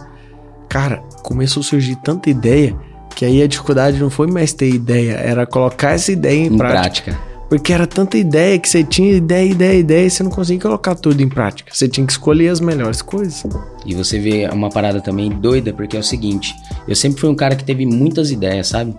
cara, 0.68 0.98
começou 1.24 1.62
a 1.62 1.64
surgir 1.64 1.96
tanta 1.98 2.30
ideia 2.30 2.76
que 3.16 3.26
aí 3.26 3.42
a 3.42 3.48
dificuldade 3.48 4.00
não 4.00 4.10
foi 4.10 4.28
mais 4.28 4.54
ter 4.54 4.70
ideia, 4.70 5.14
era 5.14 5.46
colocar 5.46 5.92
essa 5.92 6.12
ideia 6.12 6.38
em, 6.40 6.46
Em 6.54 6.58
prática. 6.58 7.12
prática. 7.12 7.29
Porque 7.50 7.74
era 7.74 7.88
tanta 7.88 8.16
ideia 8.16 8.60
que 8.60 8.70
você 8.70 8.84
tinha 8.84 9.12
ideia, 9.12 9.50
ideia, 9.50 9.80
ideia 9.80 10.06
e 10.06 10.10
você 10.10 10.22
não 10.22 10.30
conseguia 10.30 10.62
colocar 10.62 10.94
tudo 10.94 11.20
em 11.20 11.28
prática. 11.28 11.74
Você 11.74 11.88
tinha 11.88 12.06
que 12.06 12.12
escolher 12.12 12.50
as 12.50 12.60
melhores 12.60 13.02
coisas. 13.02 13.44
E 13.84 13.96
você 13.96 14.20
vê 14.20 14.48
uma 14.48 14.70
parada 14.70 15.02
também 15.02 15.32
doida, 15.32 15.74
porque 15.74 15.98
é 15.98 16.00
o 16.00 16.04
seguinte: 16.04 16.56
eu 16.88 16.96
sempre 16.96 17.20
fui 17.20 17.30
um 17.30 17.36
cara 17.36 17.56
que 17.56 17.64
teve 17.64 17.88
muitas 17.88 18.30
ideias, 18.30 18.68
sabe? 18.68 18.96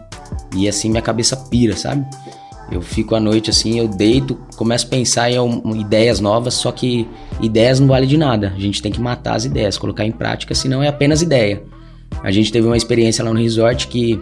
E 0.56 0.68
assim 0.68 0.90
minha 0.90 1.00
cabeça 1.00 1.36
pira, 1.36 1.76
sabe? 1.76 2.04
Eu 2.72 2.82
fico 2.82 3.14
à 3.14 3.20
noite 3.20 3.50
assim, 3.50 3.78
eu 3.78 3.88
deito, 3.88 4.36
começo 4.56 4.86
a 4.86 4.88
pensar 4.88 5.30
em 5.30 5.80
ideias 5.80 6.20
novas, 6.20 6.54
só 6.54 6.70
que 6.70 7.08
ideias 7.40 7.80
não 7.80 7.88
vale 7.88 8.06
de 8.06 8.16
nada. 8.16 8.52
A 8.54 8.60
gente 8.60 8.80
tem 8.82 8.92
que 8.92 9.00
matar 9.00 9.34
as 9.34 9.44
ideias, 9.44 9.78
colocar 9.78 10.04
em 10.04 10.12
prática, 10.12 10.54
senão 10.54 10.82
é 10.82 10.88
apenas 10.88 11.22
ideia. 11.22 11.62
A 12.22 12.30
gente 12.30 12.52
teve 12.52 12.66
uma 12.66 12.76
experiência 12.76 13.24
lá 13.24 13.32
no 13.32 13.40
resort 13.40 13.88
que 13.88 14.20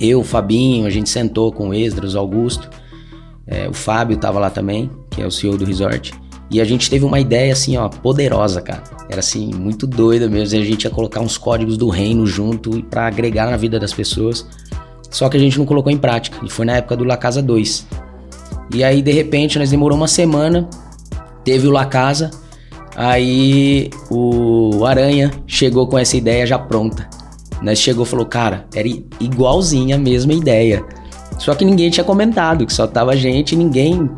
eu, 0.00 0.24
Fabinho, 0.24 0.86
a 0.86 0.90
gente 0.90 1.08
sentou 1.10 1.52
com 1.52 1.68
o 1.68 1.74
Esdras, 1.74 2.16
Augusto, 2.16 2.68
é, 3.50 3.68
o 3.68 3.74
Fábio 3.74 4.16
tava 4.16 4.38
lá 4.38 4.48
também, 4.48 4.88
que 5.10 5.20
é 5.20 5.26
o 5.26 5.30
CEO 5.30 5.58
do 5.58 5.64
resort. 5.64 6.14
E 6.48 6.60
a 6.60 6.64
gente 6.64 6.88
teve 6.88 7.04
uma 7.04 7.18
ideia 7.18 7.52
assim, 7.52 7.76
ó, 7.76 7.88
poderosa, 7.88 8.60
cara. 8.60 8.82
Era 9.08 9.18
assim, 9.18 9.52
muito 9.52 9.86
doida 9.86 10.28
mesmo. 10.28 10.56
E 10.56 10.62
a 10.62 10.64
gente 10.64 10.84
ia 10.84 10.90
colocar 10.90 11.20
uns 11.20 11.36
códigos 11.36 11.76
do 11.76 11.88
reino 11.88 12.26
junto 12.26 12.82
para 12.84 13.06
agregar 13.06 13.50
na 13.50 13.56
vida 13.56 13.78
das 13.78 13.92
pessoas. 13.92 14.46
Só 15.10 15.28
que 15.28 15.36
a 15.36 15.40
gente 15.40 15.58
não 15.58 15.66
colocou 15.66 15.92
em 15.92 15.98
prática. 15.98 16.38
E 16.44 16.50
foi 16.50 16.64
na 16.64 16.76
época 16.76 16.96
do 16.96 17.04
La 17.04 17.16
Casa 17.16 17.42
2. 17.42 17.86
E 18.72 18.84
aí, 18.84 19.02
de 19.02 19.12
repente, 19.12 19.58
nós 19.58 19.70
demorou 19.70 19.96
uma 19.96 20.08
semana. 20.08 20.68
Teve 21.44 21.66
o 21.66 21.70
La 21.70 21.86
Casa. 21.86 22.30
Aí 22.96 23.90
o 24.10 24.84
Aranha 24.84 25.30
chegou 25.46 25.86
com 25.86 25.98
essa 25.98 26.16
ideia 26.16 26.46
já 26.46 26.58
pronta. 26.58 27.08
Nós 27.62 27.78
chegou 27.78 28.04
e 28.04 28.08
falou, 28.08 28.26
cara, 28.26 28.66
era 28.74 28.88
igualzinha 29.20 29.96
a 29.96 29.98
mesma 29.98 30.32
ideia. 30.32 30.84
Só 31.40 31.54
que 31.54 31.64
ninguém 31.64 31.88
tinha 31.88 32.04
comentado, 32.04 32.66
que 32.66 32.72
só 32.72 32.86
tava 32.86 33.12
a 33.12 33.16
gente 33.16 33.52
e 33.52 33.56
ninguém 33.56 34.08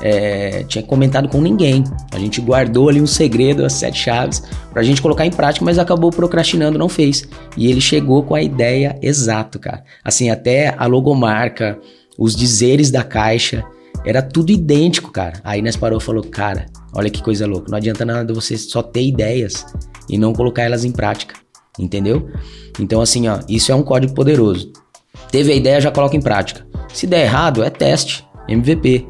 é, 0.00 0.64
tinha 0.64 0.82
comentado 0.82 1.28
com 1.28 1.38
ninguém. 1.38 1.84
A 2.10 2.18
gente 2.18 2.40
guardou 2.40 2.88
ali 2.88 3.02
um 3.02 3.06
segredo, 3.06 3.64
as 3.66 3.74
sete 3.74 3.98
chaves, 3.98 4.42
pra 4.72 4.82
gente 4.82 5.02
colocar 5.02 5.26
em 5.26 5.30
prática, 5.30 5.62
mas 5.62 5.78
acabou 5.78 6.10
procrastinando, 6.10 6.78
não 6.78 6.88
fez. 6.88 7.28
E 7.54 7.70
ele 7.70 7.82
chegou 7.82 8.22
com 8.22 8.34
a 8.34 8.42
ideia 8.42 8.98
exato, 9.02 9.58
cara. 9.58 9.84
Assim, 10.02 10.30
até 10.30 10.74
a 10.76 10.86
logomarca, 10.86 11.78
os 12.18 12.34
dizeres 12.34 12.90
da 12.90 13.04
caixa, 13.04 13.62
era 14.02 14.22
tudo 14.22 14.50
idêntico, 14.50 15.12
cara. 15.12 15.34
Aí 15.44 15.60
nós 15.60 15.76
parou 15.76 15.98
e 15.98 16.02
falou, 16.02 16.24
cara, 16.24 16.64
olha 16.94 17.10
que 17.10 17.22
coisa 17.22 17.46
louca. 17.46 17.70
Não 17.70 17.76
adianta 17.76 18.06
nada 18.06 18.32
você 18.32 18.56
só 18.56 18.82
ter 18.82 19.04
ideias 19.04 19.66
e 20.08 20.16
não 20.16 20.32
colocar 20.32 20.62
elas 20.62 20.82
em 20.82 20.92
prática. 20.92 21.34
Entendeu? 21.78 22.30
Então, 22.78 23.02
assim, 23.02 23.28
ó, 23.28 23.40
isso 23.48 23.70
é 23.70 23.74
um 23.74 23.82
código 23.82 24.14
poderoso. 24.14 24.72
Teve 25.30 25.52
a 25.52 25.54
ideia, 25.54 25.80
já 25.80 25.90
coloca 25.90 26.16
em 26.16 26.20
prática. 26.20 26.69
Se 26.92 27.06
der 27.06 27.24
errado, 27.24 27.62
é 27.62 27.70
teste, 27.70 28.26
MVP. 28.48 29.06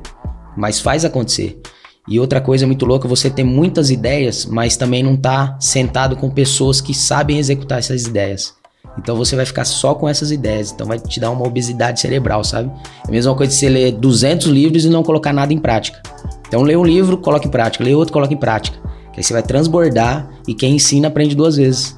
Mas 0.57 0.81
faz 0.81 1.05
acontecer. 1.05 1.61
E 2.09 2.19
outra 2.19 2.41
coisa 2.41 2.67
muito 2.67 2.85
louca, 2.85 3.07
você 3.07 3.31
ter 3.31 3.45
muitas 3.45 3.91
ideias, 3.91 4.45
mas 4.45 4.77
também 4.77 5.03
não 5.03 5.17
tá 5.17 5.57
sentado 5.61 6.17
com 6.17 6.29
pessoas 6.31 6.81
que 6.81 6.93
sabem 6.93 7.39
executar 7.39 7.79
essas 7.79 8.05
ideias. 8.05 8.55
Então 8.99 9.17
você 9.17 9.37
vai 9.37 9.47
ficar 9.47 9.65
só 9.65 9.95
com 9.95 10.09
essas 10.09 10.31
ideias. 10.33 10.73
Então 10.73 10.87
vai 10.87 10.99
te 10.99 11.21
dar 11.21 11.31
uma 11.31 11.47
obesidade 11.47 12.01
cerebral, 12.01 12.43
sabe? 12.43 12.71
É 13.05 13.09
a 13.09 13.11
mesma 13.11 13.35
coisa 13.35 13.53
de 13.53 13.59
você 13.59 13.69
ler 13.69 13.93
200 13.93 14.49
livros 14.49 14.85
e 14.85 14.89
não 14.91 15.03
colocar 15.03 15.33
nada 15.33 15.53
em 15.53 15.59
prática. 15.59 16.03
Então 16.49 16.63
lê 16.63 16.77
um 16.77 16.85
livro, 16.85 17.17
coloca 17.17 17.47
em 17.47 17.51
prática. 17.51 17.85
Lê 17.85 17.95
outro, 17.95 18.13
coloca 18.13 18.35
em 18.35 18.37
prática. 18.37 18.77
Que 19.13 19.21
aí 19.21 19.23
você 19.23 19.33
vai 19.33 19.43
transbordar 19.43 20.29
e 20.49 20.55
quem 20.55 20.75
ensina 20.75 21.09
aprende 21.09 21.35
duas 21.35 21.57
vezes. 21.57 21.97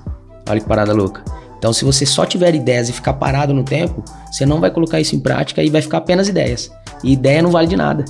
Olha 0.49 0.61
que 0.61 0.69
parada 0.69 0.93
louca. 0.93 1.25
Então, 1.63 1.73
se 1.73 1.85
você 1.85 2.05
só 2.05 2.27
tiver 2.27 2.57
ideias 2.57 2.89
e 2.89 2.93
ficar 2.93 3.13
parado 3.13 3.55
no 3.55 3.63
tempo, 3.63 4.03
você 4.29 4.45
não 4.45 4.61
vai 4.61 4.69
colocar 4.69 4.99
isso 4.99 5.15
em 5.15 5.21
prática 5.21 5.63
e 5.63 5.71
vai 5.71 5.81
ficar 5.81 5.99
apenas 5.99 6.27
ideias. 6.27 6.73
E 7.05 7.13
ideia 7.13 7.41
não 7.41 7.53
vale 7.53 7.69
de 7.69 7.77
nada. 7.77 8.05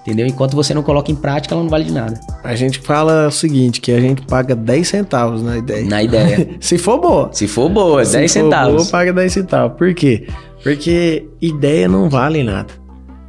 Entendeu? 0.00 0.26
Enquanto 0.26 0.56
você 0.56 0.72
não 0.72 0.82
coloca 0.82 1.12
em 1.12 1.14
prática, 1.14 1.54
ela 1.54 1.62
não 1.62 1.68
vale 1.68 1.84
de 1.84 1.92
nada. 1.92 2.18
A 2.42 2.54
gente 2.54 2.78
fala 2.78 3.26
o 3.26 3.30
seguinte, 3.30 3.82
que 3.82 3.92
a 3.92 4.00
gente 4.00 4.22
paga 4.22 4.56
10 4.56 4.88
centavos 4.88 5.42
na 5.42 5.58
ideia. 5.58 5.84
Na 5.84 6.02
ideia. 6.02 6.48
Se 6.58 6.78
for 6.78 6.98
boa. 6.98 7.28
Se 7.30 7.46
for 7.46 7.68
boa, 7.68 8.02
Se 8.06 8.16
10 8.16 8.32
for 8.32 8.40
centavos. 8.40 8.74
boa, 8.74 8.86
paga 8.90 9.12
10 9.12 9.32
centavos. 9.34 9.76
Por 9.76 9.92
quê? 9.92 10.26
Porque 10.62 11.28
ideia 11.42 11.86
não 11.86 12.08
vale 12.08 12.42
nada. 12.42 12.72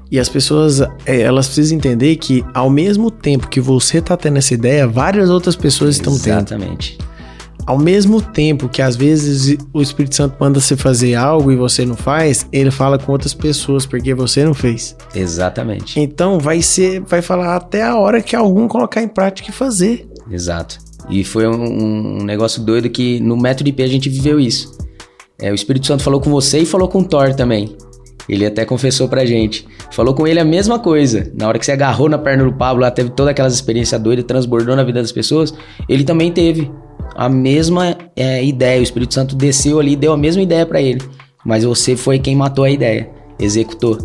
E 0.09 0.17
as 0.17 0.30
pessoas, 0.30 0.80
é, 1.05 1.19
elas 1.19 1.47
precisam 1.47 1.78
entender 1.78 2.15
que 2.15 2.45
ao 2.53 2.69
mesmo 2.69 3.11
tempo 3.11 3.49
que 3.49 3.59
você 3.59 3.99
tá 4.01 4.15
tendo 4.15 4.38
essa 4.38 4.53
ideia, 4.53 4.88
várias 4.88 5.30
outras 5.30 5.57
pessoas 5.57 5.95
estão 5.95 6.17
tendo. 6.17 6.38
Exatamente. 6.38 6.97
Ao 7.66 7.80
mesmo 7.80 8.22
tempo 8.22 8.70
que 8.70 8.82
às 8.82 8.95
vezes 8.95 9.57
o 9.74 9.82
Espírito 9.82 10.16
Santo 10.16 10.36
manda 10.39 10.59
você 10.59 10.78
fazer 10.78 11.16
algo 11.16 11.51
e 11.51 11.55
você 11.55 11.84
não 11.84 11.95
faz, 11.95 12.47
ele 12.51 12.70
fala 12.70 12.99
com 12.99 13.11
outras 13.11 13.34
pessoas 13.34 13.86
porque 13.86 14.13
você 14.13 14.45
não 14.45 14.53
fez. 14.53 14.95
Exatamente. 15.16 15.99
Então 15.99 16.39
vai 16.39 16.61
ser, 16.61 17.01
vai 17.01 17.22
falar 17.22 17.55
até 17.55 17.82
a 17.82 17.95
hora 17.95 18.22
que 18.22 18.36
algum 18.36 18.68
colocar 18.68 19.01
em 19.01 19.07
prática 19.07 19.49
e 19.49 19.53
fazer. 19.53 20.07
Exato. 20.30 20.78
E 21.09 21.24
foi 21.24 21.47
um, 21.47 22.20
um 22.20 22.24
negócio 22.24 22.61
doido 22.61 22.89
que 22.89 23.20
no 23.20 23.36
método 23.36 23.70
IP 23.70 23.82
a 23.82 23.88
gente 23.88 24.09
viveu 24.09 24.39
isso. 24.39 24.78
É, 25.39 25.51
o 25.51 25.55
Espírito 25.55 25.88
Santo 25.88 26.03
falou 26.03 26.22
com 26.22 26.30
você 26.30 26.59
e 26.59 26.66
falou 26.66 26.88
com 26.88 26.99
o 26.99 27.03
Thor 27.03 27.34
também. 27.34 27.76
Ele 28.28 28.45
até 28.45 28.66
confessou 28.66 29.07
pra 29.07 29.26
gente. 29.26 29.68
Falou 29.91 30.13
com 30.13 30.26
ele 30.26 30.39
a 30.39 30.45
mesma 30.45 30.80
coisa. 30.80 31.32
Na 31.36 31.47
hora 31.47 31.59
que 31.59 31.66
você 31.66 31.72
agarrou 31.72 32.09
na 32.09 32.18
perna 32.18 32.43
do 32.43 32.53
Pablo, 32.53 32.82
lá 32.82 32.89
teve 32.89 33.09
todas 33.11 33.32
aquelas 33.32 33.53
experiências 33.53 34.01
doidas, 34.01 34.26
transbordou 34.26 34.76
na 34.76 34.84
vida 34.84 35.01
das 35.01 35.11
pessoas. 35.11 35.53
Ele 35.88 36.03
também 36.03 36.32
teve 36.32 36.72
a 37.16 37.28
mesma 37.30 37.95
é, 38.16 38.43
ideia. 38.43 38.80
O 38.80 38.84
Espírito 38.84 39.14
Santo 39.14 39.36
desceu 39.36 39.80
ali 39.80 39.93
e 39.93 39.95
deu 39.95 40.14
a 40.14 40.18
mesma 40.18 40.41
ideia 40.41 40.66
pra 40.66 40.82
ele. 40.82 41.01
Mas 41.45 41.64
você 41.64 41.95
foi 41.95 42.18
quem 42.20 42.36
matou 42.36 42.64
a 42.64 42.70
ideia, 42.70 43.10
executou. 43.39 43.97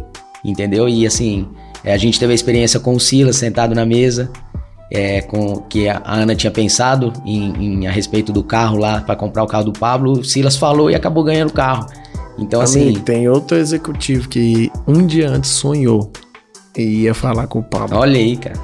Entendeu? 0.45 0.89
E 0.89 1.07
assim, 1.07 1.49
é, 1.85 1.93
a 1.93 1.97
gente 1.97 2.19
teve 2.19 2.33
a 2.33 2.35
experiência 2.35 2.79
com 2.81 2.95
o 2.95 3.01
Silas 3.01 3.37
sentado 3.37 3.75
na 3.75 3.85
mesa 3.87 4.31
é, 4.93 5.21
com 5.23 5.57
que 5.69 5.89
a 5.89 6.03
Ana 6.05 6.35
tinha 6.35 6.51
pensado 6.51 7.13
em, 7.25 7.53
em- 7.83 7.87
a 7.87 7.91
respeito 7.93 8.33
do 8.33 8.43
carro 8.43 8.77
lá 8.77 9.01
para 9.01 9.15
comprar 9.15 9.45
o 9.45 9.47
carro 9.47 9.65
do 9.65 9.73
Pablo, 9.73 10.13
o 10.13 10.25
Silas 10.25 10.57
falou 10.57 10.91
e 10.91 10.95
acabou 10.95 11.23
ganhando 11.23 11.51
o 11.51 11.53
carro. 11.53 11.87
Então 12.39 12.61
assim, 12.61 12.83
Amigo, 12.89 13.01
tem 13.01 13.29
outro 13.29 13.57
executivo 13.57 14.29
que 14.29 14.71
um 14.89 15.07
dia 15.07 15.29
antes 15.29 15.51
sonhou 15.51 16.11
e 16.77 17.03
ia 17.03 17.15
falar 17.15 17.47
com 17.47 17.61
o 17.61 17.63
Pablo. 17.63 17.97
olha 17.99 18.19
aí, 18.19 18.37
cara. 18.37 18.59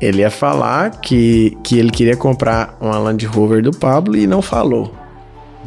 Ele 0.00 0.18
ia 0.20 0.30
falar 0.30 0.90
que, 1.00 1.56
que 1.64 1.78
ele 1.78 1.90
queria 1.90 2.16
comprar 2.16 2.76
uma 2.80 2.98
Land 2.98 3.26
Rover 3.26 3.62
do 3.62 3.72
Pablo 3.72 4.16
e 4.16 4.26
não 4.26 4.40
falou. 4.40 4.94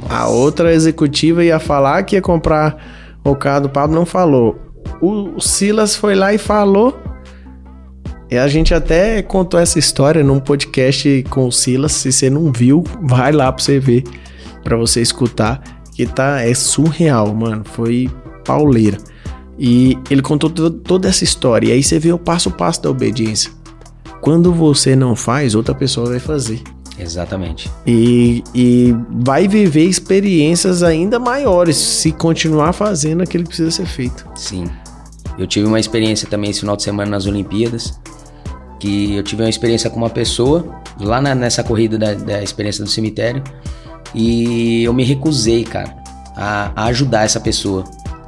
A 0.10 0.28
outra 0.28 0.74
executiva 0.74 1.44
ia 1.44 1.60
falar 1.60 2.04
que 2.04 2.16
ia 2.16 2.22
comprar 2.22 2.78
o 3.24 3.36
carro 3.36 3.64
do 3.64 3.70
Pablo 3.70 3.96
não 3.96 4.06
falou. 4.06 4.58
O, 5.02 5.40
Silas 5.40 5.96
foi 5.96 6.16
lá 6.16 6.34
e 6.34 6.38
falou. 6.38 6.98
E 8.30 8.38
a 8.38 8.48
gente 8.48 8.74
até 8.74 9.22
contou 9.22 9.60
essa 9.60 9.78
história 9.78 10.24
num 10.24 10.40
podcast 10.40 11.24
com 11.30 11.48
o 11.48 11.52
Silas. 11.52 11.92
Se 11.92 12.12
você 12.12 12.30
não 12.30 12.52
viu, 12.52 12.84
vai 13.02 13.34
lá 13.34 13.52
pra 13.52 13.62
você 13.62 13.78
ver, 13.80 14.04
pra 14.64 14.78
você 14.78 15.02
escutar. 15.02 15.62
Que 15.94 16.06
tá, 16.06 16.42
é 16.42 16.54
surreal, 16.54 17.36
mano. 17.36 17.64
Foi 17.66 18.10
pauleira. 18.46 18.98
E 19.60 19.98
ele 20.10 20.22
contou 20.22 20.50
to- 20.50 20.72
toda 20.72 21.10
essa 21.10 21.26
história. 21.26 21.68
E 21.68 21.72
aí 21.74 21.84
você 21.84 22.00
vê 22.00 22.14
o 22.14 22.18
passo 22.18 22.48
a 22.48 22.52
passo 22.54 22.82
da 22.82 22.90
obediência. 22.90 23.52
Quando 24.22 24.54
você 24.54 24.96
não 24.96 25.16
faz, 25.16 25.56
outra 25.56 25.74
pessoa 25.74 26.10
vai 26.10 26.20
fazer. 26.20 26.62
Exatamente. 27.00 27.72
E, 27.88 28.44
e 28.54 28.96
vai 29.10 29.48
viver 29.48 29.86
experiências 29.86 30.84
ainda 30.84 31.18
maiores 31.18 31.76
se 31.76 32.12
continuar 32.12 32.74
fazendo 32.74 33.24
aquilo 33.24 33.44
que 33.44 33.50
precisa 33.50 33.72
ser 33.72 33.86
feito. 33.88 34.26
Sim. 34.36 34.66
Eu 35.40 35.48
tive 35.48 35.66
uma 35.66 35.80
experiência 35.80 36.28
também 36.28 36.52
esse 36.52 36.60
final 36.60 36.76
de 36.76 36.84
semana 36.84 37.10
nas 37.10 37.26
Olimpíadas, 37.26 38.00
que 38.80 39.16
eu 39.16 39.24
tive 39.24 39.42
uma 39.42 39.50
experiência 39.50 39.90
com 39.90 39.98
uma 39.98 40.10
pessoa 40.10 40.66
lá 41.00 41.20
na- 41.22 41.34
nessa 41.34 41.64
corrida 41.64 41.98
da, 41.98 42.14
da 42.14 42.44
experiência 42.44 42.84
do 42.84 42.90
cemitério 42.90 43.42
e 44.14 44.84
eu 44.84 44.94
me 44.94 45.04
recusei, 45.04 45.64
cara, 45.64 45.96
a, 46.36 46.72
a 46.76 46.86
ajudar 46.86 47.24
essa 47.24 47.40
pessoa 47.40 47.84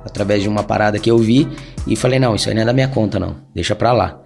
através 0.05 0.41
de 0.41 0.49
uma 0.49 0.63
parada 0.63 0.97
que 0.97 1.11
eu 1.11 1.17
vi 1.17 1.47
e 1.85 1.95
falei 1.95 2.19
não, 2.19 2.33
isso 2.35 2.49
aí 2.49 2.55
não 2.55 2.61
é 2.61 2.65
da 2.65 2.73
minha 2.73 2.87
conta 2.87 3.19
não, 3.19 3.35
deixa 3.53 3.75
pra 3.75 3.91
lá. 3.91 4.19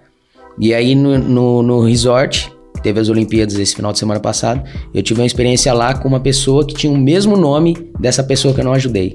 E 0.60 0.74
aí 0.74 0.94
no, 0.94 1.18
no, 1.18 1.62
no 1.62 1.80
resort, 1.80 2.52
teve 2.82 3.00
as 3.00 3.08
Olimpíadas 3.08 3.56
esse 3.58 3.74
final 3.74 3.92
de 3.92 3.98
semana 3.98 4.20
passado, 4.20 4.62
eu 4.92 5.02
tive 5.02 5.20
uma 5.20 5.26
experiência 5.26 5.72
lá 5.72 5.94
com 5.94 6.08
uma 6.08 6.20
pessoa 6.20 6.66
que 6.66 6.74
tinha 6.74 6.92
o 6.92 6.96
mesmo 6.96 7.36
nome 7.36 7.90
dessa 7.98 8.22
pessoa 8.22 8.54
que 8.54 8.60
eu 8.60 8.64
não 8.64 8.72
ajudei. 8.72 9.12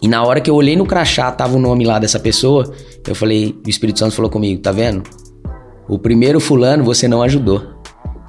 E 0.00 0.06
na 0.06 0.22
hora 0.22 0.40
que 0.40 0.48
eu 0.48 0.54
olhei 0.54 0.76
no 0.76 0.86
crachá, 0.86 1.30
tava 1.32 1.56
o 1.56 1.60
nome 1.60 1.84
lá 1.84 1.98
dessa 1.98 2.20
pessoa, 2.20 2.72
eu 3.06 3.14
falei, 3.14 3.56
o 3.66 3.68
Espírito 3.68 3.98
Santo 3.98 4.14
falou 4.14 4.30
comigo, 4.30 4.60
tá 4.62 4.70
vendo? 4.70 5.02
O 5.88 5.98
primeiro 5.98 6.38
fulano 6.38 6.84
você 6.84 7.08
não 7.08 7.22
ajudou. 7.22 7.62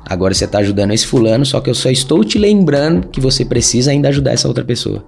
Agora 0.06 0.34
você 0.34 0.48
tá 0.48 0.60
ajudando 0.60 0.92
esse 0.92 1.06
fulano, 1.06 1.46
só 1.46 1.62
que 1.62 1.70
eu 1.70 1.76
só 1.76 1.90
estou 1.90 2.24
te 2.24 2.40
lembrando 2.40 3.10
que 3.10 3.22
você 3.22 3.46
precisa 3.46 3.92
ainda 3.92 4.10
ajudar 4.10 4.32
essa 4.32 4.48
outra 4.48 4.64
pessoa. 4.64 5.06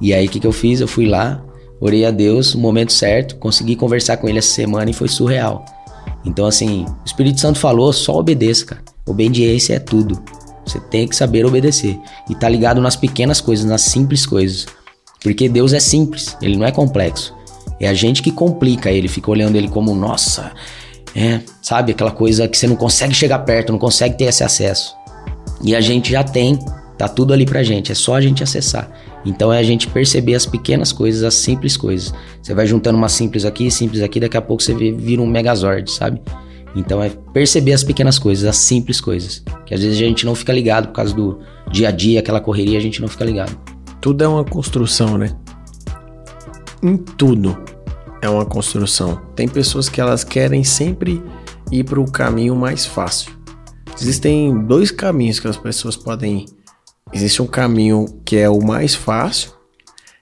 E 0.00 0.14
aí 0.14 0.26
o 0.26 0.30
que, 0.30 0.40
que 0.40 0.46
eu 0.46 0.52
fiz? 0.52 0.80
Eu 0.80 0.88
fui 0.88 1.06
lá, 1.06 1.44
orei 1.78 2.06
a 2.06 2.10
Deus 2.10 2.54
no 2.54 2.60
momento 2.60 2.92
certo, 2.92 3.36
consegui 3.36 3.76
conversar 3.76 4.16
com 4.16 4.26
ele 4.26 4.38
essa 4.38 4.48
semana 4.48 4.90
e 4.90 4.94
foi 4.94 5.08
surreal. 5.08 5.62
Então, 6.24 6.46
assim, 6.46 6.84
o 6.84 7.06
Espírito 7.06 7.40
Santo 7.40 7.58
falou, 7.58 7.92
só 7.92 8.16
obedeça, 8.16 8.66
cara. 8.66 8.82
Obediência 9.06 9.74
é 9.74 9.78
tudo. 9.78 10.22
Você 10.64 10.78
tem 10.78 11.08
que 11.08 11.16
saber 11.16 11.46
obedecer. 11.46 11.98
E 12.28 12.34
tá 12.34 12.48
ligado 12.48 12.80
nas 12.80 12.96
pequenas 12.96 13.40
coisas, 13.40 13.64
nas 13.64 13.82
simples 13.82 14.26
coisas. 14.26 14.66
Porque 15.22 15.48
Deus 15.48 15.72
é 15.72 15.80
simples, 15.80 16.36
ele 16.40 16.56
não 16.56 16.66
é 16.66 16.72
complexo. 16.72 17.34
É 17.78 17.88
a 17.88 17.94
gente 17.94 18.22
que 18.22 18.30
complica 18.30 18.90
ele, 18.90 19.08
fica 19.08 19.30
olhando 19.30 19.56
ele 19.56 19.68
como, 19.68 19.94
nossa, 19.94 20.52
é, 21.14 21.40
sabe? 21.62 21.92
Aquela 21.92 22.10
coisa 22.10 22.46
que 22.46 22.56
você 22.56 22.66
não 22.66 22.76
consegue 22.76 23.14
chegar 23.14 23.40
perto, 23.40 23.72
não 23.72 23.78
consegue 23.78 24.16
ter 24.16 24.24
esse 24.24 24.44
acesso. 24.44 24.94
E 25.62 25.74
a 25.74 25.80
gente 25.80 26.10
já 26.12 26.22
tem, 26.22 26.58
tá 26.96 27.08
tudo 27.08 27.32
ali 27.32 27.44
pra 27.44 27.62
gente, 27.62 27.90
é 27.90 27.94
só 27.94 28.14
a 28.14 28.20
gente 28.20 28.42
acessar. 28.42 28.90
Então 29.24 29.52
é 29.52 29.58
a 29.58 29.62
gente 29.62 29.86
perceber 29.88 30.34
as 30.34 30.46
pequenas 30.46 30.92
coisas, 30.92 31.22
as 31.22 31.34
simples 31.34 31.76
coisas. 31.76 32.14
Você 32.42 32.54
vai 32.54 32.66
juntando 32.66 32.96
uma 32.96 33.08
simples 33.08 33.44
aqui, 33.44 33.70
simples 33.70 34.02
aqui, 34.02 34.18
daqui 34.18 34.36
a 34.36 34.42
pouco 34.42 34.62
você 34.62 34.74
vira 34.74 35.20
um 35.20 35.26
megazord, 35.26 35.90
sabe? 35.90 36.22
Então 36.74 37.02
é 37.02 37.10
perceber 37.32 37.72
as 37.72 37.84
pequenas 37.84 38.18
coisas, 38.18 38.44
as 38.44 38.56
simples 38.56 39.00
coisas. 39.00 39.42
Que 39.66 39.74
às 39.74 39.82
vezes 39.82 39.96
a 39.96 40.04
gente 40.04 40.24
não 40.24 40.34
fica 40.34 40.52
ligado 40.52 40.88
por 40.88 40.94
causa 40.94 41.14
do 41.14 41.40
dia 41.70 41.88
a 41.88 41.90
dia, 41.90 42.20
aquela 42.20 42.40
correria, 42.40 42.78
a 42.78 42.82
gente 42.82 43.00
não 43.00 43.08
fica 43.08 43.24
ligado. 43.24 43.56
Tudo 44.00 44.24
é 44.24 44.28
uma 44.28 44.44
construção, 44.44 45.18
né? 45.18 45.36
Em 46.82 46.96
tudo 46.96 47.58
é 48.22 48.28
uma 48.28 48.46
construção. 48.46 49.20
Tem 49.34 49.48
pessoas 49.48 49.88
que 49.88 50.00
elas 50.00 50.24
querem 50.24 50.64
sempre 50.64 51.22
ir 51.70 51.84
para 51.84 52.00
o 52.00 52.10
caminho 52.10 52.56
mais 52.56 52.86
fácil. 52.86 53.32
Existem 54.00 54.64
dois 54.66 54.90
caminhos 54.90 55.38
que 55.38 55.46
as 55.46 55.56
pessoas 55.56 55.96
podem 55.96 56.38
ir. 56.38 56.59
Existe 57.12 57.42
um 57.42 57.46
caminho 57.46 58.06
que 58.24 58.36
é 58.36 58.48
o 58.48 58.62
mais 58.62 58.94
fácil, 58.94 59.52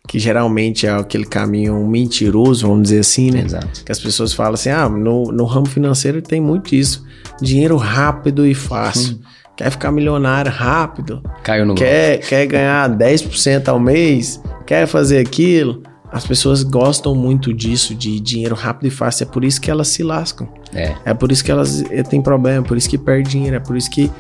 que 0.07 0.19
geralmente 0.19 0.87
é 0.87 0.91
aquele 0.91 1.27
caminho 1.27 1.87
mentiroso, 1.87 2.67
vamos 2.67 2.85
dizer 2.85 3.01
assim, 3.01 3.31
né? 3.31 3.43
Exato. 3.43 3.85
Que 3.85 3.93
as 3.93 3.99
pessoas 3.99 4.33
falam 4.33 4.55
assim: 4.55 4.71
ah, 4.71 4.89
no, 4.89 5.25
no 5.31 5.45
ramo 5.45 5.67
financeiro 5.67 6.23
tem 6.23 6.41
muito 6.41 6.75
isso. 6.75 7.05
Dinheiro 7.41 7.77
rápido 7.77 8.47
e 8.47 8.55
fácil. 8.55 9.17
Hum. 9.17 9.21
Quer 9.57 9.71
ficar 9.73 9.91
milionário 9.91 10.53
rápido. 10.53 11.21
Caiu 11.43 11.67
no 11.67 11.75
quer, 11.75 12.21
quer 12.21 12.47
ganhar 12.47 12.89
10% 12.89 13.69
ao 13.69 13.81
mês. 13.81 14.41
Quer 14.65 14.87
fazer 14.87 15.19
aquilo. 15.19 15.83
As 16.11 16.25
pessoas 16.25 16.63
gostam 16.63 17.15
muito 17.15 17.53
disso, 17.53 17.95
de 17.95 18.19
dinheiro 18.21 18.55
rápido 18.55 18.87
e 18.87 18.91
fácil. 18.91 19.25
É 19.25 19.27
por 19.27 19.45
isso 19.45 19.61
que 19.61 19.71
elas 19.71 19.89
se 19.89 20.03
lascam. 20.03 20.49
É. 20.73 20.95
É 21.05 21.13
por 21.13 21.31
isso 21.33 21.45
que 21.45 21.51
elas 21.51 21.83
eh, 21.91 22.03
têm 22.03 22.23
problema, 22.23 22.65
é 22.65 22.69
por 22.69 22.77
isso 22.77 22.89
que 22.89 22.97
perdem 22.97 23.25
dinheiro, 23.25 23.57
é 23.57 23.61
por 23.61 23.77
isso 23.77 23.91
que 23.91 24.11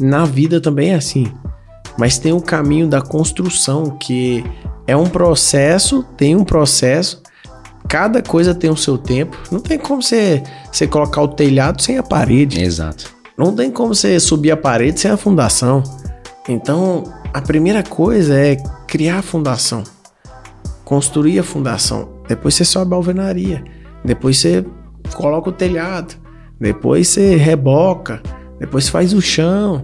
na 0.00 0.24
vida 0.24 0.60
também 0.60 0.90
é 0.90 0.94
assim. 0.96 1.32
Mas 1.98 2.18
tem 2.18 2.32
o 2.32 2.40
caminho 2.40 2.86
da 2.86 3.00
construção, 3.00 3.96
que 3.98 4.44
é 4.86 4.96
um 4.96 5.08
processo, 5.08 6.04
tem 6.16 6.36
um 6.36 6.44
processo, 6.44 7.22
cada 7.88 8.22
coisa 8.22 8.54
tem 8.54 8.70
o 8.70 8.76
seu 8.76 8.96
tempo. 8.96 9.36
Não 9.50 9.60
tem 9.60 9.78
como 9.78 10.02
você, 10.02 10.42
você 10.70 10.86
colocar 10.86 11.22
o 11.22 11.28
telhado 11.28 11.82
sem 11.82 11.98
a 11.98 12.02
parede. 12.02 12.62
Exato. 12.62 13.12
Não 13.36 13.54
tem 13.54 13.70
como 13.70 13.94
você 13.94 14.18
subir 14.20 14.50
a 14.50 14.56
parede 14.56 15.00
sem 15.00 15.10
a 15.10 15.16
fundação. 15.16 15.82
Então, 16.48 17.04
a 17.34 17.42
primeira 17.42 17.82
coisa 17.82 18.38
é 18.38 18.56
criar 18.86 19.18
a 19.18 19.22
fundação 19.22 19.82
construir 20.88 21.38
a 21.38 21.42
fundação. 21.42 22.08
Depois 22.26 22.54
você 22.54 22.64
sobe 22.64 22.94
a 22.94 22.96
alvenaria. 22.96 23.62
Depois 24.02 24.38
você 24.38 24.64
coloca 25.12 25.50
o 25.50 25.52
telhado. 25.52 26.14
Depois 26.58 27.08
você 27.08 27.36
reboca. 27.36 28.22
Depois 28.58 28.84
você 28.84 28.90
faz 28.90 29.12
o 29.12 29.20
chão. 29.20 29.82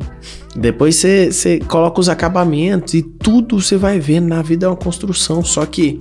Depois 0.55 0.97
você, 0.97 1.59
coloca 1.69 2.01
os 2.01 2.09
acabamentos. 2.09 2.95
E 2.95 3.03
tudo 3.03 3.61
você 3.61 3.77
vai 3.77 3.99
vendo 3.99 4.29
na 4.29 4.43
vida 4.43 4.67
é 4.67 4.69
uma 4.69 4.77
construção. 4.77 5.43
Só 5.45 5.65
que 5.67 5.99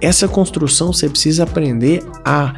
essa 0.00 0.26
construção 0.26 0.92
você 0.92 1.08
precisa 1.08 1.42
aprender 1.42 2.02
a 2.24 2.54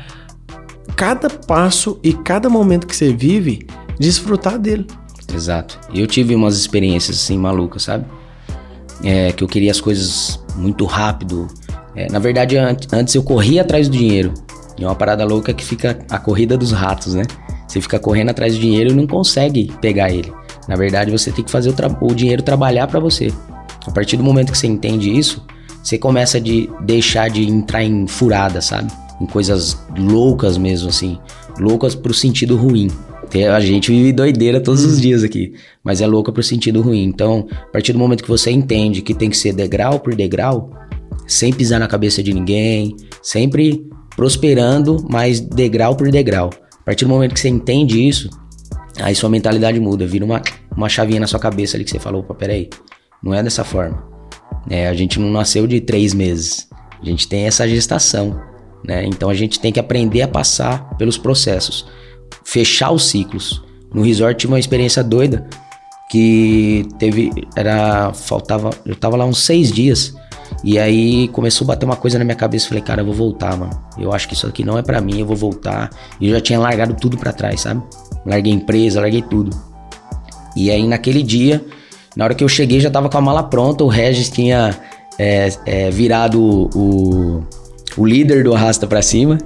cada 0.97 1.29
passo 1.29 1.99
e 2.03 2.13
cada 2.13 2.49
momento 2.49 2.87
que 2.87 2.95
você 2.95 3.13
vive 3.13 3.67
desfrutar 3.99 4.59
dele. 4.59 4.87
Exato. 5.35 5.79
Eu 5.93 6.07
tive 6.07 6.35
umas 6.35 6.57
experiências 6.57 7.17
assim 7.17 7.39
malucas, 7.39 7.85
sabe? 7.85 8.05
É, 9.03 9.33
que 9.33 9.43
eu 9.43 9.49
queria 9.49 9.71
as 9.71 9.81
coisas 9.81 10.41
muito 10.57 10.85
rápido, 10.85 11.49
é, 11.95 12.11
na 12.11 12.19
verdade, 12.19 12.57
antes 12.57 13.15
eu 13.15 13.23
corria 13.23 13.63
atrás 13.63 13.89
do 13.89 13.97
dinheiro. 13.97 14.33
E 14.79 14.85
é 14.85 14.87
uma 14.87 14.95
parada 14.95 15.25
louca 15.25 15.53
que 15.53 15.65
fica 15.65 15.99
a 16.11 16.19
corrida 16.19 16.57
dos 16.57 16.73
ratos, 16.73 17.15
né? 17.15 17.25
Você 17.67 17.81
fica 17.81 17.99
correndo 17.99 18.31
atrás 18.31 18.55
do 18.55 18.61
dinheiro 18.61 18.91
e 18.91 18.95
não 18.95 19.07
consegue 19.07 19.73
pegar 19.81 20.11
ele. 20.11 20.33
Na 20.69 20.77
verdade, 20.77 21.11
você 21.11 21.31
tem 21.31 21.45
que 21.45 21.51
fazer 21.51 21.71
o, 21.71 22.07
o 22.07 22.15
dinheiro 22.15 22.43
trabalhar 22.43 22.87
para 22.87 23.01
você. 23.01 23.33
A 23.87 23.91
partir 23.91 24.17
do 24.17 24.23
momento 24.23 24.53
que 24.53 24.59
você 24.59 24.67
entende 24.67 25.11
isso, 25.11 25.45
você 25.83 25.99
começa 25.99 26.39
a 26.39 26.41
de 26.41 26.71
deixar 26.83 27.29
de 27.29 27.49
entrar 27.49 27.83
em 27.83 28.07
furada, 28.07 28.61
sabe? 28.61 28.91
Em 29.21 29.27
coisas 29.27 29.77
loucas 29.97 30.57
mesmo, 30.57 30.89
assim. 30.89 31.19
Loucas 31.59 31.95
pro 31.95 32.15
sentido 32.15 32.57
ruim. 32.57 32.89
A 33.53 33.61
gente 33.61 33.91
vive 33.91 34.13
doideira 34.13 34.61
todos 34.61 34.85
os 34.85 35.01
dias 35.01 35.25
aqui, 35.25 35.55
mas 35.83 36.01
é 36.01 36.07
louca 36.07 36.31
pro 36.31 36.43
sentido 36.43 36.83
ruim. 36.83 37.03
Então, 37.05 37.47
a 37.51 37.73
partir 37.73 37.93
do 37.93 37.99
momento 37.99 38.23
que 38.23 38.29
você 38.29 38.51
entende 38.51 39.01
que 39.01 39.15
tem 39.15 39.31
que 39.31 39.37
ser 39.37 39.55
degrau 39.55 39.99
por 39.99 40.15
degrau, 40.15 40.71
sem 41.27 41.53
pisar 41.53 41.81
na 41.81 41.89
cabeça 41.89 42.23
de 42.23 42.33
ninguém, 42.33 42.95
sempre 43.23 43.87
prosperando, 44.15 45.05
mas 45.09 45.41
degrau 45.41 45.97
por 45.97 46.11
degrau. 46.11 46.51
A 46.81 46.85
partir 46.85 47.05
do 47.05 47.11
momento 47.11 47.33
que 47.33 47.41
você 47.41 47.49
entende 47.49 48.07
isso, 48.07 48.29
aí 48.99 49.15
sua 49.15 49.31
mentalidade 49.31 49.79
muda, 49.81 50.07
vira 50.07 50.25
uma, 50.25 50.43
uma 50.77 50.89
chavinha 50.89 51.21
na 51.21 51.27
sua 51.27 51.41
cabeça 51.41 51.77
ali 51.77 51.85
que 51.85 51.91
você 51.91 51.99
falou, 51.99 52.21
opa, 52.21 52.35
peraí, 52.35 52.69
não 53.23 53.33
é 53.35 53.43
dessa 53.43 53.65
forma. 53.65 54.03
É, 54.69 54.89
a 54.89 54.95
gente 54.95 55.19
não 55.19 55.31
nasceu 55.31 55.67
de 55.67 55.81
três 55.81 56.15
meses, 56.15 56.69
a 57.01 57.05
gente 57.05 57.27
tem 57.27 57.47
essa 57.47 57.69
gestação, 57.69 58.41
né? 58.85 59.05
Então 59.07 59.29
a 59.29 59.35
gente 59.35 59.59
tem 59.59 59.73
que 59.73 59.81
aprender 59.81 60.23
a 60.23 60.29
passar 60.29 60.97
pelos 60.97 61.19
processos, 61.19 61.87
fechar 62.45 62.91
os 62.91 63.09
ciclos. 63.09 63.63
No 63.93 64.03
resort 64.03 64.39
tive 64.39 64.53
uma 64.53 64.61
experiência 64.61 65.03
doida 65.03 65.49
que 66.11 66.87
teve, 66.99 67.31
era, 67.57 68.13
faltava, 68.13 68.71
eu 68.85 68.95
tava 68.95 69.17
lá 69.17 69.25
uns 69.25 69.43
seis 69.43 69.73
dias 69.73 70.15
e 70.65 70.79
aí 70.79 71.29
começou 71.29 71.65
a 71.65 71.69
bater 71.69 71.85
uma 71.85 71.97
coisa 71.97 72.19
na 72.19 72.25
minha 72.25 72.37
cabeça. 72.37 72.69
Falei, 72.69 72.83
cara, 72.83 73.01
eu 73.01 73.07
vou 73.07 73.15
voltar, 73.15 73.57
mano. 73.57 73.73
Eu 73.99 74.13
acho 74.13 74.29
que 74.29 74.35
isso 74.35 74.47
aqui 74.47 74.65
não 74.65 74.79
é 74.79 74.83
para 74.83 75.01
mim, 75.01 75.21
eu 75.21 75.27
vou 75.27 75.37
voltar. 75.37 75.91
E 76.21 76.29
eu 76.29 76.35
já 76.35 76.41
tinha 76.41 76.59
largado 76.59 76.95
tudo 76.95 77.17
para 77.17 77.33
trás, 77.33 77.63
sabe? 77.63 77.83
Larguei 78.25 78.53
empresa, 78.53 79.01
larguei 79.01 79.23
tudo. 79.23 79.51
E 80.57 80.71
aí 80.71 80.87
naquele 80.87 81.23
dia, 81.23 81.65
na 82.17 82.25
hora 82.25 82.35
que 82.35 82.45
eu 82.45 82.49
cheguei, 82.49 82.81
já 82.81 82.91
tava 82.91 83.09
com 83.09 83.19
a 83.19 83.21
mala 83.21 83.43
pronta. 83.43 83.85
O 83.85 83.89
Regis 83.89 84.29
tinha 84.29 84.77
é, 85.19 85.49
é, 85.67 85.91
virado 85.91 86.69
o, 86.75 87.43
o 87.97 88.07
líder 88.07 88.45
do 88.45 88.55
Arrasta 88.55 88.87
pra 88.87 89.03
cima. 89.03 89.39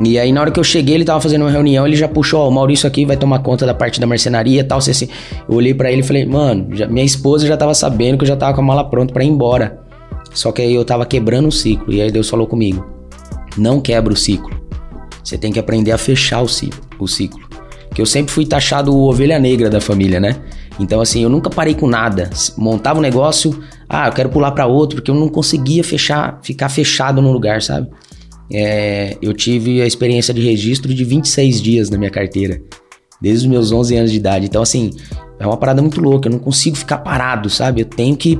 E 0.00 0.18
aí, 0.18 0.32
na 0.32 0.40
hora 0.40 0.50
que 0.50 0.58
eu 0.58 0.64
cheguei, 0.64 0.94
ele 0.94 1.04
tava 1.04 1.20
fazendo 1.20 1.42
uma 1.42 1.50
reunião, 1.50 1.86
ele 1.86 1.96
já 1.96 2.08
puxou, 2.08 2.40
ó, 2.40 2.48
o 2.48 2.50
Maurício 2.50 2.86
aqui 2.86 3.04
vai 3.04 3.16
tomar 3.16 3.40
conta 3.40 3.66
da 3.66 3.74
parte 3.74 4.00
da 4.00 4.06
marcenaria 4.06 4.60
e 4.60 4.64
tal. 4.64 4.78
Assim, 4.78 5.08
eu 5.48 5.54
olhei 5.54 5.74
para 5.74 5.92
ele 5.92 6.00
e 6.00 6.04
falei, 6.04 6.24
mano, 6.24 6.74
já, 6.74 6.86
minha 6.86 7.04
esposa 7.04 7.46
já 7.46 7.56
tava 7.56 7.74
sabendo 7.74 8.16
que 8.16 8.24
eu 8.24 8.28
já 8.28 8.36
tava 8.36 8.54
com 8.54 8.62
a 8.62 8.64
mala 8.64 8.84
pronta 8.84 9.12
para 9.12 9.22
ir 9.22 9.28
embora. 9.28 9.80
Só 10.34 10.50
que 10.52 10.62
aí 10.62 10.74
eu 10.74 10.84
tava 10.84 11.04
quebrando 11.06 11.48
o 11.48 11.52
ciclo. 11.52 11.92
E 11.92 12.00
aí 12.00 12.10
Deus 12.10 12.28
falou 12.28 12.46
comigo: 12.46 12.84
não 13.56 13.80
quebra 13.80 14.12
o 14.12 14.16
ciclo. 14.16 14.50
Você 15.22 15.38
tem 15.38 15.52
que 15.52 15.58
aprender 15.58 15.92
a 15.92 15.98
fechar 15.98 16.42
o 16.42 16.48
ciclo. 16.48 16.80
O 16.98 17.06
ciclo. 17.06 17.40
Que 17.94 18.00
eu 18.00 18.06
sempre 18.06 18.32
fui 18.32 18.46
taxado 18.46 18.96
ovelha 18.96 19.38
negra 19.38 19.68
da 19.68 19.80
família, 19.80 20.18
né? 20.18 20.42
Então, 20.80 21.00
assim, 21.00 21.22
eu 21.22 21.28
nunca 21.28 21.50
parei 21.50 21.74
com 21.74 21.86
nada. 21.86 22.30
Montava 22.56 22.98
um 22.98 23.02
negócio, 23.02 23.62
ah, 23.88 24.08
eu 24.08 24.12
quero 24.12 24.30
pular 24.30 24.52
para 24.52 24.66
outro, 24.66 24.96
porque 24.96 25.10
eu 25.10 25.14
não 25.14 25.28
conseguia 25.28 25.84
fechar, 25.84 26.40
ficar 26.42 26.68
fechado 26.68 27.20
num 27.20 27.30
lugar, 27.30 27.60
sabe? 27.60 27.88
É, 28.52 29.16
eu 29.22 29.32
tive 29.32 29.80
a 29.80 29.86
experiência 29.86 30.32
de 30.32 30.40
registro 30.40 30.92
de 30.92 31.04
26 31.04 31.60
dias 31.60 31.90
na 31.90 31.98
minha 31.98 32.10
carteira, 32.10 32.60
desde 33.22 33.46
os 33.46 33.50
meus 33.50 33.70
11 33.70 33.96
anos 33.96 34.10
de 34.10 34.16
idade. 34.16 34.46
Então, 34.46 34.60
assim, 34.60 34.90
é 35.38 35.46
uma 35.46 35.56
parada 35.56 35.80
muito 35.80 36.00
louca. 36.00 36.28
Eu 36.28 36.32
não 36.32 36.38
consigo 36.40 36.76
ficar 36.76 36.98
parado, 36.98 37.48
sabe? 37.48 37.82
Eu 37.82 37.86
tenho 37.86 38.16
que 38.16 38.38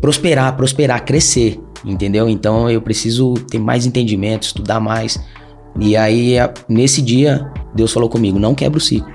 prosperar, 0.00 0.56
prosperar, 0.56 1.04
crescer, 1.04 1.60
entendeu? 1.84 2.28
Então 2.28 2.68
eu 2.68 2.82
preciso 2.82 3.34
ter 3.34 3.58
mais 3.58 3.86
entendimento, 3.86 4.42
estudar 4.42 4.80
mais. 4.80 5.18
E 5.78 5.96
aí, 5.96 6.34
nesse 6.68 7.00
dia, 7.00 7.50
Deus 7.74 7.92
falou 7.92 8.08
comigo: 8.08 8.38
não 8.38 8.54
quebra 8.54 8.78
o 8.78 8.80
ciclo. 8.80 9.14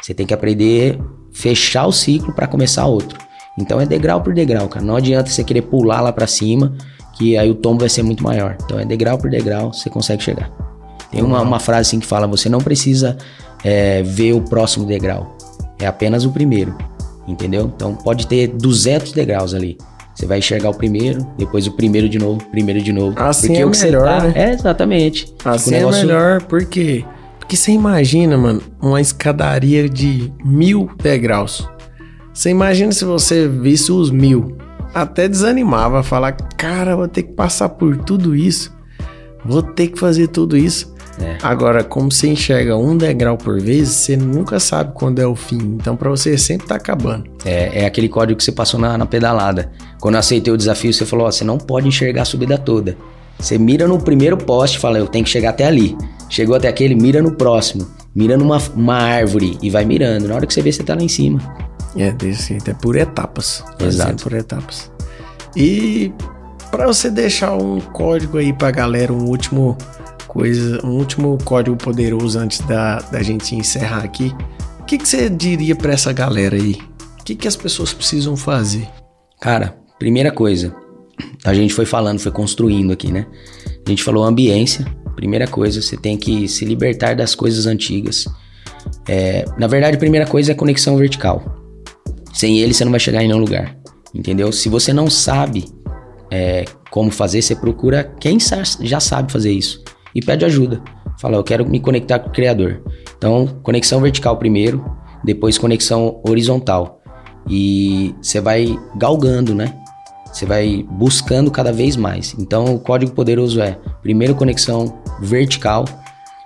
Você 0.00 0.14
tem 0.14 0.26
que 0.26 0.32
aprender 0.32 0.98
fechar 1.32 1.86
o 1.86 1.92
ciclo 1.92 2.32
para 2.32 2.46
começar 2.46 2.86
outro. 2.86 3.18
Então 3.58 3.80
é 3.80 3.86
degrau 3.86 4.20
por 4.20 4.32
degrau, 4.32 4.68
cara. 4.68 4.84
Não 4.84 4.96
adianta 4.96 5.30
você 5.30 5.44
querer 5.44 5.62
pular 5.62 6.00
lá 6.00 6.12
para 6.12 6.26
cima, 6.26 6.74
que 7.16 7.36
aí 7.36 7.50
o 7.50 7.54
tombo 7.54 7.80
vai 7.80 7.88
ser 7.88 8.02
muito 8.02 8.22
maior. 8.22 8.56
Então 8.64 8.78
é 8.78 8.84
degrau 8.84 9.18
por 9.18 9.30
degrau, 9.30 9.72
você 9.72 9.90
consegue 9.90 10.22
chegar. 10.22 10.50
Tem 11.10 11.22
uma, 11.22 11.40
uma 11.42 11.58
frase 11.58 11.82
assim 11.82 12.00
que 12.00 12.06
fala: 12.06 12.26
você 12.26 12.48
não 12.48 12.60
precisa 12.60 13.16
é, 13.64 14.02
ver 14.02 14.32
o 14.32 14.40
próximo 14.42 14.86
degrau, 14.86 15.36
é 15.78 15.86
apenas 15.86 16.24
o 16.24 16.30
primeiro, 16.32 16.76
entendeu? 17.26 17.70
Então 17.74 17.94
pode 17.94 18.26
ter 18.26 18.48
200 18.48 19.12
degraus 19.12 19.54
ali. 19.54 19.76
Você 20.14 20.26
vai 20.26 20.38
enxergar 20.38 20.70
o 20.70 20.74
primeiro, 20.74 21.26
depois 21.38 21.66
o 21.66 21.72
primeiro 21.72 22.08
de 22.08 22.18
novo, 22.18 22.44
primeiro 22.50 22.82
de 22.82 22.92
novo. 22.92 23.14
Assim 23.18 23.46
porque 23.48 23.62
é 23.62 23.66
o 23.66 23.70
que 23.70 23.78
melhor, 23.78 24.00
você 24.02 24.18
tá, 24.20 24.24
né? 24.28 24.32
É, 24.36 24.52
exatamente. 24.52 25.34
Assim 25.44 25.64
Tipo, 25.64 25.70
o 25.70 25.74
é 25.74 25.78
negócio- 25.78 26.06
melhor, 26.06 26.42
por 26.42 26.64
quê? 26.66 27.04
Porque 27.38 27.56
você 27.56 27.72
imagina, 27.72 28.36
mano, 28.36 28.60
uma 28.82 29.00
escadaria 29.00 29.88
de 29.88 30.30
mil 30.44 30.90
degraus. 31.02 31.66
Você 32.34 32.50
imagina 32.50 32.92
se 32.92 33.04
você 33.04 33.48
visse 33.48 33.90
os 33.90 34.10
mil. 34.10 34.56
Até 34.92 35.26
desanimava, 35.28 36.02
falar, 36.02 36.32
cara, 36.32 36.96
vou 36.96 37.08
ter 37.08 37.22
que 37.22 37.32
passar 37.32 37.68
por 37.70 37.96
tudo 37.96 38.34
isso. 38.36 38.72
Vou 39.44 39.62
ter 39.62 39.88
que 39.88 39.98
fazer 39.98 40.28
tudo 40.28 40.56
isso. 40.56 40.94
É. 41.20 41.36
Agora, 41.42 41.84
como 41.84 42.10
você 42.10 42.28
enxerga 42.28 42.76
um 42.76 42.96
degrau 42.96 43.36
por 43.36 43.60
vez, 43.60 43.88
você 43.88 44.16
nunca 44.16 44.58
sabe 44.58 44.92
quando 44.94 45.18
é 45.18 45.26
o 45.26 45.36
fim. 45.36 45.58
Então, 45.58 45.94
pra 45.96 46.08
você 46.08 46.38
sempre 46.38 46.66
tá 46.66 46.76
acabando. 46.76 47.24
É, 47.44 47.82
é 47.82 47.86
aquele 47.86 48.08
código 48.08 48.38
que 48.38 48.44
você 48.44 48.52
passou 48.52 48.80
na, 48.80 48.96
na 48.96 49.06
pedalada. 49.06 49.70
Quando 50.00 50.14
eu 50.14 50.20
aceitei 50.20 50.52
o 50.52 50.56
desafio, 50.56 50.92
você 50.92 51.04
falou: 51.04 51.26
ó, 51.26 51.30
você 51.30 51.44
não 51.44 51.58
pode 51.58 51.86
enxergar 51.86 52.22
a 52.22 52.24
subida 52.24 52.56
toda. 52.56 52.96
Você 53.38 53.58
mira 53.58 53.86
no 53.86 53.98
primeiro 53.98 54.36
poste 54.36 54.78
e 54.78 54.80
fala: 54.80 54.98
eu 54.98 55.06
tenho 55.06 55.24
que 55.24 55.30
chegar 55.30 55.50
até 55.50 55.66
ali. 55.66 55.96
Chegou 56.28 56.54
até 56.54 56.68
aquele, 56.68 56.94
mira 56.94 57.20
no 57.20 57.32
próximo. 57.32 57.86
Mira 58.14 58.36
numa 58.36 58.58
uma 58.74 58.96
árvore 58.96 59.58
e 59.62 59.70
vai 59.70 59.84
mirando. 59.84 60.26
Na 60.28 60.34
hora 60.34 60.46
que 60.46 60.54
você 60.54 60.62
vê, 60.62 60.72
você 60.72 60.82
tá 60.82 60.94
lá 60.94 61.02
em 61.02 61.08
cima. 61.08 61.40
É, 61.96 62.12
desse 62.12 62.48
jeito, 62.48 62.70
é 62.70 62.74
por 62.74 62.96
etapas. 62.96 63.64
Exato. 63.78 64.22
Por 64.22 64.32
etapas. 64.32 64.90
E 65.56 66.12
para 66.70 66.86
você 66.86 67.10
deixar 67.10 67.52
um 67.54 67.80
código 67.80 68.38
aí 68.38 68.52
pra 68.52 68.70
galera, 68.70 69.12
um 69.12 69.24
último 69.24 69.76
coisa, 70.30 70.78
um 70.86 70.90
último 70.90 71.36
código 71.44 71.76
poderoso 71.76 72.38
antes 72.38 72.60
da, 72.60 73.00
da 73.00 73.20
gente 73.20 73.56
encerrar 73.56 74.04
aqui, 74.04 74.32
o 74.78 74.84
que, 74.84 74.96
que 74.96 75.08
você 75.08 75.28
diria 75.28 75.74
pra 75.74 75.92
essa 75.92 76.12
galera 76.12 76.54
aí? 76.54 76.78
O 77.20 77.24
que, 77.24 77.34
que 77.34 77.48
as 77.48 77.56
pessoas 77.56 77.92
precisam 77.92 78.36
fazer? 78.36 78.88
Cara, 79.40 79.76
primeira 79.98 80.30
coisa, 80.30 80.72
a 81.44 81.52
gente 81.52 81.74
foi 81.74 81.84
falando, 81.84 82.20
foi 82.20 82.30
construindo 82.30 82.92
aqui, 82.92 83.10
né? 83.10 83.26
A 83.84 83.90
gente 83.90 84.04
falou 84.04 84.22
ambiência. 84.22 84.86
Primeira 85.16 85.48
coisa, 85.48 85.82
você 85.82 85.96
tem 85.96 86.16
que 86.16 86.46
se 86.46 86.64
libertar 86.64 87.16
das 87.16 87.34
coisas 87.34 87.66
antigas. 87.66 88.24
É, 89.08 89.44
na 89.58 89.66
verdade, 89.66 89.96
a 89.96 89.98
primeira 89.98 90.26
coisa 90.26 90.52
é 90.52 90.54
conexão 90.54 90.96
vertical. 90.96 91.42
Sem 92.32 92.60
ele, 92.60 92.72
você 92.72 92.84
não 92.84 92.92
vai 92.92 93.00
chegar 93.00 93.22
em 93.24 93.26
nenhum 93.26 93.40
lugar. 93.40 93.76
Entendeu? 94.14 94.52
Se 94.52 94.68
você 94.68 94.92
não 94.92 95.10
sabe 95.10 95.64
é, 96.30 96.64
como 96.88 97.10
fazer, 97.10 97.42
você 97.42 97.56
procura 97.56 98.04
quem 98.20 98.38
já 98.80 99.00
sabe 99.00 99.32
fazer 99.32 99.50
isso 99.50 99.82
e 100.14 100.20
pede 100.20 100.44
ajuda. 100.44 100.82
Fala, 101.20 101.36
eu 101.36 101.44
quero 101.44 101.68
me 101.68 101.80
conectar 101.80 102.18
com 102.18 102.28
o 102.28 102.32
Criador. 102.32 102.82
Então, 103.16 103.46
conexão 103.62 104.00
vertical 104.00 104.36
primeiro, 104.38 104.84
depois 105.22 105.58
conexão 105.58 106.20
horizontal. 106.26 107.00
E 107.48 108.14
você 108.20 108.40
vai 108.40 108.78
galgando, 108.96 109.54
né? 109.54 109.74
Você 110.32 110.46
vai 110.46 110.86
buscando 110.90 111.50
cada 111.50 111.72
vez 111.72 111.96
mais. 111.96 112.34
Então, 112.38 112.74
o 112.74 112.78
código 112.78 113.12
poderoso 113.12 113.60
é: 113.60 113.78
primeiro, 114.02 114.34
conexão 114.34 115.02
vertical. 115.20 115.84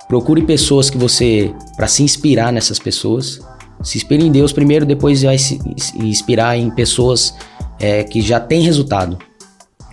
Procure 0.08 0.42
pessoas 0.42 0.90
que 0.90 0.98
você. 0.98 1.54
para 1.76 1.86
se 1.86 2.02
inspirar 2.02 2.52
nessas 2.52 2.78
pessoas. 2.78 3.40
Se 3.82 3.98
inspire 3.98 4.24
em 4.24 4.32
Deus 4.32 4.52
primeiro, 4.52 4.86
depois 4.86 5.22
vai 5.22 5.36
se 5.36 5.60
inspirar 5.96 6.56
em 6.56 6.70
pessoas 6.70 7.34
é, 7.78 8.02
que 8.02 8.20
já 8.20 8.40
têm 8.40 8.62
resultado. 8.62 9.18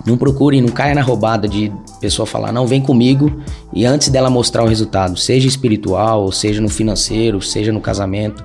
Não 0.06 0.18
procure, 0.18 0.60
não 0.62 0.70
caia 0.70 0.96
na 0.96 1.02
roubada 1.02 1.48
de 1.48 1.72
pessoa 2.00 2.26
falar, 2.26 2.52
não, 2.52 2.66
vem 2.66 2.82
comigo 2.82 3.32
e 3.74 3.86
antes 3.86 4.10
dela 4.10 4.30
mostrar 4.30 4.64
o 4.64 4.68
resultado, 4.68 5.18
seja 5.18 5.48
espiritual, 5.48 6.32
seja 6.32 6.60
no 6.60 6.70
financeiro, 6.70 7.42
seja 7.42 7.72
no 7.72 7.80
casamento, 7.80 8.44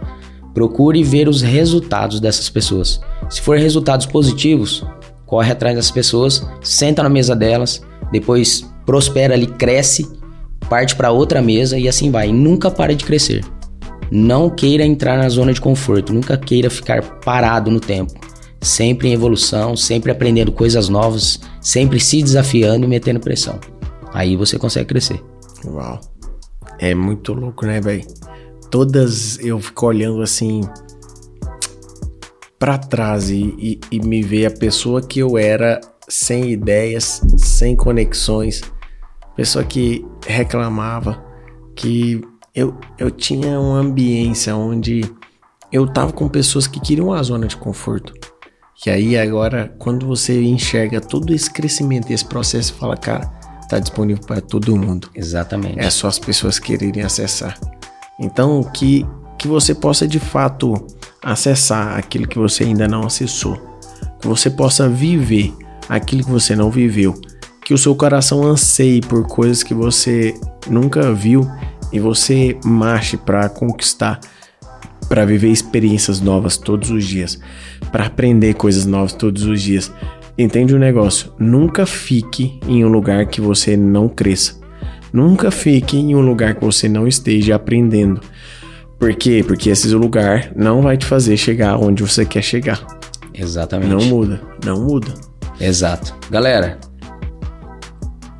procure 0.52 1.02
ver 1.02 1.28
os 1.28 1.40
resultados 1.40 2.20
dessas 2.20 2.48
pessoas. 2.50 3.00
Se 3.30 3.40
for 3.40 3.58
resultados 3.58 4.06
positivos, 4.06 4.84
corre 5.24 5.52
atrás 5.52 5.76
das 5.76 5.90
pessoas, 5.90 6.46
senta 6.62 7.02
na 7.02 7.08
mesa 7.08 7.34
delas, 7.34 7.82
depois 8.12 8.70
prospera 8.84 9.34
ali, 9.34 9.46
cresce, 9.46 10.08
parte 10.68 10.94
para 10.94 11.10
outra 11.10 11.42
mesa 11.42 11.78
e 11.78 11.88
assim 11.88 12.10
vai. 12.10 12.28
E 12.28 12.32
nunca 12.32 12.70
pare 12.70 12.94
de 12.94 13.04
crescer. 13.04 13.44
Não 14.10 14.48
queira 14.48 14.84
entrar 14.84 15.18
na 15.18 15.28
zona 15.28 15.52
de 15.52 15.60
conforto, 15.60 16.12
nunca 16.12 16.36
queira 16.36 16.70
ficar 16.70 17.02
parado 17.20 17.70
no 17.70 17.80
tempo. 17.80 18.14
Sempre 18.60 19.08
em 19.08 19.12
evolução, 19.12 19.76
sempre 19.76 20.10
aprendendo 20.10 20.50
coisas 20.50 20.88
novas, 20.88 21.40
sempre 21.60 22.00
se 22.00 22.22
desafiando 22.22 22.84
e 22.84 22.88
metendo 22.88 23.20
pressão. 23.20 23.60
Aí 24.12 24.36
você 24.36 24.58
consegue 24.58 24.86
crescer. 24.86 25.22
Uau. 25.64 26.00
É 26.78 26.94
muito 26.94 27.32
louco, 27.32 27.66
né, 27.66 27.80
velho? 27.80 28.04
Todas 28.70 29.38
eu 29.38 29.58
fico 29.60 29.86
olhando 29.86 30.22
assim 30.22 30.62
pra 32.58 32.78
trás 32.78 33.30
e, 33.30 33.54
e, 33.58 33.80
e 33.90 34.00
me 34.00 34.22
ver 34.22 34.46
a 34.46 34.50
pessoa 34.50 35.02
que 35.02 35.20
eu 35.20 35.38
era 35.38 35.80
sem 36.08 36.50
ideias, 36.50 37.22
sem 37.36 37.76
conexões, 37.76 38.62
pessoa 39.36 39.64
que 39.64 40.06
reclamava, 40.26 41.22
que 41.74 42.20
eu, 42.54 42.74
eu 42.98 43.10
tinha 43.10 43.60
uma 43.60 43.78
ambiência 43.78 44.56
onde 44.56 45.02
eu 45.70 45.86
tava 45.86 46.12
com 46.12 46.28
pessoas 46.28 46.66
que 46.66 46.80
queriam 46.80 47.12
a 47.12 47.22
zona 47.22 47.46
de 47.46 47.56
conforto. 47.56 48.14
Que 48.78 48.90
aí 48.90 49.16
agora, 49.16 49.74
quando 49.78 50.06
você 50.06 50.42
enxerga 50.42 51.00
todo 51.00 51.32
esse 51.32 51.50
crescimento, 51.50 52.10
esse 52.10 52.24
processo, 52.24 52.74
fala, 52.74 52.96
cara, 52.96 53.26
tá 53.68 53.78
disponível 53.78 54.22
para 54.24 54.40
todo 54.40 54.76
mundo. 54.76 55.08
Exatamente. 55.14 55.78
É 55.78 55.90
só 55.90 56.08
as 56.08 56.18
pessoas 56.18 56.58
quererem 56.58 57.02
acessar. 57.02 57.58
Então, 58.20 58.62
que, 58.62 59.06
que 59.38 59.48
você 59.48 59.74
possa 59.74 60.06
de 60.06 60.18
fato 60.18 60.74
acessar 61.22 61.96
aquilo 61.98 62.28
que 62.28 62.38
você 62.38 62.64
ainda 62.64 62.86
não 62.86 63.04
acessou. 63.04 63.56
Que 64.20 64.28
você 64.28 64.50
possa 64.50 64.88
viver 64.88 65.52
aquilo 65.88 66.24
que 66.24 66.30
você 66.30 66.54
não 66.54 66.70
viveu. 66.70 67.14
Que 67.64 67.74
o 67.74 67.78
seu 67.78 67.94
coração 67.94 68.44
anseie 68.44 69.00
por 69.00 69.26
coisas 69.26 69.62
que 69.62 69.74
você 69.74 70.34
nunca 70.68 71.12
viu 71.12 71.50
e 71.92 71.98
você 71.98 72.58
marche 72.64 73.16
para 73.16 73.48
conquistar, 73.48 74.20
para 75.08 75.24
viver 75.24 75.50
experiências 75.50 76.20
novas 76.20 76.56
todos 76.56 76.90
os 76.90 77.04
dias, 77.04 77.38
para 77.90 78.06
aprender 78.06 78.54
coisas 78.54 78.84
novas 78.86 79.12
todos 79.12 79.44
os 79.44 79.62
dias. 79.62 79.92
Entende 80.38 80.74
o 80.74 80.78
negócio? 80.78 81.32
Nunca 81.38 81.86
fique 81.86 82.58
em 82.68 82.84
um 82.84 82.88
lugar 82.88 83.26
que 83.26 83.40
você 83.40 83.76
não 83.76 84.08
cresça. 84.08 84.54
Nunca 85.12 85.50
fique 85.50 85.96
em 85.96 86.14
um 86.14 86.20
lugar 86.20 86.54
que 86.54 86.64
você 86.64 86.88
não 86.88 87.08
esteja 87.08 87.54
aprendendo. 87.54 88.20
Por 88.98 89.14
quê? 89.14 89.44
Porque 89.46 89.70
esse 89.70 89.88
lugar 89.94 90.52
não 90.54 90.82
vai 90.82 90.96
te 90.96 91.06
fazer 91.06 91.36
chegar 91.36 91.76
onde 91.78 92.02
você 92.02 92.24
quer 92.24 92.42
chegar. 92.42 92.84
Exatamente. 93.32 93.90
Não 93.90 94.02
muda, 94.04 94.40
não 94.64 94.82
muda. 94.84 95.12
Exato. 95.60 96.14
Galera, 96.30 96.78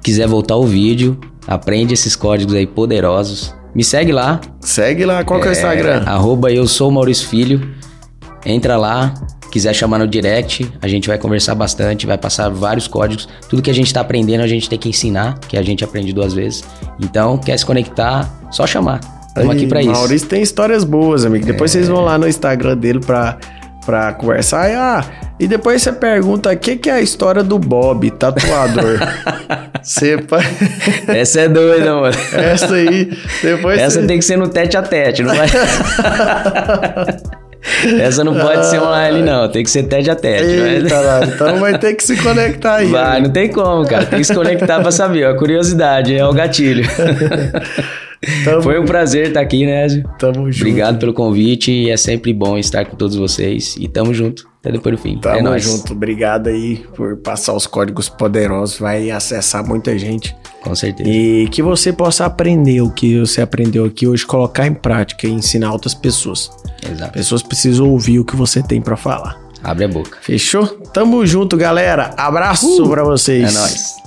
quiser 0.02 0.26
voltar 0.26 0.56
o 0.56 0.66
vídeo, 0.66 1.18
aprende 1.46 1.94
esses 1.94 2.14
códigos 2.16 2.54
aí 2.54 2.66
poderosos. 2.66 3.54
Me 3.74 3.84
segue 3.84 4.12
lá, 4.12 4.40
Segue 4.60 5.04
lá, 5.04 5.22
qual 5.24 5.40
que 5.40 5.46
é 5.46 5.50
o 5.50 5.52
Instagram? 5.52 6.02
arroba 6.06 6.50
eu 6.50 6.66
sou 6.66 6.90
Maurício 6.90 7.28
Filho. 7.28 7.60
Entra 8.44 8.76
lá, 8.76 9.12
quiser 9.56 9.74
chamar 9.74 9.98
no 9.98 10.06
direct, 10.06 10.70
a 10.82 10.86
gente 10.86 11.08
vai 11.08 11.16
conversar 11.16 11.54
bastante, 11.54 12.06
vai 12.06 12.18
passar 12.18 12.50
vários 12.50 12.86
códigos. 12.86 13.26
Tudo 13.48 13.62
que 13.62 13.70
a 13.70 13.74
gente 13.74 13.92
tá 13.92 14.02
aprendendo, 14.02 14.42
a 14.42 14.46
gente 14.46 14.68
tem 14.68 14.78
que 14.78 14.90
ensinar, 14.90 15.38
que 15.48 15.56
a 15.56 15.62
gente 15.62 15.82
aprende 15.82 16.12
duas 16.12 16.34
vezes. 16.34 16.62
Então, 17.00 17.38
quer 17.38 17.58
se 17.58 17.64
conectar, 17.64 18.28
só 18.50 18.66
chamar. 18.66 19.00
Estamos 19.28 19.56
aqui 19.56 19.66
pra 19.66 19.80
isso. 19.80 19.90
É. 19.90 19.94
Maurício 19.94 20.28
tem 20.28 20.42
histórias 20.42 20.84
boas, 20.84 21.24
amigo. 21.24 21.46
Depois 21.46 21.70
vocês 21.70 21.88
vão 21.88 22.04
lá 22.04 22.18
no 22.18 22.28
Instagram 22.28 22.76
dele 22.76 23.00
pra, 23.00 23.38
pra 23.86 24.12
conversar. 24.12 24.70
E, 24.70 24.74
ah, 24.74 25.04
e 25.40 25.48
depois 25.48 25.80
você 25.80 25.90
pergunta 25.90 26.52
o 26.52 26.56
que, 26.56 26.76
que 26.76 26.90
é 26.90 26.94
a 26.94 27.00
história 27.00 27.42
do 27.42 27.58
Bob, 27.58 28.10
tatuador. 28.10 28.98
Você 29.82 30.18
pa- 30.18 30.40
Essa 31.08 31.42
é 31.42 31.48
doida, 31.48 31.94
mano. 31.94 32.16
Essa 32.32 32.74
aí, 32.74 33.16
depois 33.40 33.80
Essa 33.80 34.00
você... 34.00 34.06
tem 34.06 34.18
que 34.18 34.24
ser 34.24 34.36
no 34.36 34.48
tete 34.48 34.76
a 34.76 34.82
tete, 34.82 35.22
não 35.22 35.32
vai. 35.32 35.46
Essa 38.00 38.22
não 38.22 38.34
pode 38.34 38.66
ser 38.66 38.80
online, 38.80 39.22
não. 39.22 39.48
Tem 39.48 39.62
que 39.62 39.70
ser 39.70 39.84
tete 39.84 40.10
a 40.10 40.16
tete. 40.16 40.44
Eita, 40.44 41.00
lá, 41.00 41.20
então 41.26 41.58
vai 41.58 41.78
ter 41.78 41.94
que 41.94 42.04
se 42.04 42.16
conectar 42.16 42.76
aí. 42.76 42.86
vai, 42.86 43.20
não 43.20 43.30
tem 43.30 43.50
como, 43.50 43.86
cara. 43.86 44.06
Tem 44.06 44.20
que 44.20 44.24
se 44.24 44.34
conectar 44.34 44.80
pra 44.80 44.90
saber. 44.90 45.26
A 45.26 45.34
curiosidade 45.34 46.16
é 46.16 46.24
o 46.24 46.32
gatilho. 46.32 46.84
Tamo, 48.44 48.62
Foi 48.62 48.78
um 48.80 48.84
prazer 48.84 49.28
estar 49.28 49.40
aqui, 49.40 49.66
né, 49.66 49.84
Ezio? 49.84 50.08
tamo 50.18 50.50
junto. 50.50 50.68
Obrigado 50.68 50.98
pelo 50.98 51.12
convite 51.12 51.70
e 51.70 51.90
é 51.90 51.96
sempre 51.96 52.32
bom 52.32 52.56
estar 52.58 52.84
com 52.86 52.96
todos 52.96 53.16
vocês. 53.16 53.76
E 53.78 53.88
tamo 53.88 54.14
junto. 54.14 54.48
Até 54.60 54.72
depois 54.72 54.96
do 54.96 55.00
fim. 55.00 55.18
Tamo 55.18 55.36
é 55.36 55.42
nóis. 55.42 55.62
junto. 55.62 55.92
Obrigado 55.92 56.48
aí 56.48 56.84
por 56.94 57.16
passar 57.18 57.52
os 57.54 57.66
códigos 57.66 58.08
poderosos. 58.08 58.78
Vai 58.78 59.10
acessar 59.10 59.64
muita 59.66 59.96
gente. 59.98 60.34
Com 60.62 60.74
certeza. 60.74 61.08
E 61.08 61.46
que 61.48 61.62
você 61.62 61.92
possa 61.92 62.26
aprender 62.26 62.80
o 62.80 62.90
que 62.90 63.20
você 63.20 63.40
aprendeu 63.40 63.84
aqui 63.84 64.06
hoje, 64.08 64.26
colocar 64.26 64.66
em 64.66 64.74
prática 64.74 65.26
e 65.26 65.30
ensinar 65.30 65.72
outras 65.72 65.94
pessoas. 65.94 66.50
Exato. 66.90 67.12
Pessoas 67.12 67.42
precisam 67.42 67.88
ouvir 67.88 68.18
o 68.18 68.24
que 68.24 68.34
você 68.34 68.60
tem 68.62 68.80
pra 68.80 68.96
falar. 68.96 69.38
Abre 69.62 69.84
a 69.84 69.88
boca. 69.88 70.18
Fechou? 70.20 70.66
Tamo 70.92 71.24
junto, 71.24 71.56
galera. 71.56 72.12
Abraço 72.16 72.88
pra 72.88 73.04
vocês. 73.04 73.54
É 73.54 73.58
nóis. 73.58 74.05